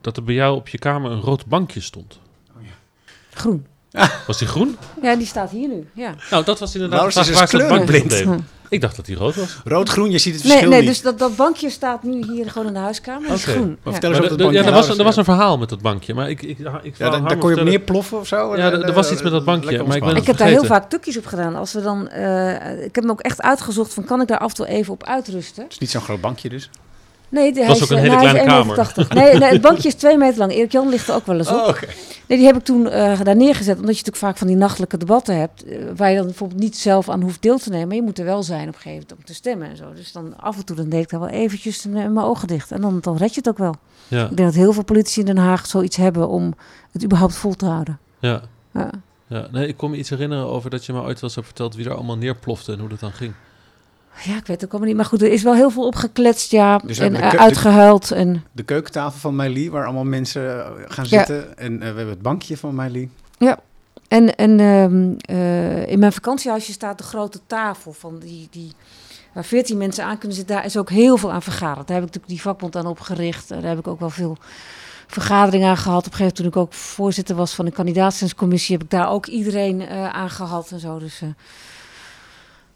[0.00, 2.18] dat er bij jou op je kamer een rood bankje stond.
[3.32, 3.66] Groen.
[4.26, 4.76] Was die groen?
[5.02, 5.88] Ja, die staat hier nu.
[5.94, 6.14] Ja.
[6.30, 8.42] Nou, dat was inderdaad de is dus waar bankje kleurenblind.
[8.70, 9.56] Ik dacht dat die rood was.
[9.64, 10.88] Rood-groen, je ziet het Nee, verschil nee niet.
[10.88, 13.28] dus dat, dat bankje staat nu hier gewoon in de huiskamer.
[13.28, 13.52] Dat is Oké.
[13.52, 13.66] groen.
[13.68, 13.90] Maar Ja.
[13.92, 14.70] vertel eens over dat ja, bankje.
[14.70, 17.10] er was, er was een verhaal met dat bankje, maar ik, ik, ik, ik Ja,
[17.20, 18.56] daar, kon je op neerploffen of zo?
[18.56, 20.16] Ja, er- er was iets met dat bankje, maar ik ben-.
[20.16, 21.56] Ik heb daar heel vaak tukjes op gedaan.
[21.56, 24.48] Als we dan, eh, ik heb hem ook echt uitgezocht van kan ik daar af
[24.50, 25.62] en toe even op uitrusten.
[25.62, 26.70] Het is niet zo'n groot bankje dus.
[27.30, 29.60] Nee, de, was hij ook een eh, hele nou, is kleine 1,80 Nee, nee, het
[29.60, 30.52] bankje is twee meter lang.
[30.52, 31.54] Erik Jan ligt er ook wel eens op.
[31.54, 31.80] Oh.
[32.28, 33.78] Nee, die heb ik toen eh, daar neergezet.
[33.78, 35.64] Omdat je natuurlijk vaak van die nachtelijke debatten hebt.
[35.64, 37.86] eh, waar je dan bijvoorbeeld niet zelf aan hoeft deel te nemen.
[37.86, 39.84] Maar je moet er wel zijn op een gegeven moment om te stemmen en zo.
[39.94, 42.70] Dus dan af en toe dan deed ik daar wel eventjes eh, mijn ogen dicht.
[42.72, 43.74] En dan, dan red je het ook wel.
[44.08, 46.54] Ja, Ik denk dat heel veel politici in Den Haag zoiets hebben om
[46.92, 47.98] het überhaupt vol te houden.
[48.18, 48.40] ja,
[48.74, 48.90] Ja.
[49.26, 49.46] ja.
[49.52, 51.74] Nee, ik kon me iets herinneren over dat je me ooit wel eens hebt verteld
[51.74, 53.32] wie er allemaal neerplofte en hoe dat dan ging.
[54.24, 54.96] Ja, ik weet het ook allemaal niet.
[54.96, 56.78] Maar goed, er is wel heel veel opgekletst, ja.
[56.78, 58.10] Dus en de eh, uitgehuild.
[58.10, 61.18] En, De keukentafel van Meili, waar allemaal mensen eh, gaan Ja.
[61.18, 61.58] zitten.
[61.58, 63.10] En eh, we hebben het bankje van Meili.
[64.08, 68.48] en, en ehm, eh, in mijn vakantiehuisje staat de grote tafel van die...
[68.50, 68.72] die
[69.32, 71.86] waar veertien mensen aan kunnen zitten, daar is ook heel veel aan vergaderd.
[71.86, 73.48] Daar heb ik natuurlijk die vakbond aan opgericht.
[73.48, 74.36] Daar heb ik ook wel veel
[75.06, 76.06] vergaderingen aan gehad.
[76.06, 79.10] Op een gegeven moment toen ik ook voorzitter was van de kandidaatscommissie, heb ik daar
[79.10, 80.98] ook iedereen aan gehad en zo.
[80.98, 81.22] Dus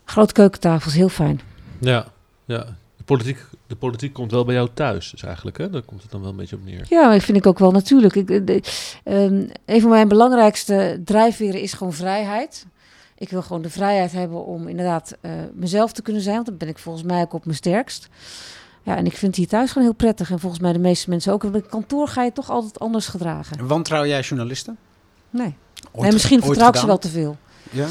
[0.04, 1.40] grote keukentafel is heel fijn.
[1.78, 2.06] Ja,
[2.44, 2.58] ja.
[2.96, 5.70] De politiek, de politiek komt wel bij jou thuis, dus eigenlijk, hè?
[5.70, 6.86] Daar komt het dan wel een beetje op neer.
[6.88, 8.14] Ja, maar ik vind ik ook wel natuurlijk.
[8.14, 8.62] Ik, eh, de-
[9.04, 12.66] ehm, een van mijn belangrijkste drijfveren is gewoon vrijheid.
[13.18, 16.34] Ik wil gewoon de vrijheid hebben om inderdaad eh, mezelf te kunnen zijn.
[16.34, 18.08] Want dan ben ik volgens mij ook op mijn sterkst.
[18.82, 20.30] Ja, en ik vind hier thuis gewoon heel prettig.
[20.30, 21.44] En volgens mij de meeste mensen ook.
[21.44, 23.66] Op het kantoor ga je toch altijd anders gedragen.
[23.66, 24.76] Wantrouw jij journalisten?
[25.30, 25.54] Nee,
[25.92, 27.36] Ooit- nee misschien vertrouw ik ze wel te veel.
[27.70, 27.86] Ja.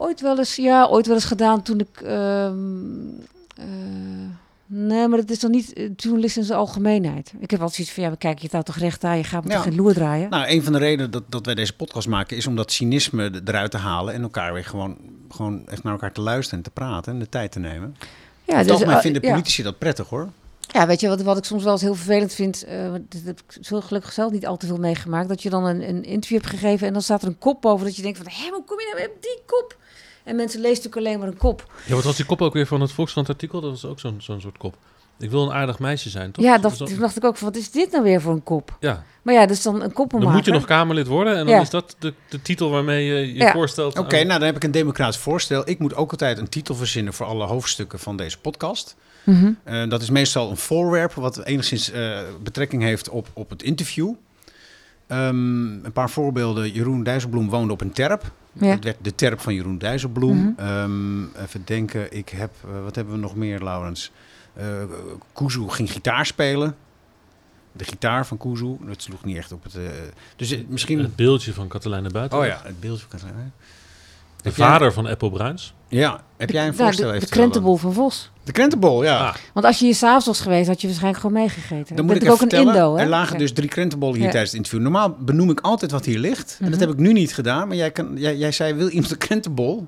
[0.00, 2.00] Ooit wel eens, ja, ooit wel eens gedaan toen ik...
[2.00, 2.54] ehm,
[3.56, 3.64] eh,
[4.66, 7.32] nee, maar dat is dan niet eh, journalist in zijn algemeenheid.
[7.38, 9.16] Ik heb altijd zoiets van, ja, we kijken je daar toch recht aan.
[9.16, 9.54] Je gaat me Ja.
[9.56, 10.30] toch geen loer draaien.
[10.30, 13.24] Nou, een van de redenen dat, dat wij deze podcast maken is om dat cynisme
[13.24, 14.96] er- eruit te halen en elkaar weer gewoon,
[15.30, 17.96] gewoon echt naar elkaar te luisteren en te praten en de tijd te nemen.
[18.44, 19.30] ja, Toch, eh, mij vinden ja.
[19.30, 20.28] politici dat prettig hoor.
[20.72, 22.64] Ja, weet je wat, wat ik soms wel eens heel vervelend vind?
[22.90, 25.28] want dat heb ik zo gelukkig zelf niet al te veel meegemaakt.
[25.28, 27.86] Dat je dan een, een interview hebt gegeven en dan staat er een kop boven.
[27.86, 29.76] Dat je denkt van, hé, hoe kom je nou met die kop?
[30.28, 31.72] En mensen lezen natuurlijk alleen maar een kop.
[31.86, 33.60] Ja, wat was die kop ook weer van het Volkskrant artikel?
[33.60, 34.76] Dat was ook zo'n zo'n soort kop.
[35.18, 36.44] Ik wil een aardig meisje zijn, toch?
[36.44, 38.76] ja, Dat toen dacht ik ook van, wat is dit nou weer voor een kop?
[38.80, 40.20] ja, Maar ja, dus dan een koppenmaker.
[40.26, 41.60] dan moet je nog Kamerlid worden en dan Ja.
[41.60, 43.52] is dat de, de titel waarmee je je Ja.
[43.52, 43.98] voorstelt.
[43.98, 45.62] Oké, aan- nou dan heb ik een democratisch voorstel.
[45.68, 48.96] Ik moet ook altijd een titel verzinnen voor alle hoofdstukken van deze podcast.
[49.24, 49.52] Mhm.
[49.64, 54.12] Eh, dat is meestal een voorwerp wat enigszins eh, betrekking heeft op, op het interview.
[55.06, 56.70] Ehm, een paar voorbeelden.
[56.72, 58.22] Jeroen Dijsselbloem woonde op een terp.
[58.60, 58.74] Ja.
[58.74, 60.36] Dat werd de terp van Jeroen Dijsselbloem.
[60.38, 60.60] Mhm.
[60.66, 64.12] Ehm, even denken, ik heb, eh, wat hebben we nog meer, Laurens?
[64.54, 64.82] Eh
[65.32, 66.76] Kuzu ging gitaar spelen.
[67.72, 69.74] De gitaar van Kuzu, dat sloeg niet echt op het...
[69.74, 69.82] eh,
[70.36, 70.98] dus misschien...
[70.98, 72.38] Het beeldje van Katelijne Buiten.
[72.38, 73.50] Oh ja, het beeld van Katelijne.
[74.42, 75.74] De jij- vader van Apple Bruins.
[75.88, 77.28] Ja, heb jij een voorstel de, de dan?
[77.28, 78.30] krentenbol van Vos.
[78.44, 79.18] De krentenbol, ja.
[79.18, 81.96] Ah, Want als je hier s'avonds was geweest, had je waarschijnlijk gewoon meegegeten.
[81.96, 83.02] Dan moet ik ook even een vertellen, Indo, hè?
[83.02, 84.30] er lagen dus drie krentenbollen hier Ja.
[84.30, 84.82] tijdens het interview.
[84.90, 86.56] Normaal benoem ik altijd wat hier ligt.
[86.60, 86.88] En dat Mhm.
[86.88, 87.68] heb ik nu niet gedaan.
[87.68, 89.86] Maar jij, kan, jij, jij zei, wil iemand een krentenbol?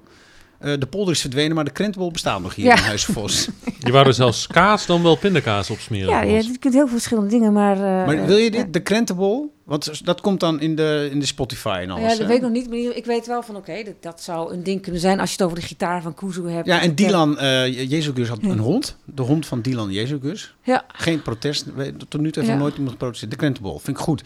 [0.60, 2.76] Eh, de polder is verdwenen, maar de krentenbol bestaat nog hier Ja.
[2.76, 3.48] in Huis Vos.
[3.86, 6.08] je wou er zelfs kaas dan wel pindakaas op smeren.
[6.10, 7.76] Ja, je, kunt heel veel verschillende dingen, maar...
[7.76, 8.50] eh, maar wil je ja.
[8.50, 9.54] dit, de krentenbol?
[9.64, 12.02] Want dat komt dan in de, in de Spotify en alles.
[12.02, 12.26] Ja, dat hè?
[12.26, 12.68] weet ik nog niet.
[12.68, 15.36] Maar ik weet wel van, oké, dat, dat zou een ding kunnen zijn als je
[15.36, 16.66] het over de gitaar van Kuzu hebt.
[16.66, 18.48] Ja, en Dylan uh, Jezus had Ja.
[18.48, 18.96] een hond.
[19.04, 20.54] De hond van Dylan Jezus.
[20.62, 21.64] Ja, Geen protest.
[22.08, 23.30] Tot nu toe heeft nog nooit iemand geprotesteerd.
[23.30, 24.22] De krentenbol, vind ik goed.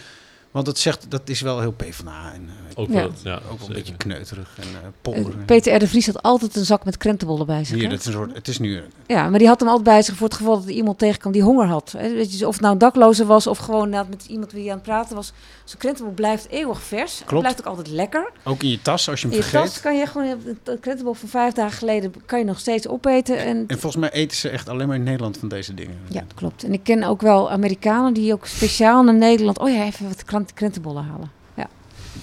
[0.55, 2.33] Want dat zegt, dat is wel heel PvdA.
[2.35, 2.95] En eh, Ook Ja.
[2.95, 5.35] wel, ja, ook wel een beetje kneuterig en eh eh, polder.
[5.47, 5.79] Peter R.
[5.79, 7.79] de Vries had altijd een zak met krentenbollen bij zich.
[7.79, 8.83] Hier, dat is een soort, het is nu...
[9.07, 11.33] Ja, maar die had hem altijd bij zich voor het geval dat er iemand tegenkwam
[11.33, 11.95] die honger had.
[11.99, 12.13] Hè.
[12.15, 14.69] Weet je, of het nou een dakloze was of gewoon inderdaad met iemand wie je
[14.71, 15.33] aan het praten was.
[15.65, 17.19] Zo'n krentenbol blijft eeuwig vers.
[17.19, 17.43] Het Klopt.
[17.43, 18.31] blijft ook altijd lekker.
[18.45, 19.71] Ook in je tas, als je hem In je vergeet.
[19.71, 20.27] tas kan je gewoon,
[20.65, 23.39] een krentenbol van vijf dagen geleden kan je nog steeds opeten.
[23.39, 25.97] En, En volgens mij eten ze echt alleen maar in Nederland van deze dingen.
[26.09, 26.65] ja, klopt.
[26.65, 30.25] En ik ken ook wel Amerikanen die ook speciaal naar Nederland, oh ja, even wat
[30.25, 31.31] krant- krentenbollen halen.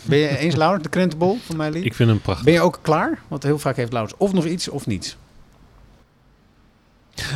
[0.01, 1.71] Ben je eens, Laurens, de krentenbol van mij?
[1.71, 2.45] Ik vind hem prachtig.
[2.45, 3.19] Ben je ook klaar?
[3.27, 5.17] Want heel vaak heeft Laurens of nog iets of niets.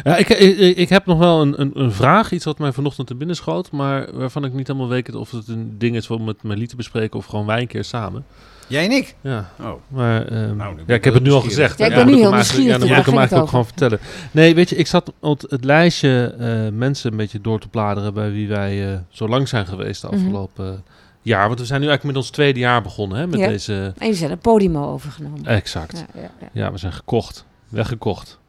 [0.04, 3.08] Ja, ik, ik, ik heb nog wel een, een, een vraag, iets wat mij vanochtend
[3.08, 6.24] te binnen schoot, maar waarvan ik niet helemaal weet of het een ding is om
[6.24, 8.26] met Melie te bespreken of gewoon wij een keer samen.
[8.68, 9.16] Jij en ik?
[9.22, 9.72] Ja, Oh.
[9.88, 11.78] maar ehm, Nou, ja, ik heb het nu al gezegd.
[11.78, 13.66] Ja, ik ben Dan nu moet heel Ja, dan moet ik hem eigenlijk ook gewoon
[13.66, 14.00] vertellen.
[14.32, 18.14] Nee, weet je, ik zat het, het lijstje eh, mensen een beetje door te bladeren
[18.14, 20.16] bij wie wij eh, zo lang zijn geweest de Mhm.
[20.16, 20.84] afgelopen
[21.22, 21.48] jaar.
[21.48, 23.48] Want we zijn nu eigenlijk met ons tweede jaar begonnen hè, met Ja.
[23.48, 23.94] deze...
[23.98, 25.46] En je zijn een Podimo overgenomen.
[25.46, 26.06] Exact.
[26.14, 26.48] Ja, ja, ja.
[26.52, 27.46] Ja, we zijn gekocht.
[27.70, 28.40] Weggekocht.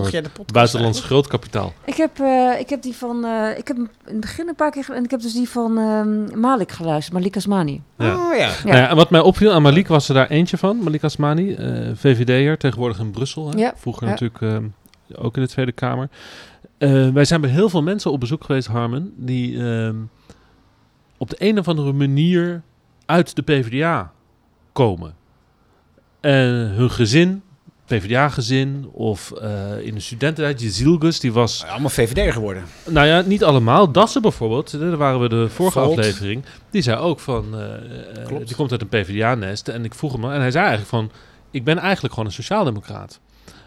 [0.00, 0.98] Volg jij de podcast Buitenlands.
[1.84, 4.70] Ik heb, eh, ik heb die van, eh, ik heb in het begin een paar
[4.70, 7.82] keer, en ik heb dus die van ehm, Malik geluisterd, Malik Asmani.
[7.98, 8.14] Ja.
[8.14, 8.46] Oh ja.
[8.46, 8.54] Ja.
[8.64, 10.82] Nou ja, en wat mij opviel aan Malik was er daar eentje van.
[10.82, 13.50] Malik Asmani, eh VVD'er, tegenwoordig in Brussel.
[13.50, 13.58] Hè?
[13.58, 14.10] Ja, Vroeger ja.
[14.10, 16.08] natuurlijk eh, ook in de Tweede Kamer.
[16.78, 19.96] Eh, wij zijn bij heel veel mensen op bezoek geweest, Harmen, die ehm,
[21.18, 22.62] op de een of andere manier
[23.06, 24.12] uit de PvdA
[24.72, 25.14] komen.
[26.20, 27.42] En hun gezin,
[27.86, 32.64] PvdA-gezin of eh, in de studententijd, Jezilgus, die was Allemaal VVD geworden.
[32.88, 33.92] nou ja, niet allemaal.
[33.92, 35.98] Dassen bijvoorbeeld, hè, daar waren we de vorige Volt.
[35.98, 36.44] aflevering.
[36.70, 38.46] Die zei ook van, eh, eh, Klopt.
[38.46, 39.68] die komt uit een PvdA-nest.
[39.68, 41.10] En ik vroeg hem, en hij zei eigenlijk van,
[41.50, 43.20] ik ben eigenlijk gewoon een sociaaldemocraat.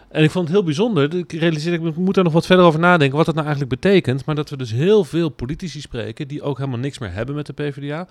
[0.08, 1.14] En ik vond het heel bijzonder.
[1.14, 4.24] Ik realiseerde, ik moet er nog wat verder over nadenken wat dat nou eigenlijk betekent.
[4.24, 7.46] Maar dat we dus heel veel politici spreken die ook helemaal niks meer hebben met
[7.46, 8.06] de PvdA.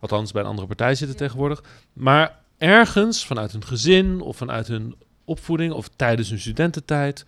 [0.00, 1.62] Althans, bij een andere partij zitten tegenwoordig.
[1.92, 4.94] Maar ergens vanuit hun gezin of vanuit hun
[5.26, 7.24] opvoeding of tijdens hun studententijd...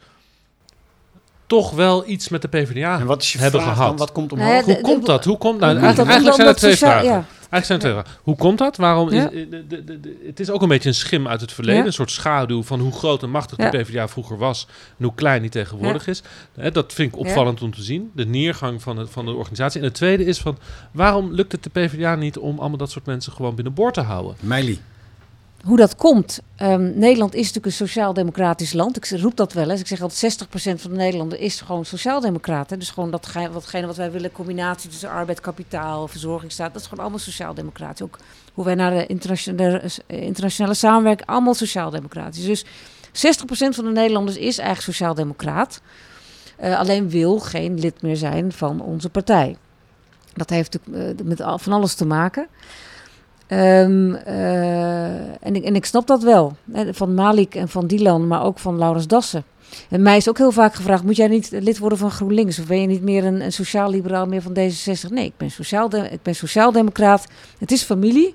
[1.47, 3.89] toch wel iets met de PvdA En wat is je hebben vraag gehad.
[3.89, 3.99] dan?
[3.99, 4.65] Wat komt Nou omhoog?
[4.65, 5.25] hoe de- komt de- dat?
[5.25, 5.73] Hoe komt nou?
[5.73, 6.07] Eigenlijk, dat?
[6.07, 7.09] eigenlijk zijn er Omdat twee sociaal- vragen.
[7.09, 7.37] ja.
[7.51, 8.11] Eigenlijk zijn twee vragen.
[8.23, 8.77] Hoe komt dat?
[8.77, 9.29] Waarom is, Ja.
[9.29, 11.81] de, de, de, de- het is ook een beetje een schim uit het verleden.
[11.81, 11.87] Ja.
[11.87, 13.71] Een soort schaduw van hoe groot en machtig Ja.
[13.71, 14.67] de PvdA vroeger was.
[14.99, 16.23] En hoe klein die tegenwoordig is.
[16.55, 18.11] Hè, dat vind ik opvallend om te zien.
[18.15, 19.81] De neergang van, het, van de organisatie.
[19.81, 20.59] En het tweede is van...
[20.91, 24.37] Waarom lukt het de PvdA niet om allemaal dat soort mensen gewoon binnenboord te houden?
[24.41, 24.79] Meili.
[25.65, 26.41] Hoe dat komt.
[26.57, 28.97] Ehm, Nederland is natuurlijk een sociaal-democratisch land.
[28.97, 29.81] Ik roep dat wel eens.
[29.81, 32.69] Ik zeg altijd 60% van de Nederlanders is gewoon sociaal-democraat.
[32.69, 36.73] Dus gewoon datgene, watgene wat wij willen, combinatie tussen arbeid, kapitaal, verzorgingsstaat.
[36.73, 38.03] Dat is gewoon allemaal sociaal-democratisch.
[38.03, 38.19] Ook
[38.55, 42.45] hoe wij naar de internationale, eh, internationale samenwerking, allemaal sociaal-democratisch.
[42.45, 42.65] Dus
[43.13, 45.81] 60% van de Nederlanders is eigenlijk sociaal-democraat.
[46.57, 49.57] Eh, alleen wil geen lid meer zijn van onze partij.
[50.35, 52.47] Dat heeft natuurlijk eh, met al- van alles te maken.
[53.49, 56.57] Ehm, eh, en, ik, en ik snap dat wel.
[56.73, 59.45] Hè, van Malik en van Dylan, maar ook van Laurens Dassen.
[59.91, 62.59] En mij is ook heel vaak gevraagd: moet jij niet lid worden van GroenLinks?
[62.59, 65.11] Of ben je niet meer een, sociaal-liberaal meer van D66?
[65.11, 67.27] Nee, ik ben, sociaal ik ben sociaaldemocraat.
[67.59, 68.35] Het is familie.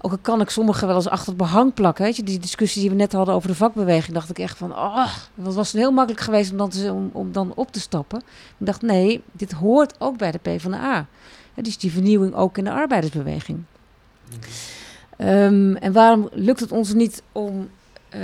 [0.00, 2.04] Ook al kan ik sommigen wel eens achter het behang plakken.
[2.04, 2.22] Weet je?
[2.22, 5.54] Die discussie die we net hadden over de vakbeweging, dacht ik echt van: oh, dat
[5.54, 8.18] was heel makkelijk geweest om dan, om, om dan op te stappen.
[8.58, 11.06] Ik dacht: nee, dit hoort ook bij de PvdA.
[11.54, 13.64] Is die vernieuwing ook in de arbeidersbeweging.
[15.16, 17.68] Ehm, en waarom lukt het ons niet om
[18.08, 18.20] eh,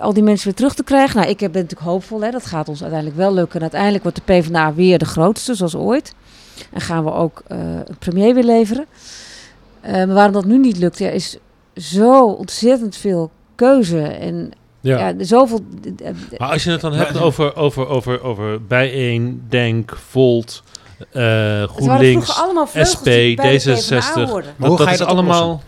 [0.00, 1.16] al die mensen weer terug te krijgen?
[1.16, 2.20] Nou, ik ben natuurlijk hoopvol.
[2.20, 2.30] Hè?
[2.30, 3.54] Dat gaat ons uiteindelijk wel lukken.
[3.54, 6.14] En uiteindelijk wordt de PvdA weer de grootste, zoals ooit.
[6.72, 8.86] En gaan we ook eh, een premier weer leveren.
[9.82, 11.38] Maar waarom dat nu niet lukt, ja, is
[11.74, 14.00] zo ontzettend veel keuze.
[14.02, 15.14] En ja.
[15.18, 15.60] zoveel...
[16.36, 20.62] Maar als je het dan hebt over, over, over, over Bijeen, Denk, Volt,
[20.98, 22.24] eh, het waren GroenLinks...
[22.24, 23.78] vroeger allemaal SP, die bij de D66.
[23.86, 24.54] PvdA hoorden.
[24.56, 25.62] Maar hoe dat ga je is dat allemaal...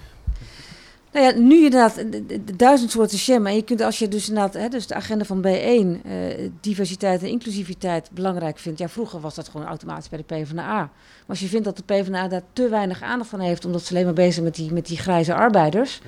[1.12, 3.46] Nou ja, nu inderdaad de, de- de duizend soorten jam.
[3.46, 6.12] En je kunt als je dus inderdaad, hè, dus de agenda van B1, eh,
[6.60, 8.78] diversiteit en inclusiviteit belangrijk vindt.
[8.78, 10.62] Ja, vroeger was dat gewoon automatisch bij de PvdA.
[10.62, 10.88] Maar
[11.26, 14.04] als je vindt dat de PvdA daar te weinig aandacht aan heeft, omdat ze alleen
[14.04, 16.00] maar bezig zijn met die, met die grijze arbeiders,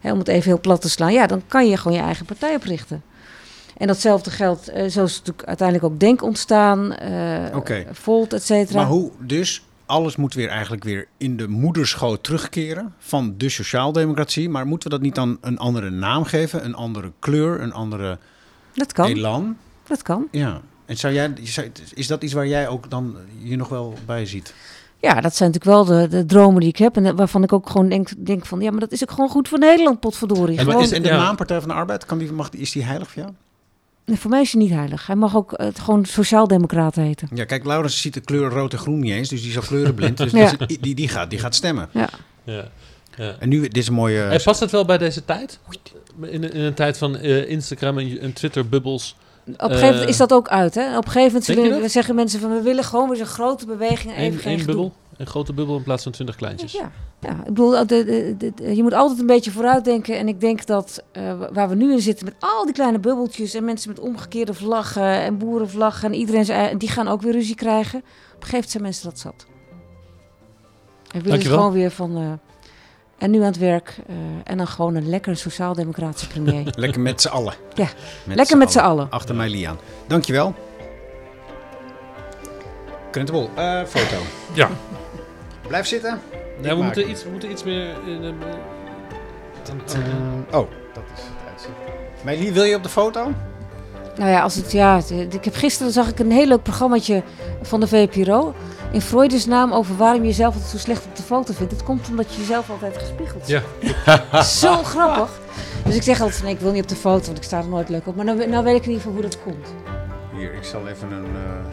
[0.00, 2.26] hè, om het even heel plat te slaan, ja, dan kan je gewoon je eigen
[2.26, 3.02] partij oprichten.
[3.80, 7.84] En datzelfde geldt, eh, zo is natuurlijk uiteindelijk ook Denk ontstaan, eh Oké.
[7.92, 8.78] Volt, et cetera.
[8.80, 9.62] Maar hoe dus?
[9.86, 14.48] Alles moet weer eigenlijk weer in de moederschoot terugkeren van de sociaaldemocratie.
[14.48, 16.64] Maar moeten we dat niet dan een andere naam geven?
[16.64, 18.18] Een andere kleur, een andere
[18.74, 19.56] Dat kan, elan?
[19.86, 20.26] dat kan.
[20.30, 20.60] Ja.
[20.86, 21.32] En zou jij,
[21.94, 24.54] is dat iets waar jij ook dan je nog wel bij ziet?
[24.98, 26.96] Ja, dat zijn natuurlijk wel de, de dromen die ik heb.
[26.96, 28.60] En waarvan ik ook gewoon denk, denk van...
[28.60, 30.58] ja, maar dat is ook gewoon goed voor Nederland, potverdorie.
[30.58, 31.16] En Gewoon, is- En de Ja.
[31.16, 33.34] naam Partij van de Arbeid, kan die, mag, is die heilig voor jou?
[34.10, 35.06] Nee, voor mij is hij niet heilig.
[35.06, 37.28] Hij mag ook het gewoon sociaaldemocraat heten.
[37.34, 39.62] Ja, kijk, Laurens ziet de kleur rood en groen niet eens, dus die is al
[39.62, 40.16] kleurenblind.
[40.18, 40.52] Dus Ja.
[40.80, 41.88] die, die, gaat, die gaat stemmen.
[41.92, 42.08] Ja.
[42.44, 42.68] Ja.
[43.16, 43.36] Ja.
[43.38, 44.22] En nu, dit is een mooie...
[44.22, 45.58] En past het wel bij deze tijd?
[46.22, 49.16] In, in een tijd van eh, Instagram en, en Twitter-bubbels.
[49.46, 50.74] Op een gegeven moment Eh, is dat ook uit.
[50.74, 50.96] Hè?
[50.96, 51.90] Op een gegeven moment dat?
[51.90, 52.50] zeggen mensen van...
[52.50, 55.76] we willen gewoon weer zo'n grote beweging en even Eén geen bubbel, een grote bubbel
[55.76, 56.72] in plaats van twintig kleintjes.
[56.72, 56.90] Ja,
[57.20, 60.18] ja, ik bedoel, de, de, de- de- je moet altijd een beetje vooruitdenken.
[60.18, 63.54] En ik denk dat eh, waar we nu in zitten met al die kleine bubbeltjes...
[63.54, 66.08] en mensen met omgekeerde vlaggen en boerenvlaggen...
[66.12, 67.98] en iedereen zijn, eigen- die gaan ook weer ruzie krijgen.
[67.98, 69.46] Op een gegeven moment zijn mensen dat zat.
[69.46, 71.58] En willen ze Dankjewel.
[71.58, 72.16] gewoon weer van...
[72.16, 72.32] eh,
[73.18, 73.96] en nu aan het werk.
[74.06, 74.14] eh,
[74.44, 76.72] en dan gewoon een lekker sociaal-democratische premier.
[76.76, 77.54] Lekker met z'n allen.
[77.74, 77.86] Ja,
[78.26, 79.10] lekker met z'n allen.
[79.10, 79.78] Achter mij Liaan.
[80.06, 80.54] Dankjewel.
[83.10, 84.16] Krentenbol, eh foto.
[84.54, 84.68] Ja.
[85.70, 86.20] Blijf zitten.
[86.60, 87.84] Ja, we, moeten iets, we moeten iets meer...
[88.06, 88.30] In, eh,
[90.58, 91.74] oh, dat is het uitzicht.
[92.24, 93.32] Meili, wil je op de foto?
[94.16, 95.00] Nou ja, als het, ja,
[95.30, 97.22] ik heb gisteren zag ik een heel leuk programmaatje
[97.62, 98.54] van de VPRO.
[98.92, 101.72] In Freud's naam over waarom je jezelf altijd zo slecht op de foto vindt.
[101.72, 103.62] Het komt omdat je jezelf altijd gespiegeld ziet.
[104.04, 104.42] ja.
[104.42, 105.40] Zo grappig.
[105.84, 107.58] Dus ik zeg altijd van nee, ik wil niet op de foto, want ik sta
[107.58, 108.16] er nooit leuk op.
[108.16, 109.66] Maar nou, nou weet ik in ieder geval hoe dat komt.
[110.36, 111.24] Hier, ik zal even een...
[111.24, 111.68] eh,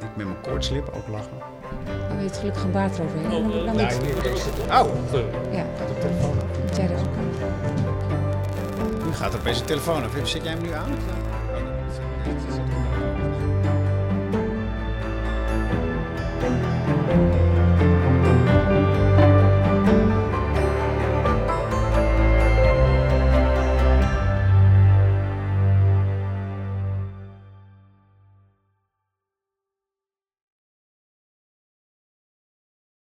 [0.00, 1.45] Ik met mijn koortslip ook lachen.
[2.08, 3.30] Dan weet je gelukkig een baard eroverheen.
[3.30, 6.36] Dan moet ik nou nee, niet- nee, Oh, Ja, gaat op telefoon.
[6.66, 7.30] moet jij dat ook aan.
[9.06, 10.10] Nu gaat er opeens een telefoon af.
[10.24, 10.88] Zet jij hem nu aan?